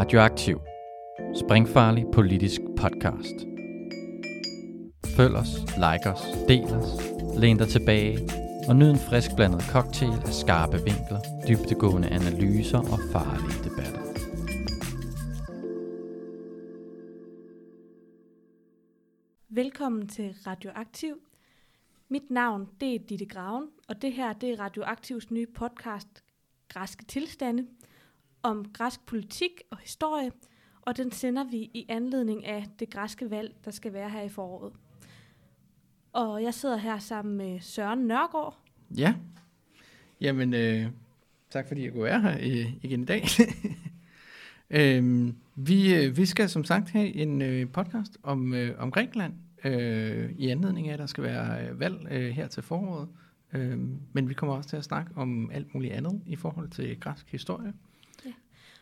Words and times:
Radioaktiv. 0.00 0.58
Springfarlig 1.34 2.04
politisk 2.12 2.60
podcast. 2.76 3.34
Følg 5.16 5.34
os, 5.34 5.52
like 5.84 6.10
os, 6.12 6.22
del 6.48 6.64
os, 6.64 6.88
læn 7.40 7.56
dig 7.58 7.68
tilbage 7.68 8.18
og 8.68 8.76
nyd 8.76 8.90
en 8.90 8.98
frisk 8.98 9.30
blandet 9.36 9.62
cocktail 9.62 10.12
af 10.12 10.32
skarpe 10.32 10.76
vinkler, 10.76 11.20
dybtegående 11.48 12.08
analyser 12.08 12.78
og 12.78 12.98
farlige 13.12 13.58
debatter. 13.64 14.00
Velkommen 19.48 20.08
til 20.08 20.34
Radioaktiv. 20.46 21.14
Mit 22.08 22.30
navn 22.30 22.68
det 22.80 22.94
er 22.94 22.98
Ditte 23.08 23.26
Graven, 23.26 23.68
og 23.88 24.02
det 24.02 24.12
her 24.12 24.32
det 24.32 24.50
er 24.50 24.60
Radioaktivs 24.60 25.30
nye 25.30 25.46
podcast, 25.46 26.24
Græske 26.68 27.04
Tilstande, 27.04 27.66
om 28.42 28.64
græsk 28.72 29.06
politik 29.06 29.50
og 29.70 29.78
historie, 29.78 30.30
og 30.82 30.96
den 30.96 31.12
sender 31.12 31.44
vi 31.44 31.56
i 31.56 31.86
anledning 31.88 32.46
af 32.46 32.66
det 32.78 32.90
græske 32.90 33.30
valg, 33.30 33.54
der 33.64 33.70
skal 33.70 33.92
være 33.92 34.10
her 34.10 34.22
i 34.22 34.28
foråret. 34.28 34.72
Og 36.12 36.42
jeg 36.42 36.54
sidder 36.54 36.76
her 36.76 36.98
sammen 36.98 37.36
med 37.36 37.60
Søren 37.60 37.98
Nørgaard. 37.98 38.58
Ja, 38.96 39.14
jamen 40.20 40.54
øh, 40.54 40.86
tak 41.50 41.68
fordi 41.68 41.84
jeg 41.84 41.92
kunne 41.92 42.04
være 42.04 42.20
her 42.20 42.36
øh, 42.40 42.74
igen 42.82 43.02
i 43.02 43.04
dag. 43.04 43.24
øh, 44.80 45.28
vi, 45.54 45.94
øh, 45.94 46.16
vi 46.16 46.26
skal 46.26 46.48
som 46.48 46.64
sagt 46.64 46.90
have 46.90 47.14
en 47.14 47.42
øh, 47.42 47.68
podcast 47.68 48.18
om, 48.22 48.54
øh, 48.54 48.74
om 48.78 48.90
Grækenland, 48.90 49.34
øh, 49.64 50.30
i 50.38 50.48
anledning 50.48 50.88
af, 50.88 50.92
at 50.92 50.98
der 50.98 51.06
skal 51.06 51.24
være 51.24 51.66
øh, 51.66 51.80
valg 51.80 52.06
øh, 52.10 52.30
her 52.30 52.48
til 52.48 52.62
foråret. 52.62 53.08
Øh, 53.52 53.78
men 54.12 54.28
vi 54.28 54.34
kommer 54.34 54.54
også 54.54 54.68
til 54.68 54.76
at 54.76 54.84
snakke 54.84 55.12
om 55.16 55.50
alt 55.50 55.74
muligt 55.74 55.92
andet 55.92 56.22
i 56.26 56.36
forhold 56.36 56.70
til 56.70 57.00
græsk 57.00 57.30
historie. 57.30 57.72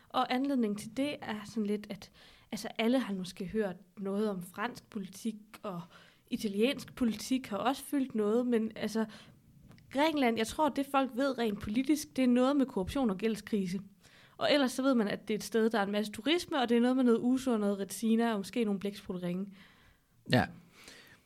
Og 0.09 0.33
anledningen 0.33 0.77
til 0.77 0.97
det 0.97 1.15
er 1.21 1.39
sådan 1.45 1.65
lidt, 1.65 1.87
at 1.89 2.11
altså 2.51 2.67
alle 2.77 2.99
har 2.99 3.13
måske 3.13 3.45
hørt 3.45 3.75
noget 3.97 4.29
om 4.29 4.41
fransk 4.41 4.89
politik, 4.89 5.35
og 5.63 5.81
italiensk 6.29 6.95
politik 6.95 7.47
har 7.47 7.57
også 7.57 7.83
fyldt 7.83 8.15
noget, 8.15 8.47
men 8.47 8.71
altså 8.75 9.05
Grækenland, 9.91 10.37
jeg 10.37 10.47
tror, 10.47 10.69
det 10.69 10.85
folk 10.91 11.11
ved 11.15 11.37
rent 11.37 11.59
politisk, 11.61 12.15
det 12.15 12.23
er 12.23 12.27
noget 12.27 12.55
med 12.55 12.65
korruption 12.65 13.09
og 13.09 13.17
gældskrise. 13.17 13.79
Og 14.37 14.53
ellers 14.53 14.71
så 14.71 14.81
ved 14.81 14.95
man, 14.95 15.07
at 15.07 15.27
det 15.27 15.33
er 15.33 15.37
et 15.37 15.43
sted, 15.43 15.69
der 15.69 15.79
er 15.79 15.85
en 15.85 15.91
masse 15.91 16.11
turisme, 16.11 16.61
og 16.61 16.69
det 16.69 16.77
er 16.77 16.81
noget 16.81 16.95
med 16.95 17.03
noget 17.03 17.19
uso 17.21 17.51
og 17.51 17.59
noget 17.59 17.79
retina, 17.79 18.31
og 18.31 18.39
måske 18.39 18.63
nogle 18.63 18.79
blæksprutteringe. 18.79 19.45
Ja, 20.31 20.45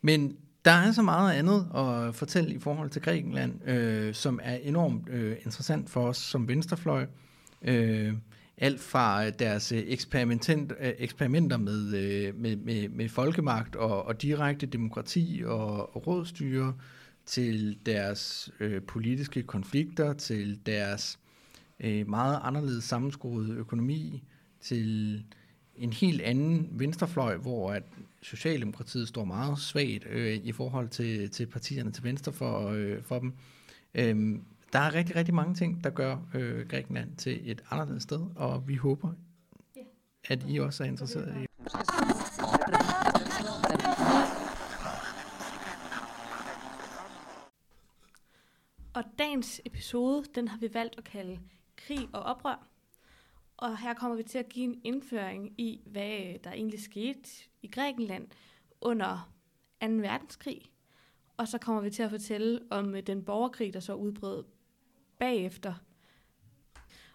men 0.02 0.38
der 0.66 0.72
er 0.72 0.92
så 0.92 1.02
meget 1.02 1.34
andet 1.34 1.68
at 1.76 2.16
fortælle 2.16 2.54
i 2.54 2.60
forhold 2.60 2.90
til 2.90 3.02
Grækenland, 3.02 3.68
øh, 3.68 4.14
som 4.14 4.40
er 4.44 4.56
enormt 4.56 5.10
øh, 5.10 5.32
interessant 5.32 5.90
for 5.90 6.08
os 6.08 6.18
som 6.18 6.48
venstrefløj. 6.48 7.06
Øh, 7.62 8.14
alt 8.58 8.80
fra 8.80 9.26
øh, 9.26 9.32
deres 9.40 9.72
øh, 9.72 9.84
eksperiment, 9.88 10.50
øh, 10.50 10.94
eksperimenter 10.98 11.58
med, 11.58 12.34
med, 12.34 12.56
med, 12.56 12.90
med 12.90 13.10
folkemagt 13.10 13.76
og, 13.76 14.06
og 14.06 14.22
direkte 14.22 14.66
demokrati 14.66 15.42
og, 15.46 15.96
og 15.96 16.08
rådstyre, 16.08 16.74
til 17.26 17.78
deres 17.86 18.52
øh, 18.60 18.82
politiske 18.82 19.44
konflikter, 19.44 20.14
til 20.14 20.60
deres 20.66 21.20
øh, 21.80 22.10
meget 22.10 22.40
anderledes 22.44 22.84
sammenskruede 22.84 23.54
økonomi, 23.54 24.24
til 24.62 25.24
en 25.76 25.94
helt 25.94 26.22
anden 26.22 26.68
venstrefløj, 26.72 27.38
hvor 27.38 27.72
at 27.72 27.84
Socialdemokratiet 28.22 29.08
står 29.08 29.26
meget 29.26 29.60
svagt 29.60 30.08
øh, 30.10 30.34
i 30.34 30.52
forhold 30.52 30.90
til, 30.90 31.30
til 31.30 31.46
partierne 31.46 31.92
til 31.92 32.04
venstre 32.04 32.34
for, 32.34 32.70
øh, 32.70 33.04
for 33.04 33.20
dem. 33.20 33.34
Øhm, 33.96 34.42
der 34.74 34.80
er 34.80 34.94
rigtig, 34.94 35.16
rigtig 35.16 35.34
mange 35.34 35.56
ting, 35.56 35.84
der 35.84 35.90
gør 35.90 36.18
øh, 36.34 36.68
Grækenland 36.68 37.16
til 37.16 37.52
et 37.52 37.64
anderledes 37.72 38.04
sted, 38.04 38.22
og 38.36 38.68
vi 38.68 38.76
håber, 38.76 39.14
at 40.30 40.46
I 40.48 40.60
også 40.60 40.84
er 40.84 40.88
interesseret 40.88 41.42
i. 41.42 41.46
Og 48.94 49.04
dagens 49.20 49.62
episode, 49.66 50.24
den 50.36 50.48
har 50.48 50.58
vi 50.58 50.74
valgt 50.74 50.98
at 50.98 51.04
kalde 51.04 51.40
Krig 51.76 52.10
og 52.14 52.24
oprør. 52.24 52.68
Og 53.58 53.78
her 53.78 53.94
kommer 53.94 54.18
vi 54.18 54.24
til 54.24 54.38
at 54.38 54.50
give 54.50 54.66
en 54.66 54.82
indføring 54.84 55.54
i, 55.58 55.82
hvad 55.86 56.40
der 56.44 56.52
egentlig 56.52 56.82
skete 56.82 57.30
i 57.62 57.68
Grækenland 57.68 58.28
under 58.82 59.34
2. 59.82 59.88
verdenskrig. 59.88 60.62
Og 61.38 61.48
så 61.48 61.58
kommer 61.58 61.82
vi 61.82 61.90
til 61.90 62.04
at 62.04 62.10
fortælle 62.10 62.60
om 62.70 62.96
den 63.08 63.26
borgerkrig, 63.26 63.74
der 63.74 63.80
så 63.80 63.94
udbrød 63.94 64.44
bagefter. 65.20 65.74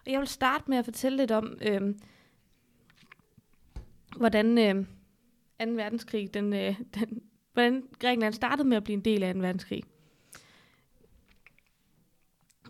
Og 0.07 0.13
jeg 0.13 0.21
vil 0.21 0.29
starte 0.29 0.65
med 0.69 0.79
at 0.79 0.85
fortælle 0.85 1.19
lidt 1.19 1.31
om, 1.31 1.59
øh, 1.63 1.95
hvordan 4.17 4.59
øh, 4.59 4.87
2. 5.67 5.73
verdenskrig, 5.73 6.35
den, 6.35 6.53
øh, 6.53 6.81
den, 6.95 7.23
hvordan 7.53 7.83
Grækenland 7.99 8.35
startede 8.35 8.69
med 8.69 8.77
at 8.77 8.85
blive 8.85 8.97
en 8.97 9.05
del 9.05 9.23
af 9.23 9.35
2. 9.35 9.41
verdenskrig. 9.41 9.83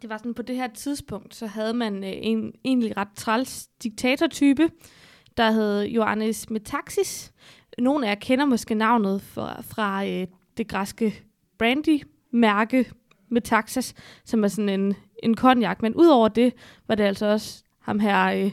Det 0.02 0.10
var 0.10 0.18
sådan, 0.18 0.34
på 0.34 0.42
det 0.42 0.56
her 0.56 0.66
tidspunkt, 0.66 1.34
så 1.34 1.46
havde 1.46 1.74
man 1.74 2.04
øh, 2.04 2.12
en 2.12 2.54
egentlig 2.64 2.96
ret 2.96 3.08
træls 3.16 3.66
diktatortype, 3.82 4.70
der 5.36 5.50
hed 5.50 5.82
Ioannis 5.82 6.50
Metaxis. 6.50 7.32
Nogle 7.78 8.06
af 8.06 8.10
jer 8.10 8.20
kender 8.20 8.44
måske 8.44 8.74
navnet 8.74 9.22
fra, 9.22 9.60
fra 9.60 10.06
øh, 10.06 10.26
det 10.56 10.68
græske 10.68 11.24
brandy-mærke 11.58 12.92
Metaxas, 13.28 13.94
som 14.24 14.44
er 14.44 14.48
sådan 14.48 14.68
en, 14.68 14.94
en 15.22 15.36
konjak. 15.36 15.82
Men 15.82 15.94
udover 15.94 16.28
det, 16.28 16.54
var 16.88 16.94
det 16.94 17.04
altså 17.04 17.26
også 17.26 17.64
ham 17.78 17.98
her, 17.98 18.44
øh, 18.44 18.52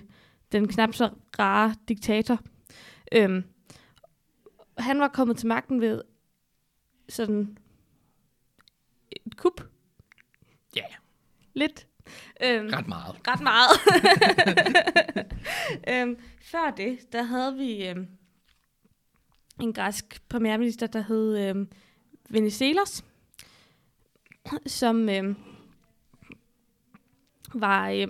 den 0.52 0.68
knap 0.68 0.94
så 0.94 1.10
rare 1.40 1.76
diktator. 1.88 2.40
Øhm, 3.12 3.44
han 4.78 5.00
var 5.00 5.08
kommet 5.08 5.38
til 5.38 5.48
magten 5.48 5.82
ved 5.82 6.02
sådan 7.10 7.58
et 9.12 9.38
kup. 9.38 9.62
Ja, 10.76 10.82
yeah. 10.82 10.94
Lidt. 11.54 11.88
Øhm, 12.44 12.68
ret 12.74 12.88
meget. 12.88 13.16
Ret 13.28 13.42
meget. 13.42 13.72
øhm, 16.02 16.20
før 16.42 16.74
det, 16.78 17.14
der 17.14 17.24
havde 17.24 17.56
vi 17.56 17.88
øhm, 17.88 18.08
en 19.62 19.74
græsk 19.74 20.22
premierminister, 20.30 20.88
der 20.88 21.02
hed 21.02 21.50
øhm, 21.50 21.72
Venizelos, 22.30 23.04
som 24.66 25.10
øhm, 25.10 25.36
var... 27.62 27.90
Øh, 27.90 28.08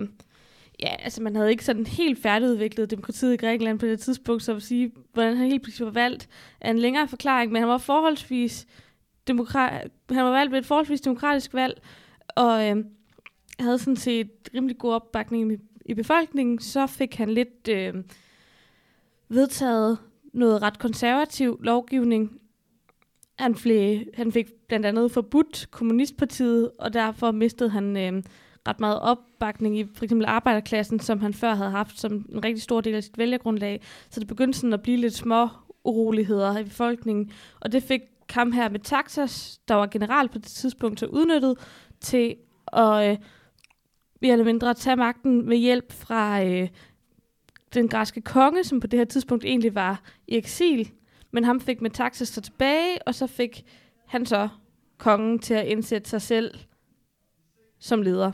ja, 0.80 0.94
altså 0.98 1.22
man 1.22 1.36
havde 1.36 1.50
ikke 1.50 1.64
sådan 1.64 1.86
helt 1.86 2.22
færdigudviklet 2.22 2.90
demokratiet 2.90 3.34
i 3.34 3.36
Grækenland 3.36 3.78
på 3.78 3.86
det 3.86 4.00
tidspunkt, 4.00 4.42
så 4.42 4.54
at 4.54 4.62
sige, 4.62 4.92
hvordan 5.12 5.36
han 5.36 5.46
helt 5.46 5.62
pludselig 5.62 5.86
var 5.86 5.92
valgt, 5.92 6.28
er 6.60 6.70
en 6.70 6.78
længere 6.78 7.08
forklaring, 7.08 7.52
men 7.52 7.62
han 7.62 7.68
var 7.68 7.78
forholdsvis 7.78 8.66
demokrat, 9.26 9.90
han 10.10 10.24
var 10.24 10.30
valgt 10.30 10.52
ved 10.52 10.58
et 10.58 10.66
forholdsvis 10.66 11.00
demokratisk 11.00 11.54
valg, 11.54 11.82
og 12.28 12.70
øh, 12.70 12.84
havde 13.60 13.78
sådan 13.78 13.96
set 13.96 14.30
rimelig 14.54 14.78
god 14.78 14.92
opbakning 14.92 15.52
i, 15.52 15.56
i 15.86 15.94
befolkningen, 15.94 16.58
så 16.58 16.86
fik 16.86 17.14
han 17.14 17.30
lidt 17.30 17.68
øh, 17.68 17.94
vedtaget 19.28 19.98
noget 20.32 20.62
ret 20.62 20.78
konservativ 20.78 21.60
lovgivning. 21.62 22.40
Han, 23.38 23.54
flæ, 23.54 23.98
han 24.14 24.32
fik 24.32 24.52
blandt 24.68 24.86
andet 24.86 25.10
forbudt 25.10 25.68
kommunistpartiet, 25.70 26.70
og 26.78 26.92
derfor 26.92 27.30
mistede 27.30 27.70
han 27.70 27.96
øh, 27.96 28.22
ret 28.66 28.80
meget 28.80 29.00
opbakning 29.00 29.78
i 29.78 29.86
for 29.94 30.04
eksempel 30.04 30.26
arbejderklassen, 30.26 31.00
som 31.00 31.20
han 31.20 31.34
før 31.34 31.54
havde 31.54 31.70
haft 31.70 32.00
som 32.00 32.12
en 32.12 32.44
rigtig 32.44 32.62
stor 32.62 32.80
del 32.80 32.94
af 32.94 33.02
sit 33.02 33.18
vælgergrundlag. 33.18 33.80
Så 34.10 34.20
det 34.20 34.28
begyndte 34.28 34.58
sådan 34.58 34.72
at 34.72 34.82
blive 34.82 34.96
lidt 34.96 35.14
små 35.14 35.48
uroligheder 35.84 36.58
i 36.58 36.64
befolkningen, 36.64 37.30
og 37.60 37.72
det 37.72 37.82
fik 37.82 38.00
kamp 38.28 38.54
her 38.54 38.68
med 38.68 38.80
Taxas, 38.80 39.60
der 39.68 39.74
var 39.74 39.86
general 39.86 40.28
på 40.28 40.38
det 40.38 40.46
tidspunkt, 40.46 41.00
så 41.00 41.06
udnyttet 41.06 41.58
til 42.00 42.36
at 42.72 43.10
øh, 43.10 43.18
mere 44.22 44.32
eller 44.32 44.44
mindre 44.44 44.74
tage 44.74 44.96
magten 44.96 45.48
med 45.48 45.56
hjælp 45.56 45.92
fra 45.92 46.44
øh, 46.44 46.68
den 47.74 47.88
græske 47.88 48.20
konge, 48.20 48.64
som 48.64 48.80
på 48.80 48.86
det 48.86 48.98
her 48.98 49.04
tidspunkt 49.04 49.44
egentlig 49.44 49.74
var 49.74 50.02
i 50.28 50.36
eksil. 50.36 50.92
Men 51.30 51.44
ham 51.44 51.60
fik 51.60 51.80
med 51.80 51.90
Taxas 51.90 52.28
så 52.28 52.40
tilbage, 52.40 52.98
og 53.06 53.14
så 53.14 53.26
fik 53.26 53.64
han 54.06 54.26
så 54.26 54.48
kongen 54.98 55.38
til 55.38 55.54
at 55.54 55.66
indsætte 55.66 56.10
sig 56.10 56.22
selv 56.22 56.54
som 57.78 58.02
leder. 58.02 58.32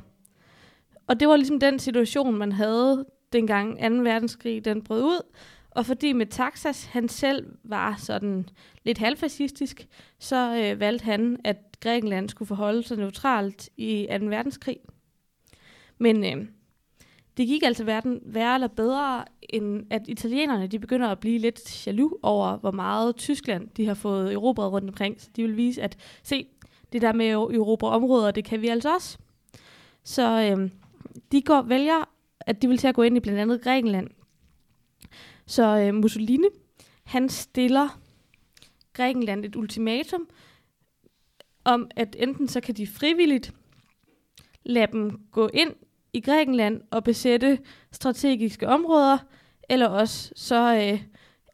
Og 1.06 1.20
det 1.20 1.28
var 1.28 1.36
ligesom 1.36 1.60
den 1.60 1.78
situation, 1.78 2.38
man 2.38 2.52
havde 2.52 3.06
dengang 3.32 3.78
2. 3.78 4.02
verdenskrig 4.02 4.64
den 4.64 4.82
brød 4.82 5.02
ud. 5.02 5.22
Og 5.70 5.86
fordi 5.86 6.12
Metaxas 6.12 6.84
han 6.84 7.08
selv 7.08 7.46
var 7.64 7.94
sådan 7.98 8.48
lidt 8.84 8.98
halvfascistisk, 8.98 9.88
så 10.18 10.56
øh, 10.56 10.80
valgte 10.80 11.04
han, 11.04 11.40
at 11.44 11.56
Grækenland 11.80 12.28
skulle 12.28 12.46
forholde 12.46 12.82
sig 12.82 12.96
neutralt 12.96 13.68
i 13.76 14.06
2. 14.20 14.26
verdenskrig. 14.26 14.76
Men 15.98 16.24
øh, 16.24 16.46
det 17.36 17.46
gik 17.46 17.62
altså 17.62 17.84
verden 17.84 18.20
værre 18.24 18.54
eller 18.54 18.68
bedre, 18.68 19.24
end 19.42 19.86
at 19.90 20.02
italienerne 20.08 20.66
de 20.66 20.78
begynder 20.78 21.08
at 21.08 21.20
blive 21.20 21.38
lidt 21.38 21.86
jaloux 21.86 22.12
over, 22.22 22.56
hvor 22.56 22.70
meget 22.70 23.16
Tyskland 23.16 23.68
de 23.76 23.86
har 23.86 23.94
fået 23.94 24.32
erobret 24.32 24.72
rundt 24.72 24.88
omkring. 24.88 25.20
Så 25.20 25.28
de 25.36 25.42
vil 25.42 25.56
vise, 25.56 25.82
at 25.82 25.96
se, 26.22 26.46
det 26.92 27.02
der 27.02 27.12
med 27.12 27.30
Europa 27.30 27.86
områder, 27.86 28.30
det 28.30 28.44
kan 28.44 28.62
vi 28.62 28.68
altså 28.68 28.94
også. 28.94 29.18
Så 30.04 30.56
øh, 30.58 30.70
de 31.32 31.42
går, 31.42 31.62
vælger, 31.62 32.04
at 32.40 32.62
de 32.62 32.68
vil 32.68 32.78
til 32.78 32.88
at 32.88 32.94
gå 32.94 33.02
ind 33.02 33.16
i 33.16 33.20
blandt 33.20 33.40
andet 33.40 33.62
Grækenland. 33.62 34.10
Så 35.46 35.78
øh, 35.78 35.94
Mussolini, 35.94 36.48
han 37.04 37.28
stiller 37.28 38.00
Grækenland 38.92 39.44
et 39.44 39.56
ultimatum 39.56 40.28
om, 41.64 41.90
at 41.96 42.16
enten 42.18 42.48
så 42.48 42.60
kan 42.60 42.74
de 42.74 42.86
frivilligt 42.86 43.54
lade 44.64 44.92
dem 44.92 45.20
gå 45.32 45.48
ind 45.54 45.74
i 46.12 46.20
Grækenland 46.20 46.82
og 46.90 47.04
besætte 47.04 47.58
strategiske 47.92 48.68
områder, 48.68 49.18
eller 49.68 49.86
også 49.86 50.32
så 50.36 50.74
øh, 50.74 51.02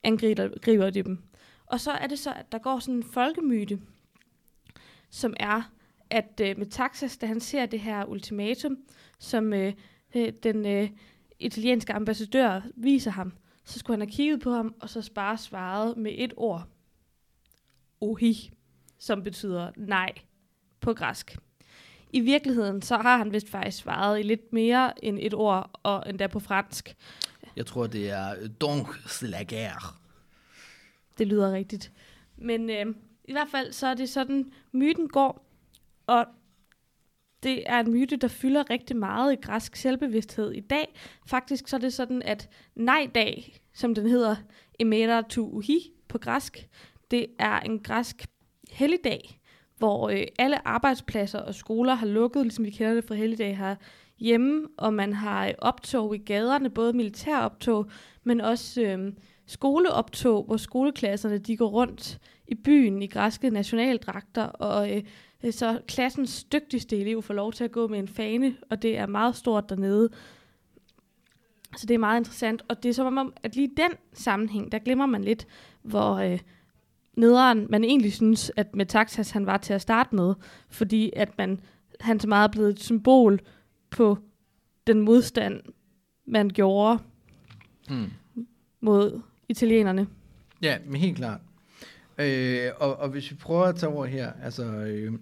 angriber 0.03 0.91
de 0.91 1.03
dem. 1.03 1.19
Og 1.67 1.81
så 1.81 1.91
er 1.91 2.07
det 2.07 2.19
så, 2.19 2.33
at 2.33 2.53
der 2.53 2.59
går 2.59 2.79
sådan 2.79 2.95
en 2.95 3.03
folkemyte, 3.03 3.81
som 5.11 5.35
er, 5.37 5.63
at 6.11 6.41
øh, 6.43 6.59
Metaxas, 6.59 7.19
da 7.19 7.27
han 7.27 7.41
ser 7.41 7.67
det 7.67 7.81
her 7.81 8.05
ultimatum, 8.05 8.77
som 9.19 9.53
øh, 9.53 9.73
øh, 10.15 10.33
den 10.43 10.67
øh, 10.67 10.91
italienske 11.39 11.93
ambassadør 11.93 12.61
viser 12.77 13.11
ham, 13.11 13.33
så 13.65 13.79
skulle 13.79 13.95
han 13.95 14.09
have 14.09 14.17
kigget 14.17 14.41
på 14.41 14.51
ham, 14.51 14.75
og 14.81 14.91
så 14.91 15.11
bare 15.15 15.39
svaret 15.39 15.97
med 15.97 16.13
et 16.15 16.33
ord. 16.37 16.67
Ohi, 18.01 18.53
som 18.99 19.23
betyder 19.23 19.71
nej 19.77 20.13
på 20.81 20.95
græsk. 20.95 21.39
I 22.13 22.21
virkeligheden, 22.21 22.83
så 22.83 22.97
har 22.97 23.17
han 23.19 23.33
vist 23.33 23.49
faktisk 23.49 23.79
svaret 23.79 24.21
i 24.21 24.23
lidt 24.23 24.53
mere 24.53 25.05
end 25.05 25.19
et 25.21 25.35
ord, 25.35 25.71
og 25.83 26.05
endda 26.09 26.27
på 26.27 26.41
fransk. 26.41 26.97
Jeg 27.57 27.67
tror, 27.67 27.87
det 27.87 28.11
er 28.11 28.49
donc 28.61 28.89
c'est 28.89 29.27
la 29.27 29.43
guerre. 29.43 29.95
Det 31.19 31.27
lyder 31.27 31.53
rigtigt. 31.53 31.93
Men 32.37 32.71
øh, 32.71 32.87
i 33.25 33.33
hvert 33.33 33.49
fald, 33.51 33.73
så 33.73 33.87
er 33.87 33.95
det 33.95 34.09
sådan, 34.09 34.53
myten 34.73 35.09
går, 35.09 35.47
og 36.07 36.27
det 37.43 37.63
er 37.67 37.81
en 37.81 37.91
myte, 37.91 38.17
der 38.17 38.29
fylder 38.29 38.71
rigtig 38.71 38.97
meget 38.97 39.33
i 39.33 39.37
græsk 39.37 39.77
selvbevidsthed 39.77 40.53
i 40.53 40.61
dag. 40.61 40.95
Faktisk 41.27 41.69
så 41.69 41.77
er 41.77 41.81
det 41.81 41.93
sådan, 41.93 42.23
at 42.23 42.49
nej-dag, 42.75 43.57
som 43.75 43.95
den 43.95 44.09
hedder, 44.09 44.37
emera 44.79 45.23
tu 45.23 45.49
uhi 45.49 45.93
på 46.09 46.19
græsk, 46.19 46.69
det 47.11 47.27
er 47.39 47.61
en 47.61 47.79
græsk 47.79 48.27
helligdag, 48.71 49.41
hvor 49.77 50.09
øh, 50.09 50.23
alle 50.39 50.69
arbejdspladser 50.69 51.39
og 51.39 51.55
skoler 51.55 51.95
har 51.95 52.07
lukket, 52.07 52.43
ligesom 52.43 52.65
vi 52.65 52.71
kender 52.71 52.95
det 52.95 53.05
fra 53.05 53.15
helligdag 53.15 53.57
her 53.57 53.77
hjemme, 54.19 54.67
og 54.77 54.95
man 54.95 55.13
har 55.13 55.47
øh, 55.47 55.55
optog 55.59 56.15
i 56.15 56.19
gaderne, 56.19 56.71
både 56.71 56.93
militæroptog, 56.93 57.91
men 58.25 58.41
også 58.41 58.83
øh, 58.83 59.13
skoleoptog, 59.47 60.45
hvor 60.45 60.57
skoleklasserne 60.57 61.39
de 61.39 61.57
går 61.57 61.69
rundt 61.69 62.21
i 62.49 62.55
byen 62.55 63.03
i 63.03 63.07
græske 63.07 63.51
nationaldragter, 63.51 64.45
og 64.45 64.97
øh, 64.97 65.03
så 65.51 65.81
klassens 65.89 66.45
dygtigste 66.45 66.97
elev 66.97 67.23
får 67.23 67.35
lov 67.35 67.53
til 67.53 67.65
at 67.65 67.73
gå 67.73 67.89
med 67.89 67.99
en 67.99 68.09
fane, 68.09 68.57
og 68.71 68.83
det 68.83 68.99
er 68.99 69.07
meget 69.07 69.37
stort 69.37 69.69
dernede. 69.69 70.09
Så 71.77 71.87
det 71.87 71.95
er 71.95 71.99
meget 71.99 72.21
interessant, 72.21 72.63
og 72.69 72.83
det 72.83 72.89
er 72.89 72.93
som 72.93 73.19
om, 73.19 73.33
at 73.43 73.57
lige 73.57 73.71
den 73.77 73.91
sammenhæng, 74.13 74.73
der 74.73 74.79
glemmer 74.79 75.07
man 75.07 75.25
lidt, 75.25 75.47
hvor 75.83 76.15
øh, 76.15 76.39
nederen 77.17 77.67
man 77.71 77.85
egentlig 77.85 78.13
synes, 78.13 78.53
at 78.57 78.77
Metaxas 78.77 79.31
han 79.31 79.47
var 79.47 79.57
til 79.57 79.73
at 79.73 79.81
starte 79.81 80.15
med, 80.15 80.35
fordi 80.69 81.13
at 81.17 81.39
man, 81.39 81.61
han 82.01 82.21
så 82.21 82.29
meget 82.29 82.49
er 82.49 82.53
blevet 82.53 82.71
et 82.71 82.81
symbol 82.81 83.41
på 83.91 84.19
den 84.87 85.01
modstand, 85.01 85.63
man 86.27 86.51
gjorde 86.51 86.99
Hmm. 87.89 88.11
mod 88.81 89.21
italienerne. 89.49 90.07
Ja, 90.63 90.79
men 90.87 90.97
helt 91.01 91.17
klart. 91.17 91.41
Øh, 92.19 92.71
og, 92.77 92.97
og 92.97 93.09
hvis 93.09 93.31
vi 93.31 93.37
prøver 93.37 93.65
at 93.65 93.77
tage 93.77 93.93
over 93.93 94.07
her, 94.07 94.33
altså, 94.43 94.65
øh, 94.65 95.13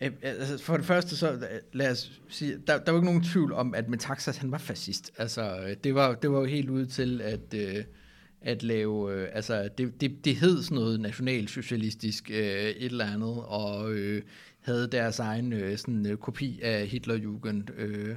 øh, 0.00 0.10
altså 0.22 0.58
for 0.58 0.76
det 0.76 0.86
første 0.86 1.16
så, 1.16 1.32
øh, 1.32 1.40
lad 1.72 1.90
os 1.90 2.20
sige, 2.28 2.58
der, 2.66 2.78
der 2.78 2.92
var 2.92 2.98
ikke 2.98 3.06
nogen 3.06 3.24
tvivl 3.24 3.52
om, 3.52 3.74
at 3.74 3.88
Metaxas 3.88 4.36
han 4.36 4.50
var 4.50 4.58
fascist. 4.58 5.12
Altså, 5.18 5.58
øh, 5.58 5.76
det 5.84 5.94
var, 5.94 6.14
det 6.14 6.30
var 6.30 6.38
jo 6.38 6.44
helt 6.44 6.70
ude 6.70 6.86
til 6.86 7.20
at, 7.20 7.54
øh, 7.54 7.84
at 8.40 8.62
lave, 8.62 9.12
øh, 9.12 9.28
altså, 9.32 9.68
det, 9.78 10.00
det, 10.00 10.24
det 10.24 10.36
hed 10.36 10.62
sådan 10.62 10.74
noget 10.74 11.00
nationalsocialistisk 11.00 12.30
øh, 12.30 12.36
et 12.36 12.84
eller 12.84 13.04
andet, 13.04 13.44
og 13.46 13.92
øh, 13.92 14.22
havde 14.60 14.86
deres 14.86 15.18
egen 15.18 15.52
øh, 15.52 15.78
sådan, 15.78 16.06
øh, 16.06 16.16
kopi 16.16 16.60
af 16.62 16.86
Hitlerjugend. 16.86 17.70
Øh, 17.78 18.16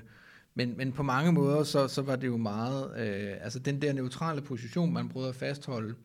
men, 0.56 0.78
men 0.78 0.92
på 0.92 1.04
mange 1.04 1.32
måder, 1.32 1.64
så, 1.64 1.88
så 1.88 2.02
var 2.02 2.16
det 2.16 2.28
jo 2.28 2.38
meget, 2.38 3.00
øh, 3.00 3.34
altså 3.42 3.60
den 3.60 3.82
der 3.82 3.94
neutrale 3.94 4.42
position, 4.42 4.94
man 4.94 5.10
prøvede 5.10 5.30
at 5.30 5.36
fastholde, 5.36 5.90
øh, 5.90 5.96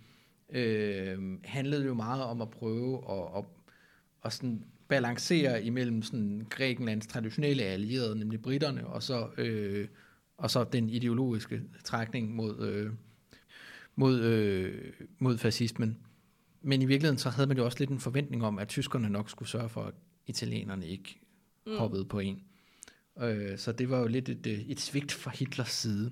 handlede 1.44 1.86
jo 1.86 1.94
meget 1.94 2.22
om 2.22 2.40
at 2.40 2.50
prøve 2.50 3.10
at, 3.10 3.38
at, 3.38 3.44
at 4.24 4.32
sådan 4.32 4.64
balancere 4.88 5.64
imellem 5.64 6.02
sådan 6.02 6.46
Grækenlands 6.50 7.06
traditionelle 7.06 7.62
allierede, 7.62 8.18
nemlig 8.18 8.42
britterne, 8.42 8.86
og 8.86 9.02
så, 9.02 9.28
øh, 9.38 9.88
og 10.36 10.50
så 10.50 10.64
den 10.64 10.90
ideologiske 10.90 11.62
trækning 11.84 12.34
mod, 12.34 12.68
øh, 12.68 12.90
mod, 13.96 14.20
øh, 14.20 14.92
mod 15.18 15.38
fascismen. 15.38 15.98
Men 16.62 16.82
i 16.82 16.86
virkeligheden 16.86 17.18
så 17.18 17.30
havde 17.30 17.46
man 17.48 17.56
jo 17.56 17.64
også 17.64 17.78
lidt 17.78 17.90
en 17.90 18.00
forventning 18.00 18.44
om, 18.44 18.58
at 18.58 18.68
tyskerne 18.68 19.08
nok 19.08 19.30
skulle 19.30 19.48
sørge 19.48 19.68
for, 19.68 19.82
at 19.82 19.94
italienerne 20.26 20.86
ikke 20.86 21.20
mm. 21.66 21.76
hoppede 21.78 22.04
på 22.04 22.18
en. 22.18 22.42
Øh, 23.22 23.58
så 23.58 23.72
det 23.72 23.90
var 23.90 23.98
jo 23.98 24.06
lidt 24.06 24.28
et, 24.28 24.46
øh, 24.46 24.58
et 24.58 24.80
svigt 24.80 25.12
fra 25.12 25.30
Hitlers 25.34 25.70
side. 25.70 26.10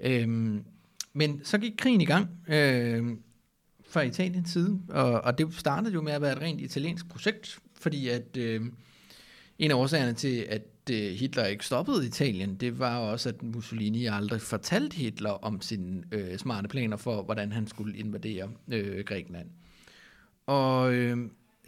Øhm, 0.00 0.64
men 1.12 1.44
så 1.44 1.58
gik 1.58 1.72
krigen 1.78 2.00
i 2.00 2.04
gang 2.04 2.28
øh, 2.48 3.16
fra 3.94 4.02
Italiens 4.02 4.50
side, 4.50 4.80
og, 4.88 5.20
og 5.20 5.38
det 5.38 5.54
startede 5.54 5.94
jo 5.94 6.02
med 6.02 6.12
at 6.12 6.22
være 6.22 6.32
et 6.32 6.40
rent 6.40 6.60
italiensk 6.60 7.08
projekt, 7.08 7.58
fordi 7.74 8.08
at 8.08 8.36
øh, 8.36 8.60
en 9.58 9.70
af 9.70 9.74
årsagerne 9.74 10.12
til, 10.12 10.46
at 10.48 10.62
øh, 10.90 11.12
Hitler 11.12 11.46
ikke 11.46 11.66
stoppede 11.66 12.06
Italien, 12.06 12.54
det 12.54 12.78
var 12.78 12.98
også, 12.98 13.28
at 13.28 13.42
Mussolini 13.42 14.06
aldrig 14.06 14.40
fortalte 14.40 14.96
Hitler 14.96 15.30
om 15.30 15.60
sine 15.60 16.02
øh, 16.12 16.38
smarte 16.38 16.68
planer 16.68 16.96
for, 16.96 17.22
hvordan 17.22 17.52
han 17.52 17.66
skulle 17.66 17.98
invadere 17.98 18.50
øh, 18.68 19.04
Grækenland. 19.04 19.48
Og 20.46 20.94
øh, 20.94 21.18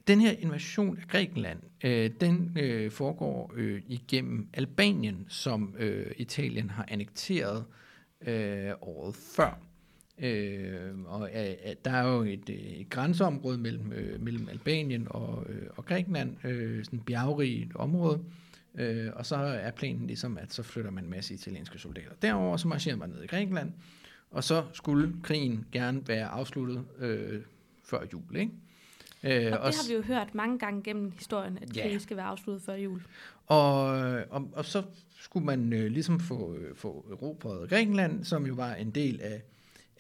den 0.06 0.20
her 0.20 0.32
invasion 0.38 0.98
af 0.98 1.08
Grækenland, 1.08 1.58
øh, 1.84 2.10
den 2.20 2.56
øh, 2.60 2.90
foregår 2.90 3.52
øh, 3.56 3.82
igennem 3.88 4.48
Albanien, 4.54 5.26
som 5.28 5.74
øh, 5.78 6.06
Italien 6.16 6.70
har 6.70 6.84
annekteret 6.88 7.64
øh, 8.26 8.72
året 8.80 9.16
før. 9.16 9.58
Øh, 10.18 10.90
og 11.06 11.30
øh, 11.34 11.54
der 11.84 11.90
er 11.90 12.08
jo 12.12 12.22
et, 12.22 12.50
øh, 12.50 12.56
et 12.56 12.90
grænseområde 12.90 13.58
mellem, 13.58 13.92
øh, 13.92 14.22
mellem 14.22 14.48
Albanien 14.48 15.06
og, 15.10 15.46
øh, 15.48 15.62
og 15.76 15.84
Grækenland, 15.86 16.44
øh, 16.44 16.84
sådan 16.84 16.98
et 16.98 17.04
bjergrigt 17.04 17.76
område, 17.76 18.20
øh, 18.74 19.10
og 19.14 19.26
så 19.26 19.36
er 19.36 19.70
planen 19.70 20.06
ligesom, 20.06 20.38
at 20.38 20.52
så 20.52 20.62
flytter 20.62 20.90
man 20.90 21.04
en 21.04 21.10
masse 21.10 21.34
italienske 21.34 21.78
soldater 21.78 22.14
derover, 22.22 22.56
så 22.56 22.68
marcherer 22.68 22.96
man 22.96 23.08
ned 23.08 23.22
i 23.22 23.26
Grækenland, 23.26 23.72
og 24.30 24.44
så 24.44 24.64
skulle 24.72 25.12
krigen 25.22 25.66
gerne 25.72 26.08
være 26.08 26.26
afsluttet 26.26 26.84
øh, 26.98 27.40
før 27.84 28.04
jul, 28.12 28.36
ikke? 28.36 28.52
Øh, 29.24 29.52
og 29.52 29.66
det 29.66 29.76
har 29.76 29.88
vi 29.88 29.94
jo 29.94 30.02
hørt 30.02 30.34
mange 30.34 30.58
gange 30.58 30.82
gennem 30.82 31.10
historien, 31.10 31.58
at 31.62 31.76
Ja. 31.76 31.82
krig 31.88 32.00
skal 32.00 32.16
være 32.16 32.26
afsluttet 32.26 32.62
før 32.62 32.74
jul. 32.74 33.02
Og, 33.46 33.84
og, 34.30 34.50
og 34.52 34.64
så 34.64 34.82
skulle 35.20 35.46
man 35.46 35.72
øh, 35.72 35.86
ligesom 35.86 36.20
få, 36.20 36.54
øh, 36.54 36.76
få 36.76 37.06
erobret 37.10 37.68
Grækenland, 37.68 38.24
som 38.24 38.46
jo 38.46 38.54
var 38.54 38.74
en 38.74 38.90
del 38.90 39.20
af, 39.22 39.42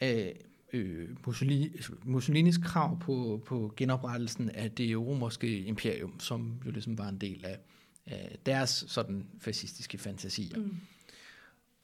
af 0.00 0.44
øh, 0.72 1.08
Mussolini, 1.26 1.70
Mussolinis 2.04 2.58
krav 2.58 3.00
på, 3.00 3.42
på 3.46 3.74
genoprettelsen 3.76 4.50
af 4.50 4.70
det 4.70 4.98
romerske 4.98 5.58
imperium, 5.58 6.20
som 6.20 6.62
jo 6.66 6.70
ligesom 6.70 6.98
var 6.98 7.08
en 7.08 7.18
del 7.18 7.44
af, 7.44 7.58
af 8.06 8.38
deres 8.46 8.84
sådan 8.88 9.26
fascistiske 9.40 9.98
fantasier. 9.98 10.58
Mm. 10.58 10.76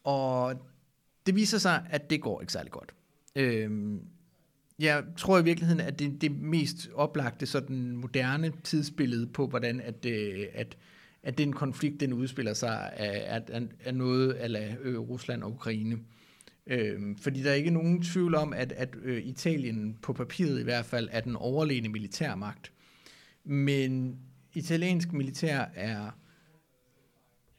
Og 0.05 0.67
det 1.27 1.35
viser 1.35 1.59
sig, 1.59 1.87
at 1.91 2.11
det 2.11 2.21
går 2.21 2.41
ikke 2.41 2.53
særlig 2.53 2.73
godt. 2.73 2.95
Øhm, 3.37 4.01
jeg 4.79 5.05
tror 5.17 5.39
i 5.39 5.45
virkeligheden, 5.45 5.81
at 5.81 5.99
det, 5.99 6.21
det 6.21 6.33
mest 6.33 6.91
oplagte 6.95 7.47
sådan 7.47 7.97
moderne 7.97 8.53
tidsbillede 8.65 9.27
på, 9.27 9.47
hvordan 9.47 9.81
at, 9.81 10.07
øh, 10.07 10.47
at, 10.55 10.77
at 11.23 11.39
den 11.39 11.53
konflikt, 11.53 12.01
den 12.01 12.13
udspiller 12.13 12.55
sig, 12.55 12.93
er, 12.97 13.41
er, 13.49 13.61
er 13.81 13.93
noget 13.93 14.33
af 14.33 14.77
øh, 14.83 14.99
Rusland 14.99 15.43
og 15.43 15.53
Ukraine. 15.53 15.99
Øh, 16.67 17.01
fordi 17.21 17.43
der 17.43 17.51
er 17.51 17.55
ikke 17.55 17.71
nogen 17.71 18.03
tvivl 18.03 18.35
om, 18.35 18.53
at, 18.53 18.73
at 18.73 18.97
øh, 19.03 19.27
Italien 19.27 19.99
på 20.03 20.13
papiret 20.13 20.61
i 20.61 20.65
hvert 20.65 20.85
fald 20.85 21.09
er 21.13 21.21
den 21.21 21.37
overlegne 21.37 21.89
militærmagt. 21.89 22.73
Men 23.45 24.19
italiensk 24.55 25.13
militær 25.13 25.65
er 25.75 26.11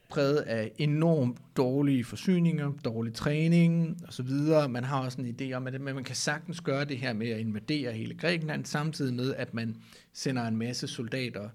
præget 0.10 0.38
af 0.38 0.72
enormt 0.78 1.38
dårlige 1.58 2.04
forsyninger, 2.04 2.72
dårlig 2.86 3.14
træning 3.14 3.98
osv. 4.08 4.30
Man 4.70 4.84
har 4.84 5.04
også 5.04 5.22
en 5.22 5.36
idé 5.40 5.54
om, 5.54 5.68
at 5.68 5.82
man 5.82 6.04
kan 6.04 6.16
sagtens 6.16 6.62
gøre 6.62 6.86
det 6.86 6.98
her 6.98 7.14
med 7.14 7.30
at 7.30 7.40
invadere 7.40 7.92
hele 7.92 8.16
Grækenland, 8.16 8.66
samtidig 8.66 9.14
med, 9.14 9.36
at 9.36 9.54
man 9.54 9.76
sender 10.14 10.48
en 10.48 10.58
masse 10.58 10.88
soldater, 10.88 11.50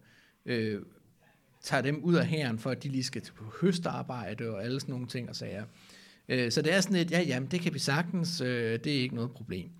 øh, 0.46 0.82
tager 1.62 1.82
dem 1.82 2.04
ud 2.04 2.14
af 2.14 2.26
hæren, 2.26 2.58
for 2.58 2.70
at 2.70 2.82
de 2.82 2.88
lige 2.88 3.04
skal 3.04 3.22
til 3.22 3.32
på 3.32 3.44
høstarbejde 3.60 4.50
og 4.50 4.64
alle 4.64 4.80
sådan 4.80 4.92
nogle 4.92 5.06
ting 5.06 5.28
og 5.28 5.36
sager. 5.36 5.64
Øh, 6.28 6.52
så 6.52 6.62
det 6.62 6.74
er 6.74 6.80
sådan 6.80 6.96
et, 6.96 7.10
ja, 7.10 7.20
jamen, 7.20 7.50
det 7.50 7.60
kan 7.60 7.74
vi 7.74 7.78
sagtens, 7.78 8.40
øh, 8.40 8.78
det 8.84 8.96
er 8.96 9.00
ikke 9.00 9.14
noget 9.14 9.30
problem. 9.30 9.70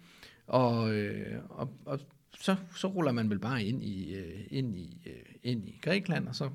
Og, 0.46 0.94
øh, 0.94 1.38
og, 1.48 1.72
og 1.84 2.00
så, 2.40 2.56
så 2.76 2.88
ruller 2.88 3.12
man 3.12 3.30
vel 3.30 3.38
bare 3.38 3.64
ind 3.64 3.82
i, 3.82 4.14
øh, 4.14 4.40
ind 4.50 4.76
i, 4.76 5.02
øh, 5.06 5.34
ind 5.42 5.68
i 5.68 5.78
Grækenland, 5.82 6.28
og 6.28 6.34
så 6.34 6.50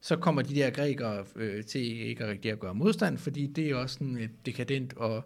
så 0.00 0.16
kommer 0.16 0.42
de 0.42 0.54
der 0.54 0.70
grækere 0.70 1.24
øh, 1.36 1.64
til 1.64 2.00
ikke 2.00 2.28
rigtig 2.28 2.52
at 2.52 2.60
gøre 2.60 2.74
modstand, 2.74 3.18
fordi 3.18 3.46
det 3.46 3.70
er 3.70 3.74
også 3.74 3.94
sådan 3.94 4.16
et 4.16 4.30
dekadent 4.46 4.92
og 4.96 5.24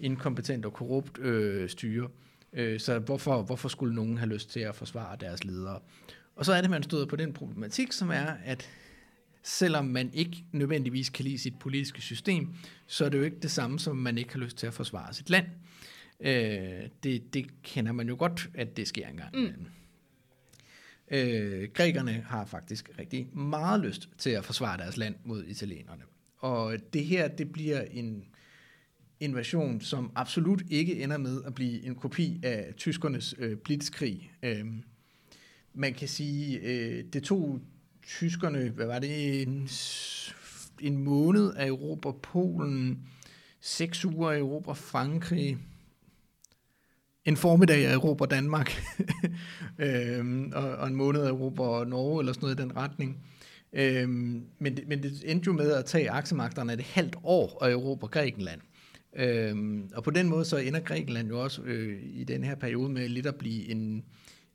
inkompetent 0.00 0.64
og 0.64 0.72
korrupt 0.72 1.18
øh, 1.18 1.68
styre. 1.68 2.08
Øh, 2.52 2.80
så 2.80 2.98
hvorfor, 2.98 3.42
hvorfor 3.42 3.68
skulle 3.68 3.94
nogen 3.94 4.18
have 4.18 4.28
lyst 4.28 4.50
til 4.50 4.60
at 4.60 4.74
forsvare 4.74 5.16
deres 5.20 5.44
ledere? 5.44 5.78
Og 6.36 6.44
så 6.44 6.52
er 6.52 6.60
det, 6.60 6.70
man 6.70 6.82
støder 6.82 7.06
på 7.06 7.16
den 7.16 7.32
problematik, 7.32 7.92
som 7.92 8.10
er, 8.10 8.26
at 8.44 8.70
selvom 9.46 9.84
man 9.84 10.10
ikke 10.14 10.44
nødvendigvis 10.52 11.10
kan 11.10 11.24
lide 11.24 11.38
sit 11.38 11.58
politiske 11.58 12.00
system, 12.00 12.54
så 12.86 13.04
er 13.04 13.08
det 13.08 13.18
jo 13.18 13.22
ikke 13.22 13.40
det 13.42 13.50
samme, 13.50 13.78
som 13.78 13.96
man 13.96 14.18
ikke 14.18 14.32
har 14.32 14.40
lyst 14.40 14.56
til 14.56 14.66
at 14.66 14.74
forsvare 14.74 15.14
sit 15.14 15.30
land. 15.30 15.46
Øh, 16.20 16.88
det, 17.02 17.34
det 17.34 17.62
kender 17.62 17.92
man 17.92 18.08
jo 18.08 18.16
godt, 18.18 18.50
at 18.54 18.76
det 18.76 18.88
sker 18.88 19.08
engang. 19.08 19.36
Mm. 19.36 19.66
Øh, 21.10 21.68
grækerne 21.74 22.12
har 22.12 22.44
faktisk 22.44 22.90
rigtig 22.98 23.36
meget 23.36 23.80
lyst 23.80 24.08
til 24.18 24.30
at 24.30 24.44
forsvare 24.44 24.78
deres 24.78 24.96
land 24.96 25.14
mod 25.24 25.44
italienerne. 25.44 26.02
Og 26.38 26.76
det 26.92 27.04
her, 27.04 27.28
det 27.28 27.52
bliver 27.52 27.82
en 27.82 28.24
invasion, 29.20 29.80
som 29.80 30.12
absolut 30.14 30.62
ikke 30.70 31.02
ender 31.02 31.16
med 31.16 31.42
at 31.44 31.54
blive 31.54 31.82
en 31.82 31.94
kopi 31.94 32.40
af 32.42 32.74
tyskernes 32.76 33.34
øh, 33.38 33.56
blitzkrig. 33.56 34.32
Øh, 34.42 34.66
man 35.74 35.94
kan 35.94 36.08
sige, 36.08 36.60
øh, 36.60 37.04
det 37.12 37.22
tog 37.22 37.60
tyskerne, 38.06 38.68
hvad 38.68 38.86
var 38.86 38.98
det, 38.98 39.42
en, 39.42 39.68
en 40.80 40.96
måned 40.96 41.54
af 41.54 41.66
Europa, 41.66 42.10
Polen, 42.22 43.02
seks 43.60 44.04
uger 44.04 44.30
af 44.30 44.38
Europa, 44.38 44.72
Frankrig, 44.72 45.58
en 47.24 47.36
formiddag 47.36 47.86
af 47.86 47.94
Europa 47.94 48.24
Danmark, 48.24 48.82
øhm, 49.78 50.52
og, 50.54 50.70
og 50.70 50.88
en 50.88 50.94
måned 50.94 51.22
af 51.22 51.28
Europa 51.28 51.62
og 51.62 51.86
Norge, 51.86 52.20
eller 52.20 52.32
sådan 52.32 52.44
noget 52.44 52.60
i 52.60 52.62
den 52.62 52.76
retning. 52.76 53.18
Øhm, 53.72 54.44
men, 54.58 54.76
det, 54.76 54.88
men 54.88 55.02
det 55.02 55.22
endte 55.24 55.46
jo 55.46 55.52
med 55.52 55.72
at 55.72 55.84
tage 55.84 56.10
aksemagterne 56.10 56.72
et 56.72 56.78
det 56.78 56.86
halvt 56.86 57.16
år 57.24 57.64
af 57.64 57.70
Europa 57.70 58.06
Grækenland. 58.06 58.60
Øhm, 59.16 59.90
og 59.94 60.04
på 60.04 60.10
den 60.10 60.28
måde 60.28 60.44
så 60.44 60.56
ender 60.56 60.80
Grækenland 60.80 61.28
jo 61.28 61.42
også 61.42 61.62
øh, 61.62 61.98
i 62.02 62.24
den 62.24 62.44
her 62.44 62.54
periode 62.54 62.88
med 62.88 63.08
lidt 63.08 63.26
at 63.26 63.36
blive 63.36 63.68
en, 63.68 64.04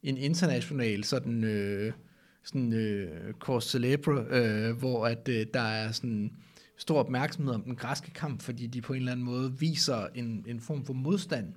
en 0.03 0.17
international 0.17 1.03
sådan, 1.03 1.43
øh, 1.43 1.93
sådan 2.43 2.73
øh, 2.73 3.33
course 3.33 3.69
celebre, 3.69 4.25
øh, 4.29 4.77
hvor 4.77 5.07
at 5.07 5.27
øh, 5.29 5.45
der 5.53 5.61
er 5.61 5.91
sådan 5.91 6.31
stor 6.77 6.99
opmærksomhed 6.99 7.53
om 7.53 7.61
den 7.61 7.75
græske 7.75 8.11
kamp, 8.11 8.41
fordi 8.41 8.67
de 8.67 8.81
på 8.81 8.93
en 8.93 8.99
eller 8.99 9.11
anden 9.11 9.25
måde 9.25 9.59
viser 9.59 10.07
en, 10.15 10.45
en 10.47 10.59
form 10.59 10.85
for 10.85 10.93
modstand, 10.93 11.53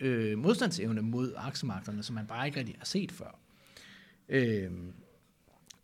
øh, 0.00 0.38
modstandsevne 0.38 1.02
mod 1.02 1.32
aksemagterne, 1.36 2.02
som 2.02 2.14
man 2.14 2.26
bare 2.26 2.46
ikke 2.46 2.58
rigtig 2.58 2.74
har 2.78 2.84
set 2.84 3.12
før. 3.12 3.38
Øh, 4.28 4.70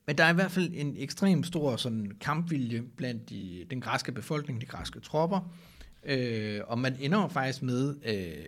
men 0.06 0.18
der 0.18 0.24
er 0.24 0.30
i 0.30 0.34
hvert 0.34 0.50
fald 0.50 0.70
en 0.74 0.94
ekstrem 0.98 1.44
stor 1.44 1.76
sådan, 1.76 2.12
kampvilje 2.20 2.82
blandt 2.96 3.30
de, 3.30 3.66
den 3.70 3.80
græske 3.80 4.12
befolkning, 4.12 4.60
de 4.60 4.66
græske 4.66 5.00
tropper, 5.00 5.52
øh, 6.04 6.60
og 6.66 6.78
man 6.78 6.96
ender 7.00 7.28
faktisk 7.28 7.62
med 7.62 7.94
øh, 8.06 8.44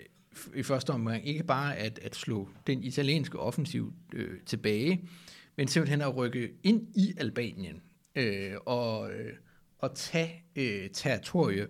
i 0.54 0.62
første 0.62 0.90
omgang 0.90 1.26
ikke 1.26 1.44
bare 1.44 1.76
at, 1.76 1.98
at 2.02 2.16
slå 2.16 2.48
den 2.66 2.84
italienske 2.84 3.38
offensiv 3.38 3.92
øh, 4.12 4.40
tilbage, 4.46 5.08
men 5.56 5.68
simpelthen 5.68 6.02
at 6.02 6.16
rykke 6.16 6.52
ind 6.62 6.88
i 6.96 7.14
Albanien 7.18 7.82
øh, 8.14 8.52
og, 8.66 9.12
øh, 9.12 9.32
og 9.78 9.94
tage 9.94 10.44
øh, 10.56 10.90
territorie 10.90 11.66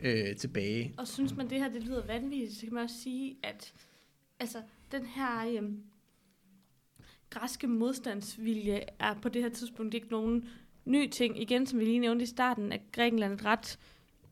øh, 0.00 0.36
tilbage. 0.36 0.94
Og 0.98 1.08
synes 1.08 1.36
man, 1.36 1.50
det 1.50 1.58
her 1.58 1.68
det 1.68 1.82
lyder 1.82 2.06
vanvittigt, 2.06 2.54
så 2.54 2.60
kan 2.60 2.74
man 2.74 2.82
også 2.82 3.02
sige, 3.02 3.36
at 3.42 3.72
altså, 4.40 4.62
den 4.92 5.06
her 5.06 5.62
øh, 5.62 5.70
græske 7.30 7.66
modstandsvilje 7.66 8.80
er 8.98 9.14
på 9.22 9.28
det 9.28 9.42
her 9.42 9.48
tidspunkt 9.48 9.94
ikke 9.94 10.08
nogen 10.08 10.48
ny 10.84 11.10
ting. 11.10 11.42
Igen, 11.42 11.66
som 11.66 11.78
vi 11.78 11.84
lige 11.84 11.98
nævnte 11.98 12.22
i 12.22 12.26
starten, 12.26 12.72
at 12.72 12.80
Grækenland 12.92 13.32
er 13.32 13.36
et 13.36 13.44
ret 13.44 13.78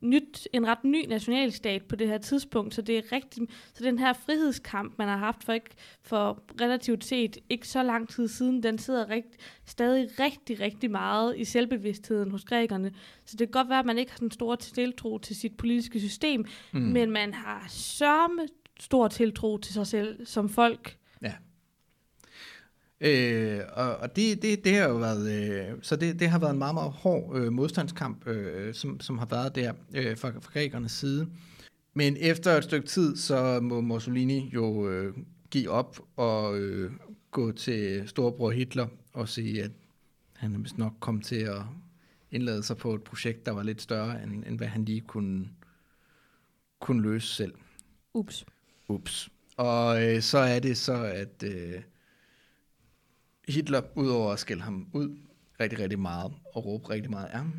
nyt, 0.03 0.49
en 0.53 0.67
ret 0.67 0.85
ny 0.85 1.07
nationalstat 1.07 1.85
på 1.85 1.97
det 1.97 2.09
her 2.09 2.19
tidspunkt, 2.19 2.75
så 2.75 2.83
det 2.83 2.99
er 2.99 3.13
rigtig, 3.13 3.43
så 3.75 3.85
den 3.85 3.99
her 3.99 4.13
frihedskamp, 4.13 4.99
man 4.99 5.09
har 5.09 5.17
haft 5.17 5.45
for, 5.45 5.53
ikke, 5.53 5.71
for 6.03 6.43
relativt 6.61 7.05
set 7.05 7.39
ikke 7.49 7.69
så 7.69 7.83
lang 7.83 8.09
tid 8.09 8.29
siden, 8.29 8.63
den 8.63 8.79
sidder 8.79 9.11
rigt, 9.11 9.37
stadig 9.67 10.09
rigtig, 10.21 10.61
rigtig 10.61 10.91
meget 10.91 11.39
i 11.39 11.45
selvbevidstheden 11.45 12.31
hos 12.31 12.45
grækerne. 12.45 12.93
Så 13.25 13.37
det 13.37 13.49
kan 13.49 13.53
godt 13.53 13.69
være, 13.69 13.79
at 13.79 13.87
man 13.87 13.99
ikke 13.99 14.13
har 14.13 14.21
en 14.21 14.31
stor 14.31 14.55
tiltro 14.55 15.19
til 15.19 15.37
sit 15.37 15.57
politiske 15.57 16.01
system, 16.01 16.45
mm. 16.73 16.81
men 16.81 17.11
man 17.11 17.35
har 17.35 17.67
sørme 17.69 18.43
stor 18.81 19.09
tiltro 19.09 19.59
til 19.59 19.75
sig 19.75 19.87
selv 19.87 20.27
som 20.27 20.49
folk. 20.49 20.99
Øh, 23.03 23.61
og 23.73 23.97
og 23.97 24.17
det, 24.17 24.43
det, 24.43 24.65
det 24.65 24.75
har 24.75 24.89
jo 24.89 24.97
været, 24.97 25.31
øh, 25.31 25.79
så 25.83 25.97
det, 25.97 26.21
det 26.21 26.29
har 26.29 26.39
været 26.39 26.53
en 26.53 26.59
meget, 26.59 26.75
meget 26.75 26.93
hård 26.93 27.37
øh, 27.37 27.53
modstandskamp, 27.53 28.27
øh, 28.27 28.75
som, 28.75 29.01
som 29.01 29.19
har 29.19 29.27
været 29.27 29.55
der 29.55 29.73
øh, 29.95 30.17
fra, 30.17 30.31
fra 30.31 30.53
grækernes 30.53 30.93
side. 30.93 31.29
Men 31.95 32.17
efter 32.21 32.51
et 32.51 32.65
stykke 32.65 32.89
tid, 32.89 33.17
så 33.17 33.61
må 33.63 33.81
Mussolini 33.81 34.51
jo 34.55 34.89
øh, 34.89 35.15
give 35.51 35.71
op 35.71 36.01
og 36.17 36.59
øh, 36.59 36.93
gå 37.31 37.53
til 37.53 38.09
storebror 38.09 38.51
Hitler 38.51 38.87
og 39.13 39.29
sige, 39.29 39.63
at 39.63 39.71
han 40.37 40.63
vist 40.65 40.79
nok 40.79 40.93
kom 41.01 41.21
til 41.21 41.37
at 41.41 41.63
indlade 42.31 42.63
sig 42.63 42.77
på 42.77 42.95
et 42.95 43.03
projekt, 43.03 43.47
der 43.47 43.53
var 43.53 43.63
lidt 43.63 43.83
større, 43.83 44.23
end, 44.23 44.45
end 44.47 44.59
hvad 44.59 44.69
han 44.69 44.85
lige 44.85 45.01
kunne, 45.01 45.49
kunne 46.81 47.03
løse 47.03 47.27
selv. 47.35 47.55
Ups. 48.15 48.45
Ups. 48.89 49.29
Og 49.57 50.05
øh, 50.05 50.23
så 50.23 50.39
er 50.39 50.59
det 50.59 50.77
så, 50.77 51.05
at... 51.05 51.45
Øh, 51.45 51.83
Hitler, 53.49 53.83
udover 53.95 54.33
at 54.33 54.39
skælde 54.39 54.63
ham 54.63 54.89
ud 54.93 55.17
rigtig, 55.61 55.79
rigtig 55.79 55.99
meget, 55.99 56.33
og 56.55 56.67
råbe 56.67 56.91
rigtig 56.91 57.11
meget 57.11 57.27
af 57.27 57.39
ham, 57.39 57.53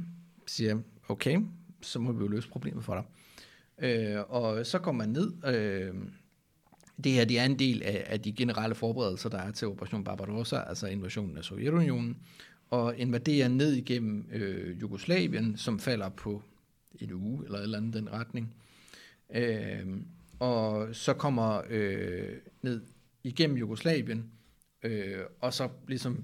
siger, 0.47 0.79
okay, 1.09 1.39
så 1.81 1.99
må 1.99 2.11
vi 2.11 2.19
jo 2.19 2.27
løse 2.27 2.49
problemet 2.49 2.83
for 2.83 2.93
dig. 2.93 3.03
Øh, 3.79 4.23
og 4.29 4.65
så 4.65 4.79
kommer 4.79 5.05
man 5.05 5.13
ned. 5.13 5.31
Øh, 5.55 5.93
det 7.03 7.11
her 7.11 7.25
det 7.25 7.39
er 7.39 7.45
en 7.45 7.59
del 7.59 7.83
af, 7.83 8.03
af 8.07 8.21
de 8.21 8.31
generelle 8.31 8.75
forberedelser, 8.75 9.29
der 9.29 9.37
er 9.37 9.51
til 9.51 9.67
Operation 9.67 10.03
Barbarossa, 10.03 10.57
altså 10.57 10.87
invasionen 10.87 11.37
af 11.37 11.43
Sovjetunionen, 11.43 12.17
og 12.69 12.97
invaderer 12.97 13.47
ned 13.47 13.73
igennem 13.73 14.25
øh, 14.31 14.81
Jugoslavien, 14.81 15.57
som 15.57 15.79
falder 15.79 16.09
på 16.09 16.43
en 16.99 17.13
uge 17.13 17.45
eller 17.45 17.57
et 17.57 17.63
eller 17.63 17.77
andet 17.77 17.93
den 17.93 18.11
retning. 18.11 18.55
Øh, 19.35 19.87
og 20.39 20.95
så 20.95 21.13
kommer 21.13 21.61
øh, 21.69 22.29
ned 22.61 22.81
igennem 23.23 23.57
Jugoslavien, 23.57 24.31
øh, 24.83 25.19
og 25.41 25.53
så 25.53 25.69
ligesom 25.87 26.23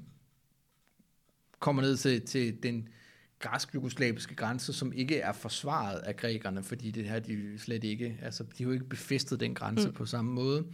kommer 1.59 1.81
ned 1.81 1.97
til, 1.97 2.21
til 2.21 2.63
den 2.63 2.89
græsk-jugoslaviske 3.39 4.35
grænse, 4.35 4.73
som 4.73 4.93
ikke 4.93 5.19
er 5.19 5.31
forsvaret 5.31 5.99
af 5.99 6.15
grækerne, 6.15 6.63
fordi 6.63 6.91
det 6.91 7.05
her 7.05 7.19
de 7.19 7.59
slet 7.59 7.83
ikke, 7.83 8.19
altså 8.21 8.43
de 8.43 8.63
har 8.63 8.69
jo 8.69 8.73
ikke 8.73 8.89
befæstet 8.89 9.39
den 9.39 9.55
grænse 9.55 9.87
mm. 9.87 9.93
på 9.93 10.05
samme 10.05 10.31
måde. 10.31 10.65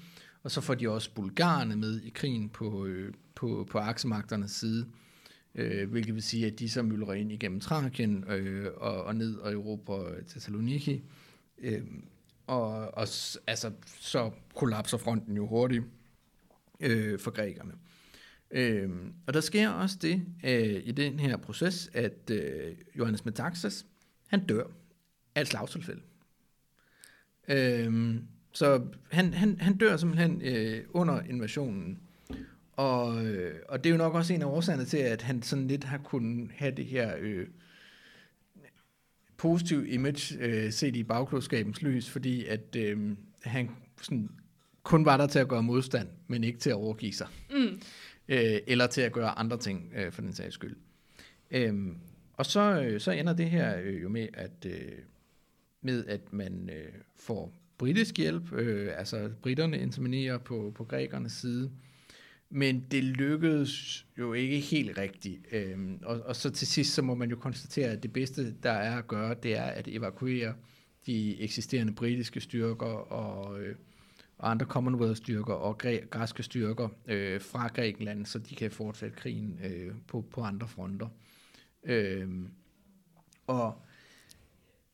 Og 0.44 0.51
så 0.51 0.62
får 0.62 0.75
de 0.75 0.89
også 0.89 1.12
bulgarerne 1.13 1.75
med 1.75 2.01
i 2.01 2.10
krigen 2.10 2.50
på, 2.50 2.86
øh, 2.86 3.13
på, 3.36 3.68
på 3.72 3.77
aksemagternes 3.77 4.51
side, 4.51 4.88
øh, 5.56 5.89
hvilket 5.89 6.15
vil 6.15 6.24
sige, 6.24 6.48
at 6.48 6.60
de 6.60 6.70
så 6.70 6.84
mylder 6.84 7.13
ind 7.13 7.32
igennem 7.32 7.60
Trakien 7.60 8.24
øh, 8.24 8.72
og, 8.77 9.04
og 9.04 9.15
ned 9.15 9.36
og 9.36 9.54
Europa 9.54 10.15
til 10.15 10.25
Thessaloniki. 10.27 11.04
Øh, 11.58 11.82
og, 12.48 12.70
og 12.70 13.08
altså, 13.48 13.72
så 14.00 14.32
kollapser 14.56 14.98
fronten 14.98 15.36
jo 15.36 15.48
hurtigt 15.48 15.84
øh, 16.79 17.20
for 17.20 17.32
grækerne. 17.32 17.74
Øh, 18.51 18.89
og 19.27 19.34
der 19.34 19.41
sker 19.41 19.70
også 19.70 19.98
det 20.01 20.25
øh, 20.44 20.82
i 20.84 20.91
den 20.91 21.20
her 21.20 21.38
proces, 21.38 21.89
at 21.94 22.29
øh, 22.32 22.75
Johannes 22.98 23.25
Metaxas, 23.25 23.86
han 24.27 24.46
dør 24.46 24.63
af 25.36 25.41
et 25.41 25.48
slagtilfælde. 25.48 26.01
Øh, 27.48 28.15
så 28.51 28.86
han, 29.12 29.34
han, 29.34 29.60
han 29.60 29.77
dør 29.77 29.98
simpelthen 29.98 30.41
øh, 30.41 30.84
under 30.89 31.22
invasionen. 31.22 32.00
Og, 32.72 33.25
øh, 33.25 33.60
og 33.70 33.84
det 33.84 33.89
er 33.89 33.94
jo 33.94 33.98
nok 33.98 34.13
også 34.13 34.34
en 34.34 34.41
af 34.41 34.46
årsagerne 34.46 34.86
til, 34.86 34.98
at 34.98 35.22
han 35.22 35.41
sådan 35.41 35.67
lidt 35.67 35.84
har 35.84 35.98
kunnet 35.98 36.51
have 36.51 36.72
det 36.72 36.86
her 36.86 37.15
øh, 37.20 37.48
positive 39.38 39.89
image 39.89 40.38
øh, 40.39 40.72
set 40.72 40.96
i 40.96 41.03
bagklodskabens 41.03 41.82
lys, 41.82 42.10
fordi 42.10 42.46
at 42.46 42.75
øh, 42.75 43.17
han 43.44 43.70
sådan 44.01 44.29
kun 44.86 45.06
var 45.06 45.18
der 45.18 45.27
til 45.27 45.39
at 45.39 45.48
gøre 45.48 45.63
modstand, 45.63 46.08
men 46.27 46.44
ikke 46.44 46.60
til 46.60 46.70
at 46.70 46.75
overgive 46.75 47.13
sig. 47.13 47.27
Mm. 47.51 47.82
Øh, 48.27 48.58
eller 48.68 48.88
til 48.88 49.01
at 49.01 49.12
gøre 49.12 49.39
andre 49.39 49.58
ting, 49.58 49.94
øh, 49.96 50.12
for 50.12 50.22
den 50.22 50.34
sags 50.34 50.54
skyld. 50.54 50.75
Øhm, 51.51 51.98
og 52.34 52.46
så, 52.46 52.82
øh, 52.82 53.00
så 53.01 53.12
ender 53.12 53.34
det 53.34 53.50
her 53.50 53.80
øh, 53.84 54.04
jo 54.04 54.10
med, 54.10 54.27
at, 54.34 54.65
øh, 54.65 54.92
med, 55.82 56.06
at 56.06 56.34
man 56.34 56.70
øh, 56.74 56.92
får 57.15 57.54
britisk 57.77 58.18
hjælp, 58.18 58.54
øh, 58.54 58.92
altså 58.98 59.30
britterne 59.42 59.80
intervenerer 59.80 60.38
på, 60.38 60.72
på 60.75 60.84
grækernes 60.84 61.32
side, 61.32 61.72
men 62.50 62.86
det 62.92 63.04
lykkedes 63.04 64.06
jo 64.18 64.34
ikke 64.34 64.60
helt 64.60 64.98
rigtigt. 64.98 65.46
Øhm, 65.51 66.00
og, 66.04 66.22
og 66.22 66.36
så 66.36 66.50
til 66.50 66.68
sidst, 66.68 66.94
så 66.94 67.01
må 67.01 67.15
man 67.15 67.30
jo 67.30 67.36
konstatere, 67.36 67.89
at 67.89 68.04
det 68.04 68.13
bedste, 68.13 68.54
der 68.63 68.72
er 68.72 68.98
at 68.98 69.08
gøre, 69.08 69.36
det 69.44 69.58
er 69.58 69.63
at 69.63 69.88
evakuere 69.88 70.54
de 71.06 71.42
eksisterende 71.42 71.94
britiske 71.94 72.42
styrker 72.42 72.86
og... 72.86 73.62
Øh, 73.62 73.75
og 74.38 74.51
andre 74.51 74.65
Commonwealth-styrker 74.65 75.54
og 75.54 75.77
græ- 75.86 76.08
græske 76.10 76.44
styrker 76.44 76.89
øh, 77.06 77.42
fra 77.42 77.68
Grækenland, 77.68 78.25
så 78.25 78.39
de 78.39 78.56
kan 78.56 78.72
fortsætte 78.72 79.15
krigen 79.15 79.60
øh, 79.63 79.96
på, 80.08 80.25
på 80.32 80.42
andre 80.42 80.68
fronter. 80.68 81.08
Øh, 81.84 82.30
og 83.48 83.82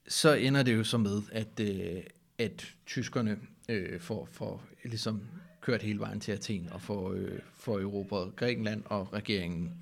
så 0.07 0.33
ender 0.33 0.63
det 0.63 0.75
jo 0.75 0.83
så 0.83 0.97
med, 0.97 1.21
at, 1.31 1.59
øh, 1.59 2.03
at 2.37 2.75
tyskerne 2.85 3.39
øh, 3.69 3.99
får, 3.99 4.29
får 4.31 4.63
ligesom 4.83 5.21
kørt 5.61 5.81
hele 5.81 5.99
vejen 5.99 6.19
til 6.19 6.31
Athen 6.31 6.69
og 6.71 6.81
får, 6.81 7.11
øh, 7.11 7.39
får 7.53 7.79
erobret 7.79 8.35
Grækenland, 8.35 8.83
og 8.85 9.13
regeringen 9.13 9.73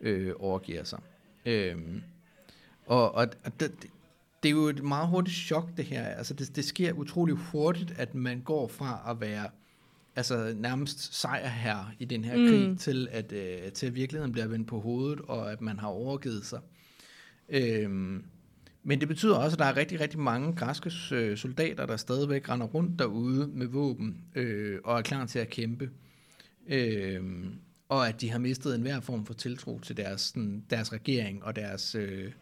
øh, 0.00 0.32
overgiver 0.38 0.84
sig. 0.84 1.00
Øh, 1.46 1.78
og 2.86 3.14
og 3.14 3.26
det, 3.60 3.86
det 4.44 4.50
er 4.50 4.52
jo 4.52 4.68
et 4.68 4.82
meget 4.82 5.08
hurtigt 5.08 5.36
chok, 5.36 5.68
det 5.76 5.84
her. 5.84 6.04
Altså, 6.04 6.34
det, 6.34 6.56
det 6.56 6.64
sker 6.64 6.92
utrolig 6.92 7.34
hurtigt, 7.34 7.94
at 7.96 8.14
man 8.14 8.40
går 8.40 8.68
fra 8.68 9.10
at 9.10 9.20
være 9.20 9.48
altså 10.16 10.54
nærmest 10.56 11.20
sejrherre 11.20 11.86
i 11.98 12.04
den 12.04 12.24
her 12.24 12.36
mm. 12.36 12.48
krig, 12.48 12.78
til 12.78 13.08
at, 13.10 13.32
øh, 13.32 13.72
til 13.72 13.86
at 13.86 13.94
virkeligheden 13.94 14.32
bliver 14.32 14.46
vendt 14.46 14.68
på 14.68 14.80
hovedet, 14.80 15.20
og 15.20 15.52
at 15.52 15.60
man 15.60 15.78
har 15.78 15.88
overgivet 15.88 16.46
sig. 16.46 16.60
Øhm, 17.48 18.24
men 18.82 19.00
det 19.00 19.08
betyder 19.08 19.36
også, 19.36 19.54
at 19.54 19.58
der 19.58 19.64
er 19.64 19.76
rigtig, 19.76 20.00
rigtig 20.00 20.18
mange 20.18 20.52
græske 20.52 20.92
øh, 21.12 21.36
soldater, 21.36 21.86
der 21.86 21.96
stadigvæk 21.96 22.48
render 22.48 22.66
rundt 22.66 22.98
derude 22.98 23.46
med 23.46 23.66
våben 23.66 24.16
øh, 24.34 24.78
og 24.84 24.98
er 24.98 25.02
klar 25.02 25.26
til 25.26 25.38
at 25.38 25.50
kæmpe. 25.50 25.90
Øhm, 26.66 27.54
og 27.88 28.08
at 28.08 28.20
de 28.20 28.30
har 28.30 28.38
mistet 28.38 28.74
enhver 28.74 29.00
form 29.00 29.26
for 29.26 29.34
tiltro 29.34 29.78
til 29.78 29.96
deres, 29.96 30.20
sådan, 30.20 30.64
deres 30.70 30.92
regering 30.92 31.44
og 31.44 31.56
deres, 31.56 31.94
øh, 31.94 32.32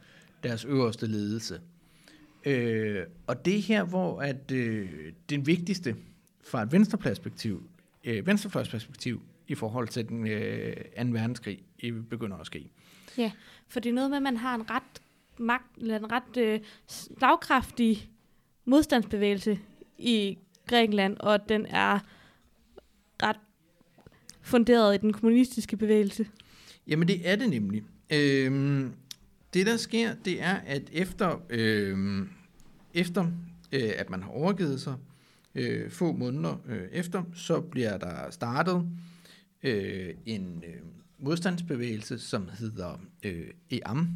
deres 0.43 0.65
øverste 0.65 1.07
ledelse. 1.07 1.61
Øh, 2.45 3.05
og 3.27 3.45
det 3.45 3.57
er 3.57 3.63
her, 3.63 3.85
hvor 3.85 4.21
at 4.21 4.51
øh, 4.53 4.89
den 5.31 5.47
vigtigste 5.47 5.97
fra 6.45 6.63
et 6.63 6.73
venstreperspektiv, 6.73 7.63
øh, 8.05 8.27
venstrefløjsperspektiv 8.27 9.23
i 9.49 9.55
forhold 9.55 9.89
til 9.89 10.09
den 10.09 10.27
øh, 10.27 10.77
2. 10.77 10.83
verdenskrig 10.97 11.63
begynder 12.11 12.37
at 12.37 12.47
ske. 12.47 12.71
Ja, 13.19 13.33
for 13.69 13.81
det 13.81 13.91
er 13.91 13.95
noget 13.95 14.11
med, 14.11 14.17
at 14.17 14.23
man 14.23 14.37
har 14.37 14.55
en 14.55 14.71
ret 14.71 15.03
magt, 15.39 15.79
eller 15.79 15.99
en 15.99 16.13
ret 16.13 16.37
øh, 16.37 16.61
slagkraftig 16.87 18.11
modstandsbevægelse 18.65 19.59
i 19.99 20.39
Grækenland, 20.67 21.17
og 21.21 21.49
den 21.49 21.67
er 21.67 21.99
ret 23.23 23.37
funderet 24.43 24.95
i 24.95 24.99
den 24.99 25.13
kommunistiske 25.13 25.77
bevægelse. 25.77 26.27
Jamen 26.87 27.09
det 27.09 27.29
er 27.29 27.37
det 27.37 27.51
nemlig. 27.51 27.83
Øhm, 28.11 28.93
det 29.55 29.67
der 29.67 29.77
sker, 29.77 30.15
det 30.15 30.43
er, 30.43 30.55
at 30.55 30.83
efter, 30.93 31.43
øhm, 31.51 32.29
efter 32.95 33.27
øh, 33.73 33.91
at 33.97 34.11
man 34.11 34.23
har 34.23 34.31
overgivet 34.31 34.81
sig, 34.81 34.97
øh, 35.55 35.91
få 35.91 36.13
måneder 36.13 36.63
øh, 36.67 36.89
efter, 36.93 37.25
så 37.35 37.61
bliver 37.61 37.99
der 37.99 38.31
startet 38.31 38.89
øh, 39.63 40.15
en 40.27 40.65
øh, 40.67 40.81
modstandsbevægelse, 41.19 42.19
som 42.19 42.49
hedder 42.59 43.01
øh, 43.25 43.51
EAM, 43.71 44.09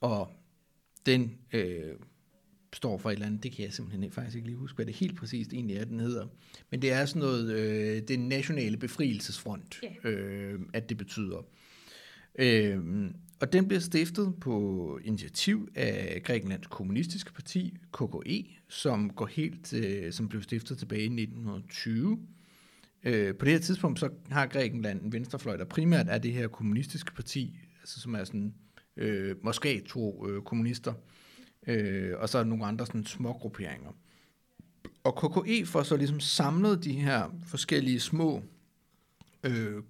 og 0.00 0.32
den 1.06 1.38
øh, 1.52 1.94
står 2.72 2.98
for 2.98 3.10
et 3.10 3.14
eller 3.14 3.26
andet, 3.26 3.42
det 3.42 3.52
kan 3.52 3.64
jeg 3.64 3.72
simpelthen 3.72 4.12
faktisk 4.12 4.36
ikke 4.36 4.48
lige 4.48 4.58
huske, 4.58 4.76
hvad 4.76 4.86
det 4.86 4.94
helt 4.94 5.16
præcist 5.16 5.52
egentlig 5.52 5.76
er, 5.76 5.84
den 5.84 6.00
hedder. 6.00 6.26
Men 6.70 6.82
det 6.82 6.92
er 6.92 7.06
sådan 7.06 7.20
noget, 7.20 7.52
øh, 7.52 8.02
det 8.08 8.20
nationale 8.20 8.76
befrielsesfront, 8.76 9.80
yeah. 9.84 9.94
øh, 10.04 10.60
at 10.72 10.88
det 10.88 10.96
betyder. 10.96 11.46
Øh, 12.38 13.10
og 13.40 13.52
den 13.52 13.68
blev 13.68 13.80
stiftet 13.80 14.34
på 14.40 14.98
initiativ 15.04 15.68
af 15.74 16.22
Grækenlands 16.24 16.66
Kommunistiske 16.66 17.32
Parti, 17.32 17.76
KKE, 17.92 18.44
som 18.68 19.10
går 19.10 19.26
helt, 19.26 19.72
øh, 19.72 20.12
som 20.12 20.28
blev 20.28 20.42
stiftet 20.42 20.78
tilbage 20.78 21.02
i 21.02 21.04
1920. 21.04 22.18
Øh, 23.04 23.34
på 23.34 23.44
det 23.44 23.52
her 23.52 23.60
tidspunkt 23.60 24.00
så 24.00 24.10
har 24.30 24.46
Grækenland 24.46 25.02
en 25.02 25.12
venstrefløj, 25.12 25.56
der 25.56 25.64
primært 25.64 26.06
er 26.08 26.18
det 26.18 26.32
her 26.32 26.48
kommunistiske 26.48 27.14
parti, 27.14 27.58
altså 27.80 28.00
som 28.00 28.14
er 28.14 28.24
sådan 28.24 28.54
øh, 28.96 29.36
måske 29.42 29.80
to 29.80 30.28
øh, 30.28 30.42
kommunister, 30.42 30.94
øh, 31.66 32.12
og 32.18 32.28
så 32.28 32.38
er 32.38 32.42
der 32.42 32.48
nogle 32.48 32.66
andre 32.66 32.86
sådan 32.86 33.06
små 33.06 33.32
grupperinger. 33.32 33.90
Og 35.04 35.16
KKE 35.16 35.66
får 35.66 35.82
så 35.82 35.96
ligesom 35.96 36.20
samlet 36.20 36.84
de 36.84 36.92
her 36.92 37.38
forskellige 37.46 38.00
små 38.00 38.42
øh, 39.44 39.82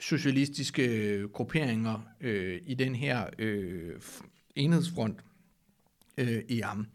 socialistiske 0.00 0.86
øh, 0.86 1.28
grupperinger 1.28 2.06
øh, 2.20 2.60
i 2.66 2.74
den 2.74 2.94
her 2.94 3.26
øh, 3.38 3.94
enhedsfront 4.56 5.20
øh, 6.18 6.42
i 6.48 6.60
ham. 6.60 6.86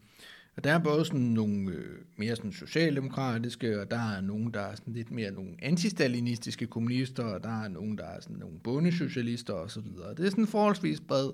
Og 0.56 0.64
der 0.64 0.72
er 0.72 0.78
både 0.78 1.04
sådan 1.04 1.20
nogle 1.20 1.70
øh, 1.70 1.98
mere 2.16 2.36
sådan 2.36 2.52
socialdemokratiske, 2.52 3.80
og 3.80 3.90
der 3.90 4.16
er 4.16 4.20
nogle, 4.20 4.52
der 4.52 4.60
er 4.60 4.74
sådan 4.74 4.94
lidt 4.94 5.10
mere 5.10 5.30
nogle 5.30 5.50
antistalinistiske 5.62 6.66
kommunister, 6.66 7.24
og 7.24 7.44
der 7.44 7.62
er 7.62 7.68
nogle, 7.68 7.96
der 7.96 8.04
er 8.04 8.20
sådan 8.20 8.36
nogle 8.36 8.58
bondesocialister 8.58 9.54
osv. 9.54 9.82
Det 10.16 10.26
er 10.26 10.30
sådan 10.30 10.44
en 10.44 10.48
forholdsvis 10.48 11.00
bred 11.00 11.30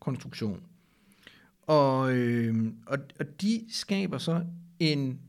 konstruktion. 0.00 0.62
Og, 1.62 2.16
øh, 2.16 2.72
og, 2.86 2.98
og 3.20 3.40
de 3.40 3.64
skaber 3.68 4.18
så 4.18 4.44
en 4.78 5.20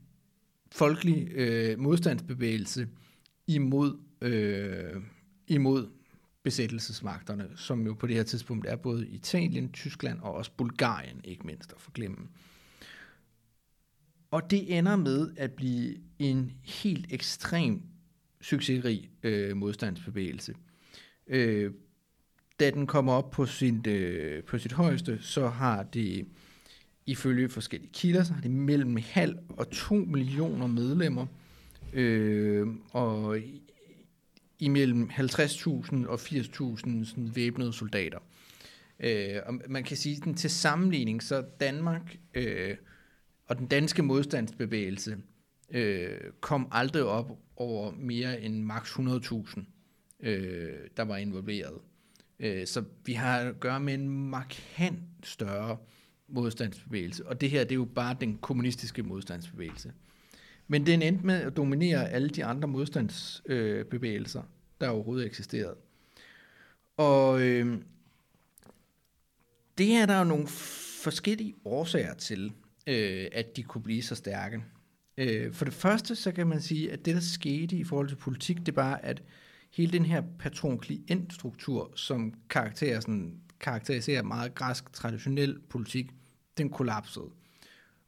folkelig 0.72 1.28
øh, 1.32 1.80
modstandsbevægelse 1.80 2.88
imod, 3.48 3.98
øh, 4.22 5.02
imod 5.48 5.90
besættelsesmagterne, 6.44 7.50
som 7.56 7.86
jo 7.86 7.94
på 7.94 8.08
det 8.08 8.16
her 8.16 8.24
tidspunkt 8.24 8.68
er 8.68 8.76
både 8.76 9.08
Italien, 9.08 9.72
Tyskland 9.72 10.20
og 10.20 10.34
også 10.34 10.52
Bulgarien, 10.58 11.22
ikke 11.24 11.46
mindst 11.46 11.74
at 11.74 11.82
forglemme. 11.82 12.28
Og 14.32 14.52
det 14.52 14.78
ender 14.78 14.96
med 14.96 15.32
at 15.38 15.52
blive 15.52 15.96
en 16.20 16.52
helt 16.64 17.06
ekstrem 17.10 17.82
succesrig 18.42 19.10
øh, 19.24 19.58
modstandsbevægelse. 19.58 20.56
Øh, 21.28 21.72
da 22.60 22.70
den 22.70 22.88
kommer 22.88 23.14
op 23.14 23.32
på, 23.32 23.46
sin, 23.46 23.86
øh, 23.88 24.44
på 24.44 24.58
sit 24.58 24.72
højeste, 24.72 25.22
så 25.22 25.48
har 25.48 25.84
det 25.84 26.28
ifølge 27.06 27.50
forskellige 27.50 27.92
kilder, 27.94 28.24
så 28.24 28.34
har 28.34 28.42
det 28.42 28.52
mellem 28.52 28.98
halv 29.06 29.38
og 29.50 29.70
to 29.70 29.96
millioner 29.96 30.68
medlemmer, 30.68 31.26
øh, 31.94 32.68
og 32.92 33.38
imellem 34.64 35.10
50.000 35.10 36.08
og 36.08 36.20
80.000 36.20 37.20
væbnede 37.34 37.74
soldater. 37.74 38.20
Øh, 39.00 39.40
og 39.46 39.54
man 39.70 39.84
kan 39.84 39.98
sige, 39.98 40.22
at 40.30 40.38
til 40.38 40.50
sammenligning, 40.50 41.24
så 41.24 41.46
Danmark 41.60 42.18
øh, 42.34 42.76
og 43.48 43.58
den 43.58 43.68
danske 43.68 44.04
modstandsbevægelse 44.04 45.18
øh, 45.70 46.20
kom 46.42 46.68
aldrig 46.72 47.04
op 47.04 47.40
over 47.56 47.92
mere 47.92 48.42
end 48.42 48.64
maks 48.64 48.92
100.000, 48.92 49.64
øh, 50.20 50.74
der 50.98 51.04
var 51.04 51.18
involveret. 51.18 51.78
Øh, 52.40 52.68
så 52.68 52.84
vi 53.06 53.14
har 53.14 53.40
at 53.40 53.60
gøre 53.60 53.80
med 53.80 53.94
en 53.94 54.10
markant 54.10 55.02
større 55.24 55.78
modstandsbevægelse, 56.28 57.28
og 57.28 57.42
det 57.42 57.50
her 57.50 57.64
det 57.64 57.72
er 57.72 57.76
jo 57.76 57.86
bare 57.86 58.16
den 58.22 58.38
kommunistiske 58.38 59.04
modstandsbevægelse. 59.04 59.92
Men 60.68 60.86
den 60.86 61.02
endte 61.02 61.26
med 61.26 61.42
at 61.42 61.58
dominere 61.58 62.10
alle 62.10 62.30
de 62.30 62.46
andre 62.46 62.68
modstandsbevægelser, 62.68 64.42
øh, 64.42 64.48
der 64.82 64.90
overhovedet 64.90 65.26
eksisterede. 65.26 65.76
Og 66.98 67.42
øh, 67.42 67.78
det 69.78 69.96
er 69.96 70.06
der 70.06 70.18
jo 70.18 70.24
nogle 70.24 70.48
forskellige 71.04 71.56
årsager 71.66 72.14
til, 72.14 72.54
øh, 72.88 73.28
at 73.32 73.56
de 73.56 73.64
kunne 73.64 73.84
blive 73.84 74.04
så 74.04 74.16
stærke. 74.16 74.64
Øh, 75.18 75.54
for 75.54 75.66
det 75.66 75.74
første, 75.74 76.16
så 76.16 76.32
kan 76.32 76.48
man 76.48 76.62
sige, 76.62 76.92
at 76.92 77.06
det, 77.06 77.16
der 77.16 77.22
skete 77.22 77.76
i 77.76 77.84
forhold 77.84 78.08
til 78.08 78.16
politik, 78.16 78.58
det 78.58 78.68
er 78.68 78.72
bare, 78.72 79.06
at 79.06 79.24
hele 79.72 79.92
den 79.92 80.06
her 80.06 80.24
patron-klient-struktur, 80.40 81.92
som 81.96 82.34
karakterer, 82.50 83.00
sådan, 83.00 83.40
karakteriserer 83.60 84.24
meget 84.24 84.56
græsk 84.56 84.94
traditionel 84.94 85.60
politik, 85.70 86.12
den 86.58 86.70
kollapsede. 86.70 87.30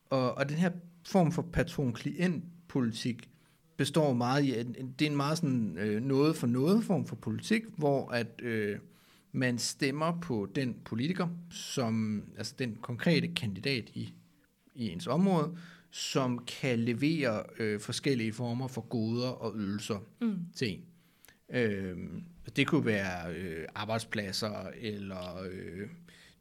Og, 0.10 0.38
og 0.38 0.50
den 0.50 0.58
her 0.58 0.72
form 1.06 1.32
for 1.32 1.42
patron-klient-politik 1.42 3.30
består 3.78 4.14
meget 4.14 4.44
i, 4.44 4.54
at 4.54 4.68
det 5.00 5.06
er 5.06 5.10
en 5.10 5.18
meget 5.18 5.38
sådan 5.38 5.78
øh, 5.78 6.02
noget 6.02 6.36
for 6.36 6.48
noget 6.48 6.84
form 6.84 7.06
for 7.06 7.16
politik, 7.16 7.64
hvor 7.78 8.10
at 8.12 8.42
øh, 8.42 8.78
man 9.32 9.58
stemmer 9.58 10.20
på 10.22 10.48
den 10.56 10.76
politiker, 10.86 11.28
som, 11.52 12.24
altså 12.38 12.56
den 12.60 12.78
konkrete 12.82 13.28
kandidat 13.28 13.90
i, 13.94 14.14
i 14.76 14.90
ens 14.90 15.08
område, 15.08 15.58
som 15.92 16.46
kan 16.46 16.80
levere 16.80 17.44
øh, 17.60 17.80
forskellige 17.80 18.34
former 18.34 18.68
for 18.68 18.82
goder 18.82 19.30
og 19.30 19.54
ydelser 19.56 20.00
mm. 20.22 20.40
til 20.56 20.70
en. 20.70 20.82
Øh, 21.50 21.98
det 22.56 22.68
kunne 22.68 22.86
være 22.86 23.34
øh, 23.34 23.66
arbejdspladser, 23.76 24.70
eller 24.78 25.44
øh, 25.52 25.88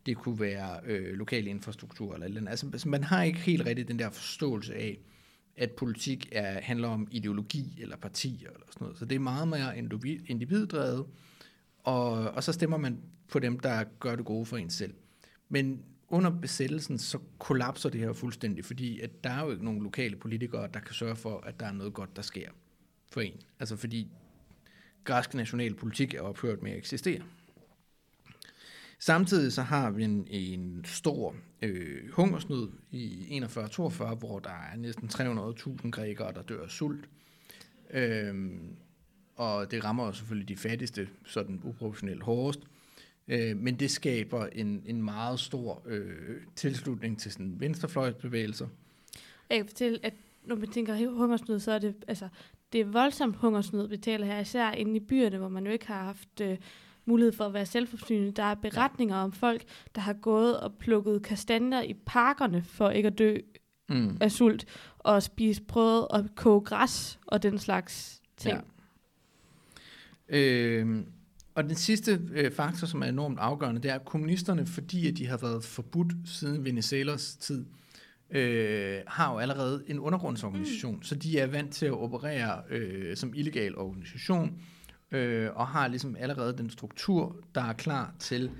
det 0.06 0.16
kunne 0.16 0.40
være 0.40 0.80
øh, 0.84 1.14
lokal 1.14 1.46
infrastruktur, 1.46 2.14
eller, 2.14 2.26
eller 2.26 2.50
altså, 2.50 2.66
altså 2.72 2.88
man 2.88 3.04
har 3.04 3.22
ikke 3.22 3.38
helt 3.38 3.66
rigtigt 3.66 3.88
den 3.88 3.98
der 3.98 4.10
forståelse 4.10 4.74
af, 4.74 4.98
at 5.56 5.70
politik 5.70 6.28
er, 6.32 6.60
handler 6.60 6.88
om 6.88 7.08
ideologi 7.10 7.78
eller 7.80 7.96
partier 7.96 8.50
eller 8.50 8.66
sådan 8.70 8.84
noget. 8.84 8.98
Så 8.98 9.04
det 9.04 9.14
er 9.14 9.20
meget 9.20 9.48
mere 9.48 9.78
individdrevet, 10.26 11.06
og, 11.78 12.12
og 12.12 12.44
så 12.44 12.52
stemmer 12.52 12.76
man 12.76 12.98
på 13.28 13.38
dem, 13.38 13.58
der 13.58 13.84
gør 14.00 14.16
det 14.16 14.24
gode 14.24 14.46
for 14.46 14.56
en 14.56 14.70
selv. 14.70 14.94
Men 15.48 15.82
under 16.08 16.30
besættelsen, 16.30 16.98
så 16.98 17.18
kollapser 17.38 17.88
det 17.88 18.00
her 18.00 18.12
fuldstændig, 18.12 18.64
fordi 18.64 19.00
at 19.00 19.24
der 19.24 19.30
er 19.30 19.44
jo 19.44 19.50
ikke 19.50 19.64
nogen 19.64 19.82
lokale 19.82 20.16
politikere, 20.16 20.68
der 20.74 20.80
kan 20.80 20.94
sørge 20.94 21.16
for, 21.16 21.40
at 21.40 21.60
der 21.60 21.66
er 21.66 21.72
noget 21.72 21.94
godt, 21.94 22.16
der 22.16 22.22
sker 22.22 22.50
for 23.10 23.20
en. 23.20 23.40
Altså 23.60 23.76
fordi 23.76 24.08
græsk 25.04 25.34
nationalpolitik 25.34 26.14
er 26.14 26.20
ophørt 26.20 26.62
med 26.62 26.70
at 26.70 26.78
eksistere. 26.78 27.20
Samtidig 28.98 29.52
så 29.52 29.62
har 29.62 29.90
vi 29.90 30.04
en, 30.04 30.26
en 30.30 30.84
stor 30.84 31.34
øh, 31.62 32.10
hungersnød 32.12 32.68
i 32.90 33.40
41-42, 33.42 34.14
hvor 34.14 34.38
der 34.38 34.50
er 34.72 34.76
næsten 34.76 35.08
300.000 35.08 35.90
grækere, 35.90 36.32
der 36.32 36.42
dør 36.42 36.62
af 36.62 36.70
sult. 36.70 37.08
Øhm, 37.90 38.76
og 39.36 39.70
det 39.70 39.84
rammer 39.84 40.12
selvfølgelig 40.12 40.48
de 40.48 40.56
fattigste 40.56 41.08
sådan 41.24 41.60
uproportionelt 41.64 42.22
hårdest. 42.22 42.60
Øh, 43.28 43.56
men 43.56 43.80
det 43.80 43.90
skaber 43.90 44.46
en, 44.46 44.82
en 44.86 45.02
meget 45.02 45.40
stor 45.40 45.82
øh, 45.86 46.36
tilslutning 46.56 47.18
til 47.18 47.32
sådan 47.32 47.60
venstrefløjsbevægelser. 47.60 48.66
Jeg 49.50 49.58
kan 49.58 49.66
fortælle, 49.66 49.98
at 50.02 50.14
når 50.44 50.56
man 50.56 50.68
tænker 50.68 51.10
hungersnød, 51.10 51.60
så 51.60 51.72
er 51.72 51.78
det, 51.78 51.94
altså, 52.08 52.28
det 52.72 52.80
er 52.80 52.84
voldsomt 52.84 53.36
hungersnød, 53.36 53.88
vi 53.88 53.96
taler 53.96 54.26
her, 54.26 54.40
især 54.40 54.70
inde 54.70 54.96
i 54.96 55.00
byerne, 55.00 55.38
hvor 55.38 55.48
man 55.48 55.66
jo 55.66 55.72
ikke 55.72 55.86
har 55.86 56.04
haft 56.04 56.40
øh, 56.40 56.58
mulighed 57.06 57.32
for 57.32 57.44
at 57.44 57.52
være 57.52 57.66
selvforsynende. 57.66 58.32
Der 58.32 58.42
er 58.42 58.54
beretninger 58.54 59.16
om 59.16 59.32
folk, 59.32 59.64
der 59.94 60.00
har 60.00 60.12
gået 60.12 60.60
og 60.60 60.74
plukket 60.74 61.22
kastanjer 61.22 61.82
i 61.82 61.94
parkerne 62.06 62.62
for 62.62 62.90
ikke 62.90 63.06
at 63.06 63.18
dø 63.18 63.36
mm. 63.88 64.16
af 64.20 64.32
sult, 64.32 64.66
og 64.98 65.22
spise 65.22 65.62
prøvet 65.62 66.06
at 66.14 66.24
koge 66.34 66.60
græs 66.60 67.18
og 67.26 67.42
den 67.42 67.58
slags 67.58 68.22
ting. 68.36 68.60
Ja. 70.30 70.38
Øh, 70.38 71.04
og 71.54 71.64
den 71.64 71.74
sidste 71.74 72.20
øh, 72.32 72.52
faktor, 72.52 72.86
som 72.86 73.02
er 73.02 73.06
enormt 73.06 73.38
afgørende, 73.38 73.82
det 73.82 73.90
er, 73.90 73.94
at 73.94 74.04
kommunisterne, 74.04 74.66
fordi 74.66 75.08
at 75.08 75.16
de 75.16 75.26
har 75.26 75.36
været 75.36 75.64
forbudt 75.64 76.12
siden 76.24 76.64
Venizelos 76.64 77.36
tid, 77.36 77.66
øh, 78.30 78.98
har 79.06 79.32
jo 79.32 79.38
allerede 79.38 79.84
en 79.86 79.98
undergrundsorganisation, 79.98 80.96
mm. 80.96 81.02
så 81.02 81.14
de 81.14 81.38
er 81.38 81.46
vant 81.46 81.72
til 81.72 81.86
at 81.86 81.92
operere 81.92 82.62
øh, 82.70 83.16
som 83.16 83.32
illegal 83.34 83.78
organisation, 83.78 84.60
øh, 85.14 85.50
og 85.54 85.66
har 85.66 85.88
ligesom 85.88 86.16
allerede 86.18 86.58
den 86.58 86.70
struktur, 86.70 87.36
der 87.54 87.60
er 87.60 87.72
klar 87.72 88.14
til 88.18 88.50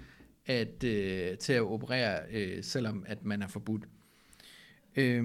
at, 0.46 0.84
øh, 0.84 1.38
til 1.38 1.52
at 1.52 1.62
operere, 1.62 2.20
øh, 2.32 2.64
selvom 2.64 3.04
at 3.06 3.24
man 3.24 3.42
er 3.42 3.46
forbudt. 3.46 3.84
Øh, 4.96 5.24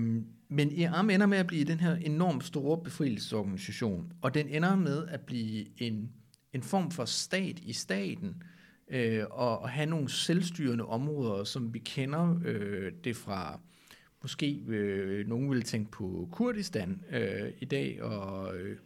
men 0.49 0.71
IRAM 0.71 1.09
ender 1.09 1.25
med 1.25 1.37
at 1.37 1.47
blive 1.47 1.63
den 1.63 1.79
her 1.79 1.95
enormt 1.95 2.43
store 2.43 2.83
befrielsesorganisation, 2.83 4.13
og 4.21 4.33
den 4.33 4.47
ender 4.47 4.75
med 4.75 5.07
at 5.07 5.21
blive 5.21 5.65
en, 5.77 6.11
en 6.53 6.63
form 6.63 6.91
for 6.91 7.05
stat 7.05 7.59
i 7.59 7.73
staten, 7.73 8.43
øh, 8.87 9.23
og, 9.29 9.59
og 9.59 9.69
have 9.69 9.85
nogle 9.85 10.09
selvstyrende 10.09 10.85
områder, 10.85 11.43
som 11.43 11.73
vi 11.73 11.79
kender 11.79 12.39
øh, 12.45 12.91
det 13.03 13.15
fra 13.15 13.59
måske 14.21 14.63
øh, 14.67 15.27
nogen 15.27 15.49
vil 15.49 15.61
tænke 15.61 15.91
på 15.91 16.29
Kurdistan 16.31 17.01
øh, 17.11 17.51
i 17.59 17.65
dag, 17.65 18.03
og, 18.03 18.57
øh, 18.57 18.77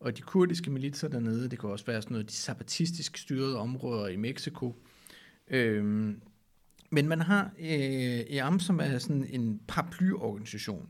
og 0.00 0.16
de 0.16 0.22
kurdiske 0.22 0.70
militser 0.70 1.08
dernede, 1.08 1.50
det 1.50 1.58
kan 1.58 1.70
også 1.70 1.86
være 1.86 2.02
sådan 2.02 2.14
noget 2.14 2.30
de 2.30 2.34
zappatistisk 2.34 3.16
styrede 3.16 3.58
områder 3.58 4.08
i 4.08 4.16
Mexico. 4.16 4.74
Øh, 5.50 6.14
men 6.90 7.08
man 7.08 7.20
har 7.20 7.50
øh, 7.58 8.20
EAM, 8.30 8.60
som 8.60 8.80
er 8.80 8.98
sådan 8.98 9.26
en 9.30 9.60
paraplyorganisation. 9.68 10.88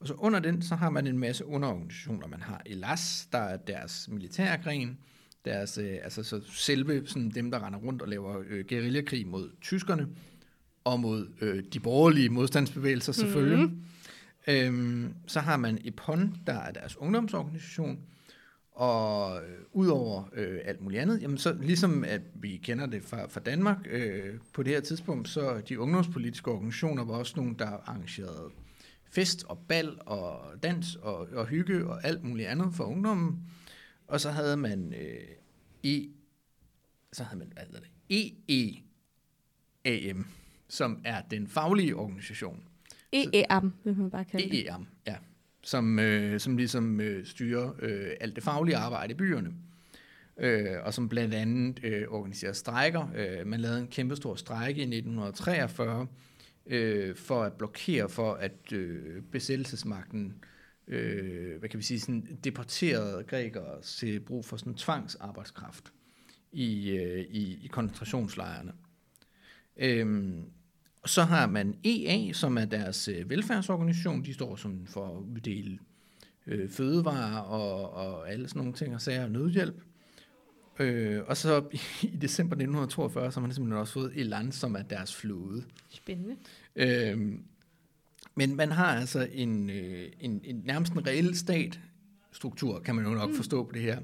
Og 0.00 0.08
så 0.08 0.14
under 0.14 0.38
den, 0.38 0.62
så 0.62 0.74
har 0.74 0.90
man 0.90 1.06
en 1.06 1.18
masse 1.18 1.46
underorganisationer. 1.46 2.26
Man 2.26 2.42
har 2.42 2.62
ELAS, 2.66 3.28
der 3.32 3.38
er 3.38 3.56
deres 3.56 4.08
militærgren, 4.08 4.98
deres, 5.44 5.78
øh, 5.78 5.98
altså 6.02 6.22
så 6.22 6.40
selve 6.48 7.06
sådan 7.06 7.30
dem, 7.30 7.50
der 7.50 7.66
render 7.66 7.78
rundt 7.78 8.02
og 8.02 8.08
laver 8.08 8.42
øh, 8.48 8.64
guerillakrig 8.68 9.26
mod 9.26 9.50
tyskerne 9.60 10.08
og 10.84 11.00
mod 11.00 11.28
øh, 11.40 11.64
de 11.72 11.80
borgerlige 11.80 12.28
modstandsbevægelser 12.28 13.12
selvfølgelig. 13.12 13.58
Mm-hmm. 13.58 13.82
Øhm, 14.48 15.14
så 15.26 15.40
har 15.40 15.56
man 15.56 15.78
EPON, 15.84 16.34
der 16.46 16.52
er 16.54 16.72
deres 16.72 16.96
ungdomsorganisation, 16.96 17.98
og 18.76 19.36
øh, 19.44 19.58
udover 19.72 20.24
øh, 20.32 20.60
alt 20.64 20.80
muligt 20.80 21.02
andet, 21.02 21.22
jamen 21.22 21.38
så 21.38 21.52
ligesom 21.52 22.04
at 22.04 22.20
vi 22.34 22.56
kender 22.56 22.86
det 22.86 23.04
fra, 23.04 23.26
fra 23.26 23.40
Danmark 23.40 23.76
øh, 23.90 24.34
på 24.52 24.62
det 24.62 24.72
her 24.72 24.80
tidspunkt, 24.80 25.28
så 25.28 25.62
de 25.68 25.80
ungdomspolitiske 25.80 26.50
organisationer 26.50 27.04
var 27.04 27.14
også 27.14 27.32
nogle, 27.36 27.54
der 27.58 27.66
arrangerede 27.66 28.50
fest 29.10 29.44
og 29.44 29.58
bal 29.68 29.98
og 30.06 30.40
dans 30.62 30.96
og, 30.96 31.28
og 31.32 31.46
hygge 31.46 31.86
og 31.86 32.04
alt 32.04 32.24
muligt 32.24 32.48
andet 32.48 32.74
for 32.74 32.84
ungdommen. 32.84 33.40
Og 34.06 34.20
så 34.20 34.30
havde 34.30 34.56
man 34.56 34.94
øh, 34.94 35.20
E, 35.84 36.08
så 37.12 37.24
havde 37.24 37.38
man, 37.38 37.52
hvad 37.52 37.62
hedder 37.64 37.80
det, 37.80 37.90
EEAM, 39.84 40.26
som 40.68 41.00
er 41.04 41.22
den 41.22 41.48
faglige 41.48 41.96
organisation. 41.96 42.62
EEAM, 43.12 43.72
vil 43.84 43.96
man 43.96 44.10
bare 44.10 44.24
kalde 44.24 44.50
det. 44.50 44.66
EEAM, 44.66 44.86
ja. 45.06 45.16
Som, 45.66 45.98
øh, 45.98 46.40
som 46.40 46.56
ligesom 46.56 47.00
øh, 47.00 47.26
styrer 47.26 47.72
øh, 47.78 48.10
alt 48.20 48.36
det 48.36 48.44
faglige 48.44 48.76
arbejde 48.76 49.12
i 49.12 49.16
byerne. 49.16 49.54
Øh, 50.40 50.76
og 50.82 50.94
som 50.94 51.08
blandt 51.08 51.34
andet 51.34 51.84
øh, 51.84 52.08
organiserer 52.08 52.52
strejker. 52.52 53.08
Øh, 53.16 53.46
man 53.46 53.60
lavede 53.60 53.80
en 53.80 53.88
kæmpestor 53.88 54.34
strejke 54.34 54.78
i 54.78 54.82
1943 54.82 56.06
øh, 56.66 57.16
for 57.16 57.42
at 57.42 57.52
blokere 57.52 58.08
for, 58.08 58.34
at 58.34 58.72
øh, 58.72 59.22
besættelsesmagten 59.32 60.44
øh, 60.88 61.58
hvad 61.58 61.68
kan 61.68 61.78
vi 61.78 61.84
sige, 61.84 62.00
sådan 62.00 62.38
deporterede 62.44 63.24
grækere 63.24 63.82
til 63.82 64.20
brug 64.20 64.44
for 64.44 64.56
sådan 64.56 64.74
tvangsarbejdskraft 64.74 65.92
i, 66.52 66.90
øh, 66.90 67.20
i, 67.20 67.64
i 67.64 67.66
koncentrationslejrene. 67.66 68.72
Øhm, 69.76 70.44
og 71.06 71.10
så 71.10 71.22
har 71.22 71.46
man 71.46 71.76
EA, 71.84 72.32
som 72.32 72.58
er 72.58 72.64
deres 72.64 73.08
øh, 73.08 73.30
velfærdsorganisation. 73.30 74.24
De 74.24 74.34
står 74.34 74.56
som 74.56 74.86
for 74.86 75.06
at 75.06 75.22
uddele 75.22 75.78
øh, 76.46 76.70
fødevarer 76.70 77.38
og, 77.38 77.92
og 77.92 78.32
alle 78.32 78.48
sådan 78.48 78.60
nogle 78.60 78.72
ting 78.72 78.94
og 78.94 79.00
sager 79.00 79.24
og 79.24 79.30
nødhjælp. 79.30 79.82
Øh, 80.78 81.22
og 81.26 81.36
så 81.36 81.64
i 82.02 82.16
december 82.26 82.54
1942, 82.54 83.32
så 83.32 83.40
har 83.40 83.46
man 83.46 83.54
simpelthen 83.54 83.80
også 83.80 83.92
fået 83.92 84.12
Elan, 84.16 84.52
som 84.52 84.74
er 84.74 84.82
deres 84.82 85.16
flåde. 85.16 85.64
Spændende. 85.90 86.36
Øh, 86.76 87.32
men 88.34 88.56
man 88.56 88.72
har 88.72 89.00
altså 89.00 89.28
en, 89.32 89.70
øh, 89.70 90.08
en, 90.20 90.40
en 90.44 90.62
nærmest 90.64 90.92
en 90.92 91.06
reel 91.06 91.36
stat-struktur, 91.36 92.80
kan 92.80 92.94
man 92.94 93.04
jo 93.04 93.10
nok 93.10 93.30
mm. 93.30 93.36
forstå 93.36 93.64
på 93.64 93.72
det 93.72 93.82
her. 93.82 93.98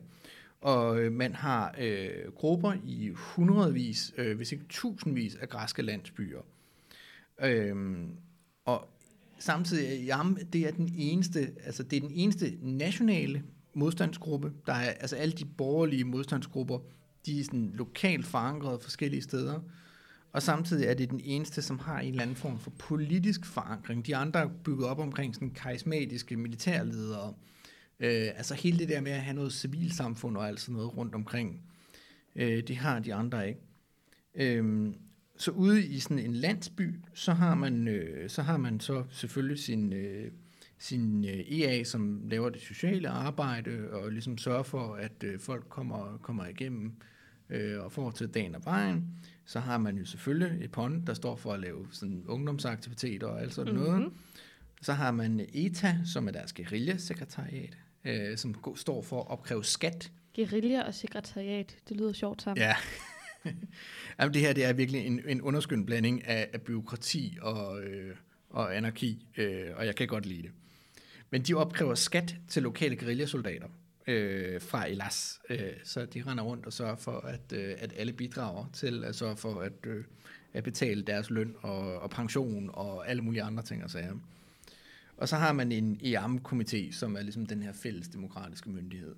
Og 0.61 1.01
øh, 1.01 1.13
man 1.13 1.35
har 1.35 1.75
øh, 1.81 2.33
grupper 2.35 2.73
i 2.85 3.11
hundredvis, 3.15 4.15
øh, 4.17 4.37
hvis 4.37 4.53
ikke 4.53 4.65
tusindvis 4.69 5.35
af 5.35 5.49
græske 5.49 5.83
landsbyer. 5.83 6.41
Øhm, 7.43 8.17
og 8.65 8.89
samtidig, 9.39 10.05
jam, 10.05 10.39
det 10.53 10.67
er 10.67 10.71
den 10.71 10.95
eneste, 10.97 11.51
altså 11.65 11.83
det 11.83 11.97
er 11.97 12.01
den 12.01 12.11
eneste 12.15 12.59
nationale 12.63 13.43
modstandsgruppe. 13.75 14.53
Der 14.67 14.73
er 14.73 14.91
altså 14.91 15.17
alle 15.17 15.35
de 15.35 15.45
borgerlige 15.45 16.05
modstandsgrupper, 16.05 16.79
de 17.27 17.41
er 17.41 17.45
sådan 17.45 17.73
lokalt 17.75 18.27
forankret 18.27 18.83
forskellige 18.83 19.23
steder. 19.23 19.61
Og 20.33 20.43
samtidig 20.43 20.87
er 20.87 20.95
det 20.95 21.11
den 21.11 21.21
eneste, 21.25 21.63
som 21.63 21.79
har 21.79 22.01
en 22.01 22.11
eller 22.11 22.23
anden 22.23 22.37
form 22.37 22.59
for 22.59 22.71
politisk 22.71 23.47
forankring. 23.47 24.07
De 24.07 24.17
andre 24.17 24.41
er 24.41 24.49
bygget 24.65 24.89
op 24.89 24.99
omkring 24.99 25.35
sådan 25.35 25.51
karismatiske 25.51 26.37
militærledere. 26.37 27.35
Øh, 28.01 28.29
altså 28.37 28.55
hele 28.55 28.79
det 28.79 28.89
der 28.89 29.01
med 29.01 29.13
at 29.13 29.21
have 29.21 29.35
noget 29.35 29.53
civilsamfund 29.53 30.37
og 30.37 30.49
alt 30.49 30.61
sådan 30.61 30.75
noget 30.75 30.97
rundt 30.97 31.15
omkring, 31.15 31.61
øh, 32.37 32.63
det 32.69 32.77
har 32.77 32.99
de 32.99 33.15
andre 33.15 33.49
ikke. 33.49 33.61
Øh, 34.35 34.93
så 35.43 35.51
ude 35.51 35.87
i 35.87 35.99
sådan 35.99 36.19
en 36.19 36.35
landsby, 36.35 36.95
så 37.15 37.33
har 37.33 37.55
man, 37.55 37.89
øh, 37.89 38.31
så, 38.31 38.43
har 38.43 38.57
man 38.57 38.81
så 38.81 39.05
selvfølgelig 39.11 39.59
sin, 39.59 39.93
øh, 39.93 40.31
sin 40.79 41.25
øh, 41.25 41.61
EA, 41.61 41.85
som 41.85 42.21
laver 42.25 42.51
det 42.51 42.61
sociale 42.61 43.09
arbejde 43.09 43.91
og 43.93 44.13
ligesom 44.13 44.39
sørger 44.39 44.63
for, 44.63 44.95
at 44.95 45.25
øh, 45.25 45.41
folk 45.41 45.65
kommer, 45.69 46.19
kommer 46.23 46.47
igennem 46.47 46.93
øh, 47.51 47.85
og 47.85 47.93
får 47.93 48.11
til 48.11 48.29
dagen 48.29 48.55
og 48.55 48.65
vejen. 48.65 49.05
Så 49.45 49.61
har 49.61 49.79
man 49.79 49.99
jo 49.99 50.05
selvfølgelig 50.05 50.65
et 50.65 50.71
pond, 50.71 51.07
der 51.07 51.15
står 51.15 51.37
for 51.37 51.53
at 51.53 51.61
lave 51.61 51.87
sådan 51.91 52.25
ungdomsaktiviteter 52.27 53.27
og 53.27 53.41
alt 53.41 53.55
sådan 53.55 53.73
mm-hmm. 53.73 53.89
noget. 53.89 54.13
Så 54.83 54.93
har 54.93 55.11
man 55.11 55.47
ETA, 55.53 55.97
som 56.05 56.29
er 56.29 56.33
deres 56.33 56.53
guerilla-sekretariat, 56.53 57.79
øh, 58.05 58.37
som 58.37 58.55
står 58.77 59.03
for 59.03 59.21
at 59.21 59.31
opkræve 59.31 59.65
skat. 59.65 60.13
Guerilla 60.37 60.83
og 60.83 60.95
sekretariat, 60.95 61.77
det 61.89 61.97
lyder 61.97 62.13
sjovt 62.13 62.43
sammen. 62.43 62.63
Ja. 62.63 62.75
Jamen, 64.19 64.35
det 64.35 64.43
her 64.43 64.53
det 64.53 64.65
er 64.65 64.73
virkelig 64.73 65.07
en, 65.07 65.21
en 65.27 65.43
underskøn 65.43 65.87
blanding 65.87 66.27
af, 66.27 66.51
af 66.53 66.63
byråkrati 66.63 67.39
og, 67.41 67.83
øh, 67.83 68.17
og 68.51 68.77
anarki, 68.77 69.27
øh, 69.37 69.67
og 69.77 69.87
jeg 69.87 69.97
kan 69.97 70.09
godt 70.09 70.27
lide 70.27 70.43
det. 70.43 70.51
Men 71.31 71.43
de 71.43 71.55
opkræver 71.55 71.95
skat 71.95 72.37
til 72.49 72.63
lokale 72.63 72.97
guerillasoldater 72.97 73.69
øh, 74.07 74.61
fra 74.61 74.89
Elas, 74.89 75.41
øh, 75.51 75.59
så 75.85 76.07
de 76.07 76.23
render 76.27 76.45
rundt 76.45 76.67
og 76.67 76.73
sørger 76.73 76.97
for, 76.97 77.21
at, 77.21 77.53
øh, 77.55 77.75
at 77.79 77.93
alle 77.97 78.13
bidrager 78.13 78.67
til 78.73 79.05
at 79.05 79.15
sørge 79.15 79.37
for 79.37 79.61
at, 79.61 79.87
øh, 79.87 80.05
at 80.53 80.65
betale 80.65 81.03
deres 81.03 81.31
løn 81.31 81.55
og, 81.61 81.99
og 81.99 82.11
pension 82.11 82.71
og 82.73 83.11
alle 83.11 83.23
mulige 83.23 83.43
andre 83.43 83.63
ting 83.63 83.85
og 83.85 83.91
sager. 83.91 84.15
Og 85.17 85.29
så 85.29 85.37
har 85.37 85.53
man 85.53 85.73
en 85.73 86.01
EAM-komité, 86.05 86.93
som 86.93 87.17
er 87.17 87.23
ligesom 87.23 87.47
den 87.47 87.63
her 87.63 87.73
fælles 87.73 88.09
demokratiske 88.09 88.71
myndighed. 88.71 89.15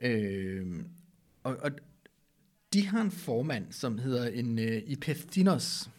Øh, 0.00 0.84
og, 1.42 1.56
og 1.56 1.70
de 2.72 2.86
har 2.86 3.00
en 3.00 3.10
formand, 3.10 3.66
som 3.70 3.98
hedder 3.98 4.28
en 4.28 4.58
uh, 4.58 4.90
Ipeftinos, 4.90 5.90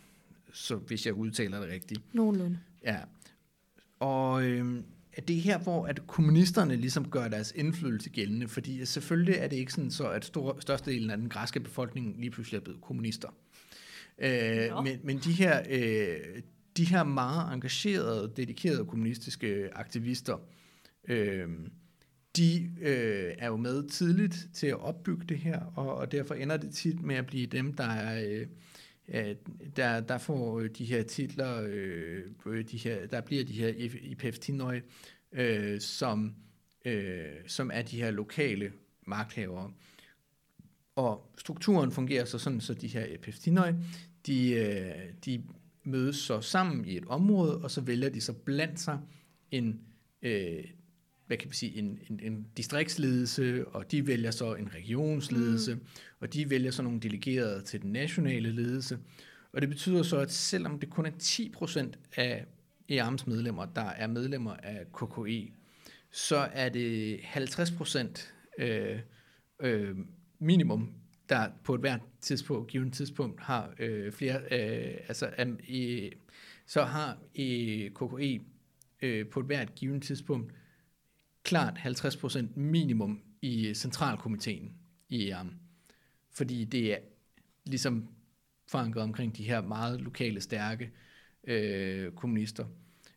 så 0.54 0.76
hvis 0.76 1.06
jeg 1.06 1.14
udtaler 1.14 1.60
det 1.60 1.70
rigtigt. 1.70 2.02
Nogenlunde. 2.14 2.60
Ja. 2.84 2.98
Og 4.00 4.44
øh, 4.44 4.84
det 5.28 5.38
er 5.38 5.42
her, 5.42 5.58
hvor 5.58 5.86
at 5.86 6.08
kommunisterne 6.08 6.76
ligesom 6.76 7.10
gør 7.10 7.28
deres 7.28 7.54
indflydelse 7.56 8.10
gældende, 8.10 8.48
fordi 8.48 8.86
selvfølgelig 8.86 9.36
er 9.36 9.48
det 9.48 9.58
ikke 9.58 9.74
sådan 9.74 9.92
så, 9.92 10.10
at 10.10 10.26
stor, 10.26 10.58
størstedelen 10.60 11.10
af 11.10 11.18
den 11.18 11.30
græske 11.30 11.60
befolkning 11.60 12.16
lige 12.20 12.32
pludselig 12.32 12.58
er 12.58 12.62
blevet 12.62 12.82
kommunister. 12.82 13.30
Øh, 14.20 14.84
men, 14.84 15.00
men 15.04 15.18
de 15.18 15.32
her, 15.32 15.64
øh, 15.70 16.42
de 16.78 16.86
her 16.86 17.04
meget 17.04 17.54
engagerede, 17.54 18.32
dedikerede 18.38 18.86
kommunistiske 18.86 19.70
aktivister, 19.74 20.38
øh, 21.08 21.50
de 22.38 22.72
øh, 22.82 23.36
er 23.38 23.48
jo 23.48 23.58
med 23.58 23.90
tidligt 23.90 24.48
til 24.54 24.68
at 24.68 24.80
opbygge 24.80 25.26
det 25.30 25.38
her, 25.38 25.60
og, 25.76 25.96
og 25.96 26.12
derfor 26.12 26.36
ender 26.36 26.58
det 26.58 26.74
tit 26.74 27.02
med 27.02 27.16
at 27.16 27.26
blive 27.26 27.48
dem, 27.48 27.74
der 27.74 27.84
er... 27.84 28.24
Øh, 28.28 28.48
der, 29.76 30.00
der 30.00 30.18
får 30.18 30.60
øh, 30.60 30.70
de 30.70 30.86
her 30.86 31.04
titler, 31.04 31.62
øh, 31.68 32.24
øh, 32.46 32.66
de 32.72 32.78
her, 32.78 33.08
der 33.08 33.22
bliver 33.22 33.44
de 33.44 33.54
her 33.54 33.68
IPF 34.02 34.40
Tinøj, 34.40 34.82
øh, 35.32 35.82
som, 35.82 36.36
øh, 36.86 37.26
som 37.48 37.72
er 37.74 37.82
de 37.82 37.98
her 37.98 38.12
lokale 38.12 38.72
magthavere. 39.06 39.72
Og 40.96 41.32
strukturen 41.38 41.92
fungerer 41.92 42.26
så 42.26 42.38
sådan, 42.38 42.62
så 42.62 42.74
de 42.74 42.88
her 42.88 43.06
IPF 43.06 43.40
Tinøj, 43.40 43.74
de, 44.26 44.52
øh, 44.52 45.14
de 45.26 45.44
mødes 45.84 46.16
så 46.16 46.42
sammen 46.42 46.86
i 46.86 46.98
et 46.98 47.06
område, 47.06 47.58
og 47.58 47.72
så 47.72 47.82
vælger 47.82 48.10
de 48.10 48.22
så 48.22 48.34
blandt 48.34 48.80
sig 48.80 49.00
en, 49.52 49.82
øh, 50.22 50.64
hvad 51.28 51.38
kan 51.38 51.50
vi 51.50 51.56
sige, 51.56 51.78
en, 51.78 52.00
en, 52.10 52.20
en 52.24 52.48
distriktsledelse, 52.58 53.68
og 53.68 53.92
de 53.92 54.08
vælger 54.08 54.32
så 54.32 54.56
en 54.56 54.74
regionsledelse, 54.74 55.76
mm. 55.76 55.82
og 56.20 56.34
de 56.34 56.50
vælger 56.50 56.72
så 56.72 56.82
nogle 56.82 57.00
delegerede 57.00 57.62
til 57.62 57.82
den 57.82 57.92
nationale 57.92 58.52
ledelse. 58.52 59.00
Og 59.54 59.62
det 59.62 59.70
betyder 59.70 60.04
så, 60.04 60.18
at 60.18 60.32
selvom 60.32 60.80
det 60.80 60.90
kun 60.90 61.06
er 61.06 61.12
10% 61.22 61.92
af 62.16 62.46
EARMs 62.90 63.28
medlemmer, 63.28 63.66
der 63.66 63.86
er 63.86 64.08
medlemmer 64.08 64.54
af 64.54 64.86
KKE, 64.94 65.52
så 66.12 66.38
er 66.38 66.70
det 66.70 67.18
50% 67.18 68.32
øh, 68.60 69.00
øh, 69.60 69.96
minimum, 70.40 70.94
der 71.30 71.50
på 71.64 71.74
et 71.74 71.80
hvert 71.80 72.02
tidspunkt, 72.22 72.68
givet 72.68 72.94
tidspunkt 72.94 73.42
har 73.42 73.74
øh, 73.80 74.12
flere, 74.12 74.42
øh, 74.52 74.98
altså 75.08 75.30
i, 75.68 76.12
så 76.66 76.84
har 76.84 77.18
i 77.34 77.90
KKE 77.96 78.42
øh, 79.02 79.28
på 79.28 79.40
et 79.40 79.46
hvert 79.46 79.76
givet 79.76 80.04
tidspunkt 80.04 80.54
klart 81.48 81.78
50% 81.78 82.46
minimum 82.56 83.22
i 83.42 83.74
centralkomiteen 83.74 84.74
i 85.10 85.30
ERM. 85.30 85.54
Fordi 86.32 86.66
det 86.66 86.94
er 86.94 86.98
ligesom 87.66 88.08
forankret 88.68 89.04
omkring 89.04 89.38
de 89.38 89.44
her 89.44 89.62
meget 89.62 90.02
lokale, 90.02 90.42
stærke 90.42 90.92
øh, 91.44 92.12
kommunister. 92.12 92.66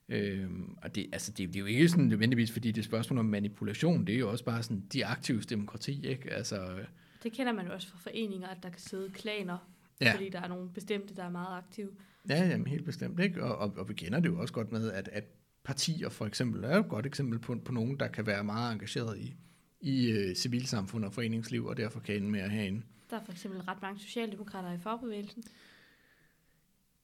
Øh, 0.09 0.51
og 0.83 0.95
det, 0.95 1.07
altså 1.13 1.33
det, 1.33 1.49
det 1.49 1.57
er 1.57 1.61
jo 1.61 1.67
ikke 1.67 1.89
sådan 1.89 2.05
nødvendigvis, 2.05 2.53
fordi 2.53 2.69
det 2.69 2.77
er 2.77 2.83
et 2.83 2.85
spørgsmål 2.85 3.19
om 3.19 3.25
manipulation, 3.25 4.07
det 4.07 4.15
er 4.15 4.19
jo 4.19 4.31
også 4.31 4.45
bare 4.45 4.63
sådan 4.63 4.85
de 4.93 5.07
aktive 5.07 5.41
demokrati, 5.41 6.07
ikke? 6.07 6.33
Altså, 6.33 6.79
det 7.23 7.33
kender 7.33 7.53
man 7.53 7.67
jo 7.67 7.73
også 7.73 7.89
fra 7.89 7.99
foreninger, 7.99 8.49
at 8.49 8.63
der 8.63 8.69
kan 8.69 8.81
sidde 8.81 9.11
klaner, 9.11 9.59
ja. 10.01 10.13
fordi 10.13 10.29
der 10.29 10.41
er 10.41 10.49
nogle 10.49 10.71
bestemte, 10.71 11.17
der 11.17 11.25
er 11.25 11.31
meget 11.31 11.59
aktive. 11.59 11.91
Ja, 12.29 12.49
jamen, 12.49 12.67
helt 12.67 12.85
bestemt, 12.85 13.21
ikke? 13.21 13.45
Og, 13.45 13.59
og, 13.59 13.75
og 13.77 13.89
vi 13.89 13.95
kender 13.95 14.21
det 14.21 14.29
jo 14.29 14.41
også 14.41 14.55
godt 14.55 14.73
med, 14.73 14.93
at, 14.93 15.09
at 15.13 15.25
partier 15.65 16.09
for 16.09 16.27
eksempel 16.27 16.65
er 16.65 16.79
et 16.79 16.89
godt 16.89 17.07
eksempel 17.07 17.39
på, 17.39 17.57
på 17.65 17.73
nogen, 17.73 18.01
der 18.01 18.09
kan 18.09 18.27
være 18.27 18.45
meget 18.45 18.73
engageret 18.73 19.19
i, 19.19 19.35
i 19.81 20.13
uh, 20.13 20.35
civilsamfund 20.37 21.05
og 21.05 21.13
foreningsliv, 21.13 21.67
og 21.67 21.77
derfor 21.77 22.01
kan 22.01 22.17
ende 22.17 22.31
med 22.31 22.41
at 22.41 22.51
have 22.51 22.67
en... 22.67 22.85
Der 23.11 23.17
er 23.17 23.25
for 23.25 23.33
eksempel 23.33 23.61
ret 23.61 23.83
mange 23.83 24.01
socialdemokrater 24.01 24.73
i 24.73 24.79
fagbevægelsen. 24.79 25.43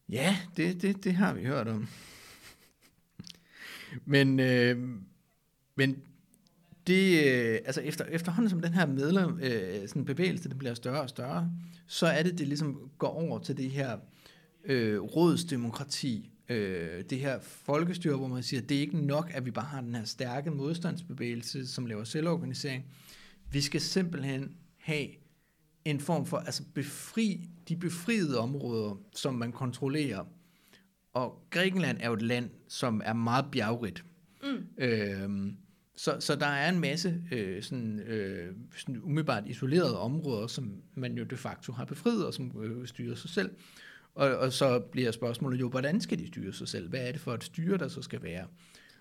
Ja, 0.08 0.36
det, 0.56 0.82
det, 0.82 1.04
det 1.04 1.14
har 1.14 1.34
vi 1.34 1.44
hørt 1.44 1.68
om. 1.68 1.88
men, 4.04 4.40
øh, 4.40 4.88
men 5.74 6.02
det, 6.86 7.26
øh, 7.26 7.58
altså 7.64 7.80
efter, 7.80 8.04
efterhånden 8.04 8.50
som 8.50 8.60
den 8.60 8.74
her 8.74 8.86
medlem, 8.86 9.40
øh, 9.40 9.88
sådan 9.88 10.04
bevægelse 10.04 10.48
den 10.48 10.58
bliver 10.58 10.74
større 10.74 11.00
og 11.00 11.08
større, 11.08 11.52
så 11.86 12.06
er 12.06 12.22
det, 12.22 12.38
det 12.38 12.48
ligesom 12.48 12.90
går 12.98 13.08
over 13.08 13.38
til 13.38 13.56
det 13.56 13.70
her 13.70 13.98
øh, 14.64 15.00
rådsdemokrati, 15.00 16.30
øh, 16.48 17.04
det 17.10 17.18
her 17.18 17.40
folkestyre, 17.40 18.16
hvor 18.16 18.28
man 18.28 18.42
siger, 18.42 18.60
at 18.60 18.68
det 18.68 18.76
er 18.76 18.80
ikke 18.80 18.98
nok, 19.06 19.30
at 19.34 19.46
vi 19.46 19.50
bare 19.50 19.64
har 19.64 19.80
den 19.80 19.94
her 19.94 20.04
stærke 20.04 20.50
modstandsbevægelse, 20.50 21.66
som 21.66 21.86
laver 21.86 22.04
selvorganisering. 22.04 22.84
Vi 23.50 23.60
skal 23.60 23.80
simpelthen 23.80 24.56
have 24.78 25.06
en 25.84 26.00
form 26.00 26.26
for, 26.26 26.36
altså 26.36 26.62
befri 26.74 27.48
de 27.68 27.76
befriede 27.76 28.38
områder, 28.38 29.00
som 29.14 29.34
man 29.34 29.52
kontrollerer. 29.52 30.24
Og 31.12 31.46
Grækenland 31.50 31.98
er 32.00 32.06
jo 32.06 32.14
et 32.14 32.22
land, 32.22 32.50
som 32.68 33.02
er 33.04 33.12
meget 33.12 33.44
bjergrigt. 33.52 34.04
Mm. 34.42 34.66
Øh, 34.78 35.52
så, 35.96 36.16
så 36.20 36.36
der 36.36 36.46
er 36.46 36.68
en 36.68 36.80
masse 36.80 37.22
øh, 37.32 37.62
sådan, 37.62 38.00
øh, 38.00 38.54
sådan 38.76 39.02
umiddelbart 39.02 39.46
isolerede 39.46 39.98
områder, 39.98 40.46
som 40.46 40.82
man 40.94 41.18
jo 41.18 41.24
de 41.24 41.36
facto 41.36 41.72
har 41.72 41.84
befriet, 41.84 42.26
og 42.26 42.34
som 42.34 42.62
øh, 42.62 42.86
styrer 42.86 43.14
sig 43.14 43.30
selv. 43.30 43.50
Og, 44.16 44.36
og 44.36 44.52
så 44.52 44.80
bliver 44.80 45.10
spørgsmålet 45.10 45.60
jo, 45.60 45.68
hvordan 45.68 46.00
skal 46.00 46.18
de 46.18 46.26
styre 46.26 46.52
sig 46.52 46.68
selv? 46.68 46.88
Hvad 46.88 47.08
er 47.08 47.12
det 47.12 47.20
for 47.20 47.34
et 47.34 47.44
styre, 47.44 47.78
der 47.78 47.88
så 47.88 48.02
skal 48.02 48.22
være? 48.22 48.46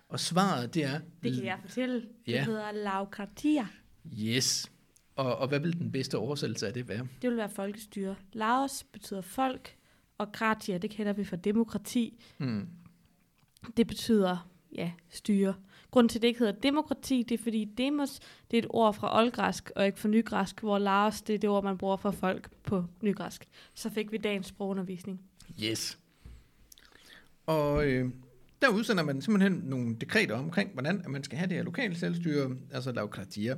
Og 0.10 0.20
svaret, 0.20 0.74
det 0.74 0.84
er... 0.84 1.00
Det 1.24 1.34
kan 1.34 1.46
jeg 1.46 1.58
fortælle. 1.62 2.06
Ja. 2.28 2.32
Det 2.32 2.46
hedder 2.46 2.72
laokratier. 2.72 3.66
Yes. 4.20 4.72
Og, 5.16 5.36
og 5.38 5.48
hvad 5.48 5.60
vil 5.60 5.80
den 5.80 5.92
bedste 5.92 6.18
oversættelse 6.18 6.68
af 6.68 6.74
det 6.74 6.88
være? 6.88 7.08
Det 7.22 7.30
vil 7.30 7.38
være 7.38 7.50
folkestyre. 7.50 8.16
Laos 8.34 8.84
betyder 8.84 9.22
folk, 9.22 9.76
og 10.18 10.32
kratia, 10.32 10.78
det 10.78 10.90
kender 10.90 11.14
vi 11.14 11.24
fra 11.24 11.36
demokrati. 11.36 12.24
Mm. 12.38 12.68
Det 13.78 13.88
betyder, 13.88 14.50
ja, 14.76 14.92
styre. 15.10 15.54
Grunden 15.96 16.10
til, 16.10 16.18
at 16.18 16.22
det 16.22 16.28
ikke 16.28 16.40
hedder 16.40 16.54
demokrati, 16.54 17.24
det 17.24 17.40
er 17.40 17.44
fordi 17.44 17.66
demos, 17.78 18.20
det 18.52 18.58
er 18.58 18.62
et 18.62 18.68
ord 18.70 18.94
fra 18.94 19.18
oldgræsk 19.18 19.72
og 19.76 19.86
ikke 19.86 20.00
fra 20.00 20.08
nygræsk, 20.10 20.62
hvor 20.62 20.78
laos, 20.78 21.22
det 21.22 21.36
er 21.36 21.40
det 21.40 21.50
ord, 21.50 21.64
man 21.64 21.78
bruger 21.78 21.98
for 21.98 22.12
folk 22.12 22.50
på 22.64 22.86
nygræsk. 23.02 23.46
Så 23.74 23.90
fik 23.90 24.12
vi 24.12 24.18
dagens 24.18 24.48
sprogundervisning. 24.48 25.22
Yes. 25.64 26.00
Og 27.46 27.88
øh, 27.88 28.10
der 28.62 28.68
udsender 28.68 29.04
man 29.04 29.22
simpelthen 29.22 29.62
nogle 29.66 29.96
dekreter 30.02 30.36
omkring, 30.36 30.74
hvordan 30.74 31.06
man 31.08 31.24
skal 31.24 31.38
have 31.38 31.50
det 31.50 31.58
her 31.58 31.64
lokale 31.64 31.96
selvstyre, 31.96 32.56
altså 32.72 32.92
laokratier. 32.92 33.58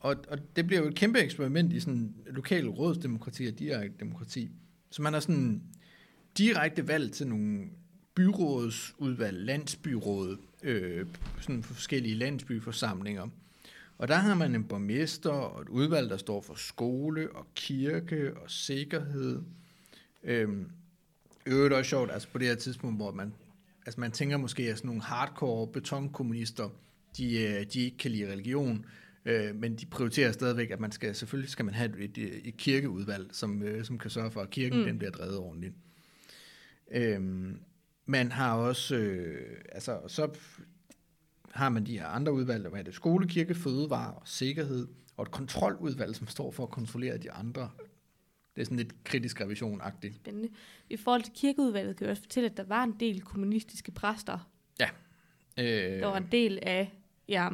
Og, 0.00 0.16
og 0.28 0.38
det 0.56 0.66
bliver 0.66 0.82
jo 0.82 0.88
et 0.88 0.94
kæmpe 0.94 1.18
eksperiment 1.18 1.72
i 1.72 1.80
sådan 1.80 2.14
lokale 2.26 2.68
rådsdemokrati 2.68 3.46
og 3.46 3.58
direkte 3.58 3.98
demokrati. 4.00 4.50
Så 4.90 5.02
man 5.02 5.12
har 5.12 5.20
sådan 5.20 5.62
direkte 6.38 6.88
valg 6.88 7.12
til 7.12 7.26
nogle 7.26 7.64
byrådsudvalg, 8.14 9.38
landsbyråd, 9.38 10.36
øh, 10.62 11.06
sådan 11.40 11.62
forskellige 11.62 12.14
landsbyforsamlinger. 12.14 13.28
Og 13.98 14.08
der 14.08 14.14
har 14.14 14.34
man 14.34 14.54
en 14.54 14.64
borgmester 14.64 15.30
og 15.30 15.62
et 15.62 15.68
udvalg, 15.68 16.10
der 16.10 16.16
står 16.16 16.40
for 16.40 16.54
skole 16.54 17.30
og 17.30 17.46
kirke 17.54 18.36
og 18.36 18.50
sikkerhed. 18.50 19.42
Øhm, 20.24 20.70
øvrigt 21.46 21.74
også 21.74 21.88
sjovt, 21.88 22.10
altså 22.12 22.28
på 22.28 22.38
det 22.38 22.46
her 22.46 22.54
tidspunkt, 22.54 22.96
hvor 22.96 23.12
man, 23.12 23.34
altså 23.86 24.00
man 24.00 24.12
tænker 24.12 24.36
måske, 24.36 24.62
at 24.62 24.76
sådan 24.76 24.88
nogle 24.88 25.02
hardcore 25.02 25.66
betonkommunister, 25.66 26.68
de, 27.16 27.42
øh, 27.42 27.66
de 27.72 27.80
ikke 27.80 27.96
kan 27.96 28.10
lide 28.10 28.32
religion, 28.32 28.86
øh, 29.24 29.54
men 29.54 29.76
de 29.76 29.86
prioriterer 29.86 30.32
stadigvæk, 30.32 30.70
at 30.70 30.80
man 30.80 30.92
skal, 30.92 31.14
selvfølgelig 31.14 31.50
skal 31.50 31.64
man 31.64 31.74
have 31.74 31.98
et, 31.98 32.18
et, 32.18 32.48
et 32.48 32.56
kirkeudvalg, 32.56 33.28
som, 33.32 33.62
øh, 33.62 33.84
som 33.84 33.98
kan 33.98 34.10
sørge 34.10 34.30
for, 34.30 34.40
at 34.40 34.50
kirken 34.50 34.78
mm. 34.78 34.84
den 34.84 34.98
bliver 34.98 35.10
drevet 35.10 35.36
ordentligt. 35.36 35.74
Øhm, 36.90 37.58
man 38.06 38.32
har 38.32 38.54
også, 38.54 38.96
øh, 38.96 39.56
altså 39.72 40.00
så 40.06 40.30
har 41.50 41.68
man 41.68 41.86
de 41.86 41.98
her 41.98 42.06
andre 42.06 42.32
udvalg, 42.32 42.68
hvad 42.68 42.80
er 42.80 42.84
det, 42.84 42.94
skole, 42.94 43.28
kirke, 43.28 43.54
fødevare 43.54 44.14
og 44.14 44.28
sikkerhed, 44.28 44.88
og 45.16 45.22
et 45.22 45.30
kontroludvalg, 45.30 46.16
som 46.16 46.26
står 46.26 46.50
for 46.50 46.62
at 46.62 46.70
kontrollere 46.70 47.18
de 47.18 47.32
andre. 47.32 47.70
Det 48.54 48.60
er 48.60 48.64
sådan 48.64 48.76
lidt 48.76 49.04
kritisk 49.04 49.40
revision-agtigt. 49.40 50.14
Spændende. 50.16 50.48
I 50.90 50.96
forhold 50.96 51.22
til 51.22 51.32
kirkeudvalget 51.32 51.96
kan 51.96 52.04
jeg 52.04 52.10
også 52.10 52.22
fortælle, 52.22 52.50
at 52.50 52.56
der 52.56 52.64
var 52.64 52.84
en 52.84 52.96
del 53.00 53.20
kommunistiske 53.20 53.92
præster. 53.92 54.50
Ja. 54.80 54.88
Øh, 55.58 56.00
der 56.00 56.06
var 56.06 56.16
en 56.16 56.28
del 56.32 56.58
af 56.62 56.92
ja. 57.28 57.48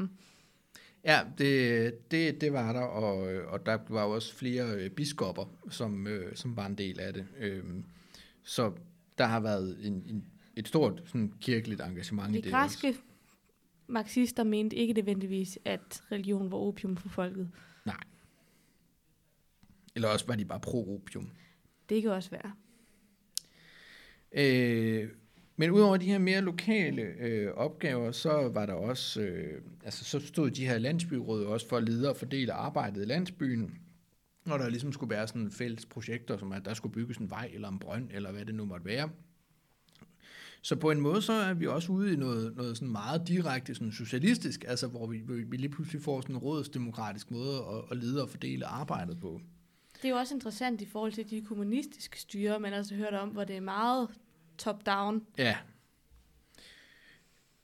Ja, 1.05 1.21
det, 1.39 2.11
det, 2.11 2.41
det 2.41 2.53
var 2.53 2.73
der, 2.73 2.81
og, 2.81 3.19
og 3.47 3.67
der 3.67 3.79
var 3.89 4.03
også 4.03 4.35
flere 4.35 4.75
øh, 4.75 4.91
biskopper, 4.91 5.45
som, 5.71 6.07
øh, 6.07 6.37
som 6.37 6.57
var 6.57 6.67
en 6.67 6.75
del 6.75 7.01
af 7.01 7.13
det. 7.13 7.27
Øh, 7.39 7.65
så 8.43 8.73
der 9.19 9.25
har 9.25 9.41
været 9.41 9.87
en, 9.87 10.05
en 10.07 10.25
et 10.61 10.69
stort 10.69 11.03
sådan, 11.07 11.33
kirkeligt 11.41 11.81
engagement 11.81 12.29
de 12.29 12.35
i 12.35 12.37
det. 12.37 12.45
De 12.45 12.51
græske 12.51 12.97
marxister 13.87 14.45
mente 14.45 14.77
ikke 14.77 14.95
nødvendigvis, 14.95 15.59
at 15.65 16.03
religion 16.13 16.51
var 16.51 16.59
opium 16.59 16.97
for 16.97 17.09
folket. 17.09 17.51
Nej. 17.87 18.01
Eller 19.95 20.09
også 20.09 20.27
var 20.27 20.35
de 20.35 20.45
bare 20.45 20.61
pro-opium. 20.61 21.31
Det 21.89 22.03
kan 22.03 22.11
også 22.11 22.31
være. 22.31 22.53
Øh, 24.33 25.09
men 25.57 25.71
udover 25.71 25.97
de 25.97 26.07
her 26.07 26.19
mere 26.19 26.41
lokale 26.41 27.03
øh, 27.03 27.53
opgaver, 27.55 28.13
så 28.13 28.49
var 28.49 28.67
der 28.67 28.73
også, 28.73 29.21
øh, 29.21 29.63
altså 29.85 30.05
så 30.05 30.27
stod 30.27 30.51
de 30.51 30.67
her 30.67 30.79
landsbyråd 30.79 31.45
også 31.45 31.69
for 31.69 31.77
at 31.77 31.85
lede 31.85 32.11
og 32.11 32.17
fordele 32.17 32.53
arbejdet 32.53 33.03
i 33.03 33.05
landsbyen, 33.05 33.79
og 34.47 34.59
der 34.59 34.69
ligesom 34.69 34.93
skulle 34.93 35.11
være 35.11 35.29
sådan 35.29 35.51
fælles 35.51 35.87
projekter, 35.87 36.37
som 36.37 36.53
at 36.53 36.65
der 36.65 36.75
skulle 36.75 36.93
bygges 36.93 37.17
en 37.17 37.31
vej 37.31 37.51
eller 37.55 37.69
en 37.69 37.79
brønd, 37.79 38.09
eller 38.13 38.33
hvad 38.33 38.45
det 38.45 38.55
nu 38.55 38.65
måtte 38.65 38.87
være. 38.87 39.11
Så 40.63 40.77
på 40.77 40.91
en 40.91 41.01
måde 41.01 41.23
så 41.23 41.33
er 41.33 41.55
vi 41.55 41.67
også 41.67 41.93
ude 41.93 42.13
i 42.13 42.17
noget, 42.17 42.57
noget 42.57 42.77
sådan 42.77 42.93
meget 42.93 43.29
direkte 43.29 43.75
sådan 43.75 43.93
socialistisk, 43.93 44.65
altså 44.69 44.87
hvor 44.87 45.07
vi, 45.07 45.19
vi 45.27 45.57
lige 45.57 45.69
pludselig 45.69 46.03
får 46.03 46.21
sådan 46.21 46.35
en 46.35 46.39
rådsdemokratisk 46.39 47.31
måde 47.31 47.57
at, 47.57 47.85
at 47.91 47.97
lede 47.97 48.23
og 48.23 48.29
fordele 48.29 48.67
arbejdet 48.67 49.21
på. 49.21 49.41
Det 49.97 50.05
er 50.05 50.09
jo 50.09 50.17
også 50.17 50.35
interessant 50.35 50.81
i 50.81 50.87
forhold 50.87 51.13
til 51.13 51.31
de 51.31 51.43
kommunistiske 51.43 52.21
styre, 52.21 52.61
man 52.61 52.73
altså 52.73 52.95
hørt 52.95 53.15
om, 53.15 53.29
hvor 53.29 53.45
det 53.45 53.57
er 53.57 53.61
meget 53.61 54.09
top-down. 54.59 55.23
Ja. 55.39 55.57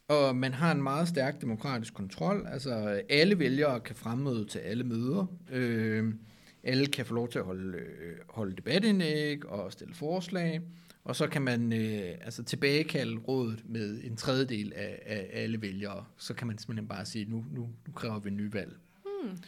Og 0.09 0.37
man 0.37 0.55
har 0.55 0.73
en 0.73 0.83
meget 0.83 1.09
stærk 1.09 1.41
demokratisk 1.41 1.95
kontrol. 1.95 2.47
Altså, 2.49 3.03
alle 3.09 3.39
vælgere 3.39 3.81
kan 3.81 3.97
fremmøde 3.97 4.45
til 4.45 4.59
alle 4.59 4.85
møder. 4.85 5.27
Øh, 5.53 6.15
alle 6.63 6.87
kan 6.87 7.07
få 7.07 7.15
lov 7.15 7.29
til 7.29 7.39
at 7.39 7.45
holde, 7.45 7.79
øh, 7.79 8.17
holde 8.29 8.57
debatindlæg 8.57 9.47
og 9.47 9.73
stille 9.73 9.95
forslag. 9.95 10.61
Og 11.07 11.17
så 11.17 11.27
kan 11.27 11.43
man 11.43 11.73
øh, 11.73 12.15
altså 12.21 12.43
tilbagekalde 12.45 13.19
rådet 13.19 13.63
med 13.69 14.01
en 14.05 14.17
tredjedel 14.17 14.73
af, 14.77 15.03
af 15.07 15.29
alle 15.33 15.63
vælgere. 15.63 16.05
Så 16.17 16.35
kan 16.35 16.47
man 16.47 16.59
simpelthen 16.59 16.89
bare 16.89 17.07
sige, 17.07 17.25
nu, 17.25 17.45
nu, 17.51 17.69
nu 17.87 17.93
kræver 17.95 18.19
vi 18.19 18.31
en 18.31 18.37
ny 18.37 18.53
valg. 18.53 18.77
Hmm. 19.05 19.39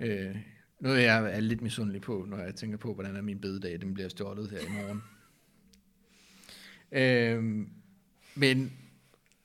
Øh, 0.00 0.36
noget 0.80 1.02
jeg 1.02 1.32
er 1.32 1.40
lidt 1.40 1.62
misundelig 1.62 2.00
på, 2.00 2.26
når 2.28 2.38
jeg 2.38 2.54
tænker 2.54 2.78
på, 2.78 2.94
hvordan 2.94 3.16
er 3.16 3.22
min 3.22 3.40
bededag, 3.40 3.80
den 3.80 3.94
bliver 3.94 4.08
stjålet 4.08 4.50
her 4.50 4.58
i 4.58 4.72
morgen. 4.72 5.02
øh, 6.92 7.66
men 8.34 8.72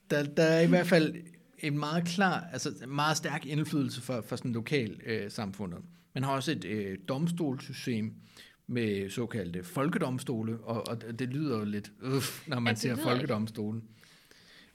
der, 0.10 0.24
der 0.24 0.44
er 0.44 0.62
i 0.62 0.68
hvert 0.68 0.88
fald 0.88 1.16
en 1.60 1.80
meget 1.80 2.06
klar, 2.06 2.48
altså 2.54 2.86
meget 2.88 3.18
stærk 3.18 3.46
indflydelse 3.46 4.02
for, 4.02 4.22
for 4.22 4.36
sådan 4.36 4.52
lokal 4.52 5.02
øh, 5.06 5.32
samfundet. 5.32 5.80
Man 6.14 6.24
har 6.24 6.32
også 6.32 6.52
et 6.52 6.66
øh, 6.66 6.98
domstolssystem 7.08 8.14
med 8.68 9.10
såkaldte 9.10 9.64
folkedomstole, 9.64 10.58
og, 10.58 10.88
og 10.88 11.20
det 11.20 11.30
lyder 11.30 11.58
jo 11.58 11.66
lidt, 11.66 11.92
øh, 12.02 12.12
når 12.48 12.60
man 12.60 12.74
ja, 12.74 12.80
siger 12.80 12.96
folkedomstole. 12.96 13.82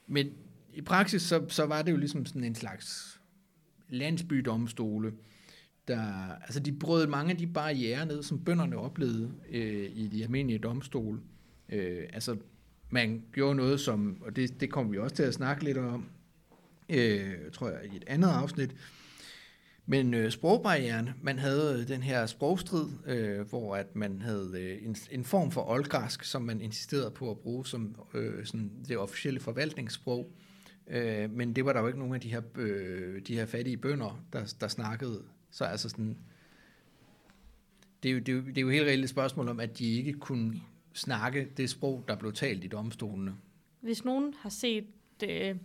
Men 0.07 0.29
i 0.73 0.81
praksis, 0.81 1.21
så, 1.21 1.45
så 1.47 1.65
var 1.65 1.81
det 1.81 1.91
jo 1.91 1.97
ligesom 1.97 2.25
sådan 2.25 2.43
en 2.43 2.55
slags 2.55 3.19
landsbydomstole, 3.89 5.13
der, 5.87 6.33
altså 6.41 6.59
de 6.59 6.71
brød 6.71 7.07
mange 7.07 7.31
af 7.31 7.37
de 7.37 7.47
barriere 7.47 8.05
ned, 8.05 8.23
som 8.23 8.43
bønderne 8.43 8.77
oplevede 8.77 9.31
øh, 9.49 9.91
i 9.93 10.07
de 10.07 10.23
almindelige 10.23 10.59
domstole. 10.59 11.19
Øh, 11.69 12.03
altså 12.13 12.37
man 12.89 13.23
gjorde 13.33 13.55
noget 13.55 13.79
som, 13.79 14.21
og 14.21 14.35
det, 14.35 14.61
det 14.61 14.71
kommer 14.71 14.91
vi 14.91 14.97
også 14.97 15.15
til 15.15 15.23
at 15.23 15.33
snakke 15.33 15.63
lidt 15.63 15.77
om, 15.77 16.05
øh, 16.89 17.33
tror 17.53 17.69
jeg, 17.69 17.79
i 17.93 17.95
et 17.95 18.03
andet 18.07 18.29
afsnit, 18.29 18.75
men 19.91 20.13
øh, 20.13 20.31
sprogbarrieren, 20.31 21.09
man 21.21 21.39
havde 21.39 21.79
øh, 21.81 21.87
den 21.87 22.03
her 22.03 22.25
sprogstrid, 22.25 22.89
øh, 23.07 23.49
hvor 23.49 23.75
at 23.75 23.95
man 23.95 24.21
havde 24.21 24.51
øh, 24.53 24.87
en, 24.87 24.95
en 25.11 25.23
form 25.23 25.51
for 25.51 25.69
oldgræsk, 25.69 26.23
som 26.23 26.41
man 26.41 26.61
insisterede 26.61 27.11
på 27.11 27.31
at 27.31 27.39
bruge 27.39 27.65
som 27.65 27.95
øh, 28.13 28.45
sådan 28.45 28.71
det 28.87 28.97
officielle 28.97 29.39
forvaltningssprog. 29.39 30.31
Øh, 30.87 31.31
men 31.31 31.55
det 31.55 31.65
var 31.65 31.73
der 31.73 31.79
jo 31.79 31.87
ikke 31.87 31.99
nogen 31.99 32.13
af 32.13 32.21
de 32.21 32.29
her, 32.29 32.41
øh, 32.55 33.21
de 33.27 33.35
her 33.35 33.45
fattige 33.45 33.77
bønder, 33.77 34.23
der, 34.33 34.53
der 34.61 34.67
snakkede. 34.67 35.23
Så 35.51 35.63
altså 35.63 35.89
sådan, 35.89 36.17
det 38.03 38.09
er, 38.09 38.13
jo, 38.13 38.19
det, 38.19 38.29
er 38.29 38.33
jo, 38.35 38.41
det 38.41 38.57
er 38.57 38.61
jo 38.61 38.69
helt 38.69 38.85
reelt 38.85 39.03
et 39.03 39.09
spørgsmål 39.09 39.49
om, 39.49 39.59
at 39.59 39.79
de 39.79 39.93
ikke 39.93 40.13
kunne 40.13 40.61
snakke 40.93 41.47
det 41.57 41.69
sprog, 41.69 42.05
der 42.07 42.15
blev 42.15 42.33
talt 42.33 42.63
i 42.63 42.67
domstolene. 42.67 43.35
Hvis 43.81 44.05
nogen 44.05 44.33
har 44.39 44.49
set 44.49 44.85
øh, 45.23 45.55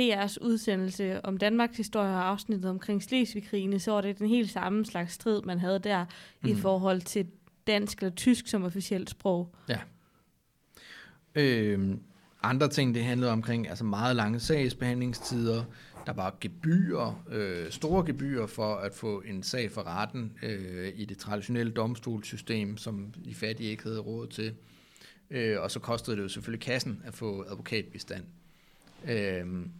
DR's 0.00 0.36
udsendelse 0.40 1.24
om 1.24 1.36
Danmarks 1.36 1.76
historie 1.76 2.08
og 2.08 2.28
afsnittet 2.28 2.70
omkring 2.70 3.02
Slesvig-krigene, 3.02 3.78
så 3.78 3.90
var 3.90 4.00
det 4.00 4.18
den 4.18 4.28
helt 4.28 4.50
samme 4.50 4.86
slags 4.86 5.12
strid, 5.12 5.42
man 5.42 5.58
havde 5.58 5.78
der 5.78 6.04
mm. 6.42 6.48
i 6.48 6.52
mhm. 6.52 6.62
forhold 6.62 7.00
til 7.00 7.26
dansk 7.66 7.98
eller 7.98 8.14
tysk 8.14 8.46
som 8.46 8.64
officielt 8.64 9.10
sprog. 9.10 9.54
Ja. 9.68 9.78
Øh, 11.34 11.96
andre 12.42 12.68
ting, 12.68 12.94
det 12.94 13.04
handlede 13.04 13.32
omkring 13.32 13.68
altså 13.68 13.84
meget 13.84 14.16
lange 14.16 14.40
sagsbehandlingstider. 14.40 15.64
Der 16.06 16.12
var 16.12 16.36
gebyrer, 16.40 17.24
øh, 17.30 17.70
store 17.70 18.06
gebyrer 18.06 18.46
for 18.46 18.74
at 18.74 18.94
få 18.94 19.22
en 19.26 19.42
sag 19.42 19.70
for 19.70 19.82
retten 19.82 20.32
øh, 20.42 20.92
i 20.96 21.04
det 21.04 21.18
traditionelle 21.18 21.72
domstolssystem, 21.72 22.76
som 22.76 23.14
de 23.24 23.34
fattige 23.34 23.70
ikke 23.70 23.82
havde 23.82 23.98
råd 23.98 24.26
til. 24.26 24.54
Øh, 25.30 25.60
og 25.60 25.70
så 25.70 25.80
kostede 25.80 26.16
det 26.16 26.22
jo 26.22 26.28
selvfølgelig 26.28 26.62
kassen 26.62 27.02
at 27.04 27.14
få 27.14 27.44
advokatbistand. 27.50 28.24
Øhm, 29.08 29.70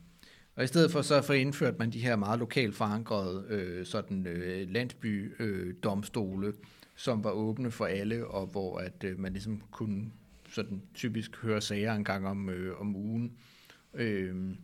og 0.56 0.64
i 0.64 0.66
stedet 0.66 0.90
for 0.90 1.02
så 1.02 1.22
for 1.22 1.32
indført 1.34 1.78
man 1.78 1.90
de 1.92 1.98
her 1.98 2.16
meget 2.16 2.38
lokalt 2.38 2.74
forankrede 2.74 3.46
øh, 3.48 3.86
sådan 3.86 4.26
øh, 4.26 4.70
landsby 4.70 5.42
øh, 5.42 5.74
domstole, 5.82 6.52
som 6.94 7.24
var 7.24 7.30
åbne 7.30 7.70
for 7.70 7.86
alle, 7.86 8.26
og 8.26 8.46
hvor 8.46 8.78
at 8.78 9.04
øh, 9.04 9.18
man 9.18 9.32
ligesom 9.32 9.62
kunne 9.70 10.10
sådan 10.48 10.82
typisk 10.94 11.36
høre 11.36 11.60
sager 11.60 11.94
en 11.94 12.04
gang 12.04 12.26
om, 12.26 12.48
øh, 12.48 12.80
om 12.80 12.96
ugen. 12.96 13.36
Øhm, 13.94 14.56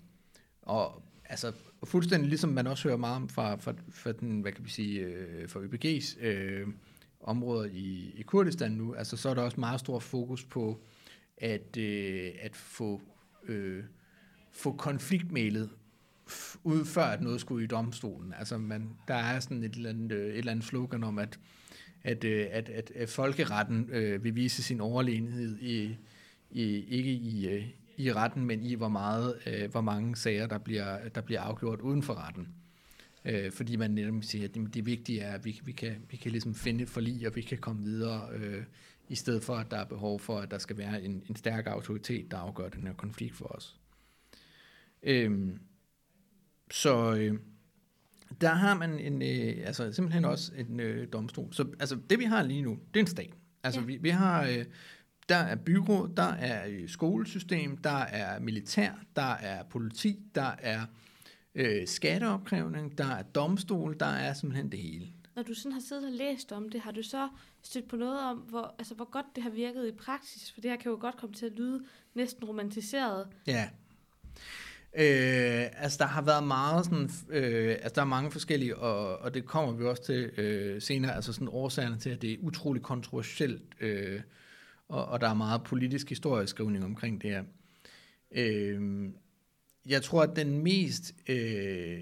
og 0.63 1.03
altså 1.25 1.53
fuldstændig 1.85 2.29
ligesom 2.29 2.51
man 2.51 2.67
også 2.67 2.89
hører 2.89 2.99
meget 2.99 3.17
om 3.17 3.29
fra, 3.29 3.57
fra, 3.57 3.75
fra 3.91 4.13
den, 4.13 4.41
hvad 4.41 4.53
kan 4.53 4.65
vi 4.65 4.71
sige, 4.71 5.01
øh, 5.01 5.49
fra 5.49 5.61
ÖPG's 5.61 6.27
øh, 6.27 6.67
områder 7.21 7.69
i, 7.73 8.15
i 8.17 8.23
Kurdistan 8.23 8.73
nu, 8.73 8.95
altså 8.95 9.17
så 9.17 9.29
er 9.29 9.35
der 9.35 9.43
også 9.43 9.61
meget 9.61 9.81
stor 9.81 9.99
fokus 9.99 10.45
på 10.45 10.83
at, 11.37 11.77
øh, 11.77 12.31
at 12.41 12.57
få 12.57 13.01
øh, 13.49 13.85
få 14.53 14.73
konfliktmælet 14.73 15.71
ud 16.65 16.85
før 16.85 17.05
at 17.05 17.23
noget 17.23 17.41
skulle 17.41 17.65
i 17.65 17.67
domstolen. 17.67 18.35
Altså 18.39 18.59
man, 18.59 18.91
der 19.09 19.15
er 19.15 19.41
sådan 19.41 19.65
et 19.65 19.75
eller 19.75 19.91
andet, 19.91 20.13
øh, 20.13 20.27
et 20.27 20.39
eller 20.39 20.53
andet 20.53 20.67
slogan 20.67 21.05
om, 21.05 21.19
at, 21.19 21.39
at, 22.03 22.25
øh, 22.25 22.47
at, 22.51 22.69
at, 22.69 22.93
at 22.95 23.09
folkeretten 23.09 23.89
øh, 23.93 24.25
vil 24.25 24.35
vise 24.35 24.63
sin 24.63 24.81
overlegenhed 24.81 25.59
i, 25.59 25.97
i, 26.51 26.63
ikke 26.85 27.13
i, 27.13 27.49
øh, 27.49 27.67
i 27.97 28.13
retten, 28.13 28.45
men 28.45 28.63
i 28.63 28.75
hvor 28.75 28.89
meget, 28.89 29.39
øh, 29.47 29.71
hvor 29.71 29.81
mange 29.81 30.17
sager, 30.17 30.47
der 30.47 30.59
bliver, 30.59 31.09
der 31.09 31.21
bliver 31.21 31.41
afgjort 31.41 31.81
uden 31.81 32.03
for 32.03 32.15
retten. 32.15 32.49
Øh, 33.25 33.53
fordi 33.53 33.77
man 33.77 33.91
netop 33.91 34.15
siger, 34.21 34.45
at 34.45 34.55
det, 34.55 34.75
det 34.75 34.87
vigtige 34.87 35.21
er, 35.21 35.33
at 35.33 35.45
vi, 35.45 35.61
vi, 35.65 35.73
kan, 35.73 35.97
vi 36.11 36.17
kan 36.17 36.31
ligesom 36.31 36.55
finde 36.55 36.87
forlig, 36.87 37.27
og 37.27 37.37
vi 37.37 37.43
kan 37.43 37.59
komme 37.59 37.83
videre, 37.83 38.29
øh, 38.33 38.65
i 39.09 39.15
stedet 39.15 39.45
for, 39.45 39.55
at 39.55 39.71
der 39.71 39.77
er 39.77 39.85
behov 39.85 40.21
for, 40.21 40.39
at 40.39 40.51
der 40.51 40.59
skal 40.59 40.77
være 40.79 41.03
en, 41.03 41.23
en 41.29 41.37
stærk 41.37 41.67
autoritet, 41.67 42.31
der 42.31 42.37
afgør 42.37 42.69
den 42.69 42.87
her 42.87 42.95
konflikt 42.95 43.37
for 43.37 43.45
os. 43.45 43.77
Øhm, 45.03 45.59
så 46.71 47.15
øh, 47.15 47.39
der 48.41 48.55
har 48.55 48.75
man 48.75 48.99
en, 48.99 49.23
øh, 49.23 49.67
altså 49.67 49.93
simpelthen 49.93 50.25
også 50.25 50.53
en 50.57 50.81
øh, 50.81 51.09
domstol. 51.13 51.53
Så 51.53 51.67
altså 51.81 51.99
det 52.11 52.19
vi 52.19 52.25
har 52.25 52.43
lige 52.43 52.63
nu, 52.63 52.79
det 52.95 53.01
er 53.01 53.05
en 53.05 53.07
stat. 53.07 53.35
Altså 53.63 53.81
ja. 53.81 53.87
vi, 53.87 53.97
vi 53.97 54.09
har, 54.09 54.47
øh, 54.47 54.65
der 55.29 55.37
er 55.37 55.57
byråd, 55.57 56.09
der 56.17 56.33
er 56.33 56.67
øh, 56.69 56.89
skolesystem, 56.89 57.77
der 57.77 57.99
er 57.99 58.41
militær, 58.41 58.93
der 59.17 59.33
er 59.33 59.63
politi, 59.63 60.19
der 60.35 60.55
er 60.59 60.81
øh, 61.55 61.87
skatteopkrævning, 61.87 62.99
der 62.99 63.07
er 63.07 63.23
domstol, 63.23 63.97
der 64.01 64.07
er 64.07 64.33
simpelthen 64.35 64.73
det 64.73 64.79
hele. 64.79 65.07
Når 65.35 65.43
du 65.43 65.55
sådan 65.55 65.73
har 65.73 65.81
siddet 65.81 66.05
og 66.05 66.13
læst 66.13 66.53
om 66.53 66.69
det, 66.69 66.81
har 66.81 66.91
du 66.91 67.03
så 67.03 67.29
stødt 67.63 67.89
på 67.89 67.97
noget 67.97 68.21
om, 68.21 68.37
hvor, 68.37 68.75
altså, 68.79 68.95
hvor 68.95 69.11
godt 69.11 69.27
det 69.35 69.43
har 69.43 69.51
virket 69.51 69.89
i 69.89 69.93
praksis? 69.93 70.53
For 70.53 70.61
det 70.61 70.71
her 70.71 70.77
kan 70.77 70.91
jo 70.91 70.99
godt 71.01 71.17
komme 71.17 71.35
til 71.35 71.47
at 71.47 71.53
lyde 71.53 71.85
næsten 72.15 72.45
romantiseret. 72.45 73.29
Ja. 73.47 73.69
Øh, 74.95 75.67
altså 75.77 75.99
der 75.99 76.07
har 76.07 76.23
været 76.23 76.45
meget 76.45 76.85
sådan, 76.85 77.11
øh, 77.29 77.71
altså 77.71 77.93
der 77.95 78.01
er 78.01 78.07
mange 78.07 78.31
forskellige, 78.31 78.77
og, 78.77 79.19
og 79.19 79.35
det 79.35 79.45
kommer 79.45 79.73
vi 79.73 79.85
også 79.85 80.03
til 80.03 80.31
øh, 80.37 80.83
senere, 80.83 81.15
altså 81.15 81.33
sådan 81.33 81.49
årsagerne 81.49 81.99
til, 81.99 82.11
at 82.11 82.23
det 82.23 82.33
er 82.33 82.37
utroligt 82.41 82.85
kontroversielt, 82.85 83.63
øh, 83.81 84.21
og, 84.89 85.07
og 85.07 85.21
der 85.21 85.29
er 85.29 85.35
meget 85.35 85.63
politisk 85.65 86.09
historieskrivning 86.09 86.85
omkring 86.85 87.23
det 87.23 87.31
her. 87.31 87.45
Øh, 88.33 89.09
jeg 89.87 90.03
tror, 90.03 90.23
at 90.23 90.37
den 90.37 90.63
mest, 90.63 91.15
øh, 91.29 92.01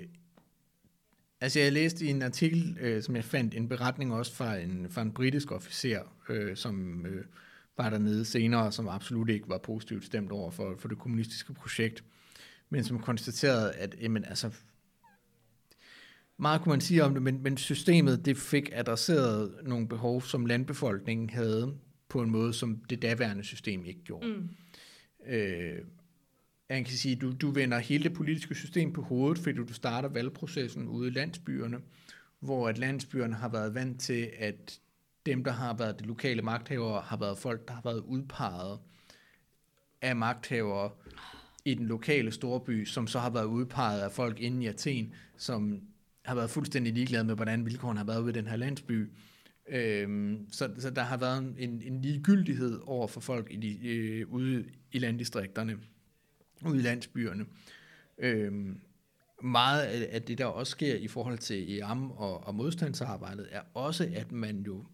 altså 1.41 1.61
jeg 1.61 1.73
læste 1.73 2.05
i 2.07 2.09
en 2.09 2.23
artikel, 2.23 2.77
øh, 2.81 3.03
som 3.03 3.17
jeg 3.17 3.25
fandt, 3.25 3.55
en 3.55 3.69
beretning 3.69 4.15
også 4.15 4.35
fra 4.35 4.57
en, 4.57 4.87
fra 4.91 5.03
en 5.03 5.13
britisk 5.13 5.53
officer, 5.53 6.01
øh, 6.29 6.57
som 6.57 7.07
øh, 7.07 7.25
var 7.77 7.91
dernede 7.91 8.25
senere, 8.25 8.73
som 8.73 8.89
absolut 8.89 9.29
ikke 9.29 9.49
var 9.49 9.59
positivt 9.59 10.05
stemt 10.05 10.33
over 10.33 10.51
for, 10.51 10.75
for 10.79 10.89
det 10.89 10.99
kommunistiske 10.99 11.55
projekt 11.55 12.05
men 12.71 12.85
som 12.85 13.03
konstaterede, 13.03 13.73
at 13.73 13.97
jamen, 14.01 14.25
altså, 14.25 14.51
meget 16.37 16.63
kunne 16.63 16.73
man 16.73 16.81
sige 16.81 17.05
om 17.05 17.15
det, 17.15 17.23
men, 17.23 17.43
men 17.43 17.57
systemet 17.57 18.25
det 18.25 18.37
fik 18.37 18.71
adresseret 18.73 19.55
nogle 19.63 19.89
behov, 19.89 20.23
som 20.23 20.47
landbefolkningen 20.47 21.31
havde 21.31 21.75
på 22.09 22.23
en 22.23 22.31
måde, 22.31 22.53
som 22.53 22.85
det 22.91 23.03
daværende 23.03 23.45
system 23.45 23.85
ikke 23.85 24.01
gjorde. 24.05 24.27
Mm. 24.27 24.49
Øh, 25.27 25.79
jeg 26.69 26.85
kan 26.85 26.97
sige, 26.97 27.17
du, 27.17 27.33
du 27.33 27.51
vender 27.51 27.79
hele 27.79 28.05
det 28.05 28.13
politiske 28.13 28.55
system 28.55 28.93
på 28.93 29.03
hovedet, 29.03 29.39
fordi 29.39 29.57
du 29.57 29.73
starter 29.73 30.09
valgprocessen 30.09 30.89
ude 30.89 31.09
i 31.09 31.11
landsbyerne, 31.11 31.81
hvor 32.41 32.69
at 32.69 32.79
landsbyerne 32.79 33.35
har 33.35 33.49
været 33.49 33.75
vant 33.75 34.01
til, 34.01 34.31
at 34.39 34.81
dem, 35.27 35.45
der 35.45 35.53
har 35.53 35.75
været 35.75 36.01
de 36.01 36.05
lokale 36.05 36.43
magthavere, 36.43 37.01
har 37.01 37.17
været 37.17 37.39
folk, 37.39 37.69
der 37.69 37.75
har 37.75 37.83
været 37.85 38.01
udpeget 38.01 38.79
af 40.03 40.17
magthavere, 40.17 40.91
i 41.65 41.75
den 41.75 41.87
lokale 41.87 42.33
storby, 42.33 42.85
som 42.85 43.07
så 43.07 43.19
har 43.19 43.31
været 43.31 43.45
udpeget 43.45 44.01
af 44.01 44.13
folk 44.13 44.41
inde 44.41 44.65
i 44.65 44.67
Athen, 44.67 45.15
som 45.37 45.81
har 46.25 46.35
været 46.35 46.51
fuldstændig 46.51 46.93
ligeglade 46.93 47.25
med, 47.25 47.35
hvordan 47.35 47.65
vilkårene 47.65 47.99
har 47.99 48.07
været 48.07 48.21
ude 48.21 48.31
i 48.31 48.35
den 48.35 48.47
her 48.47 48.57
landsby. 48.57 49.11
Øhm, 49.69 50.47
så, 50.51 50.71
så 50.79 50.91
der 50.91 51.03
har 51.03 51.17
været 51.17 51.55
en, 51.59 51.83
en 51.83 52.03
ligegyldighed 52.03 52.81
over 52.85 53.07
for 53.07 53.21
folk 53.21 53.47
i 53.51 53.57
de, 53.57 53.89
øh, 53.89 54.29
ude 54.29 54.65
i 54.93 54.99
landdistrikterne, 54.99 55.79
ude 56.67 56.79
i 56.79 56.83
landsbyerne. 56.83 57.47
Øhm, 58.19 58.81
meget 59.43 59.83
af 59.83 60.23
det, 60.23 60.39
der 60.39 60.45
også 60.45 60.71
sker 60.71 60.95
i 60.95 61.09
forhold 61.09 61.39
til 61.39 61.79
EAM 61.79 62.11
og, 62.11 62.47
og 62.47 62.55
modstandsarbejdet, 62.55 63.49
er 63.51 63.61
også, 63.75 64.11
at 64.15 64.33
man 64.33 64.63
jo 64.67 64.85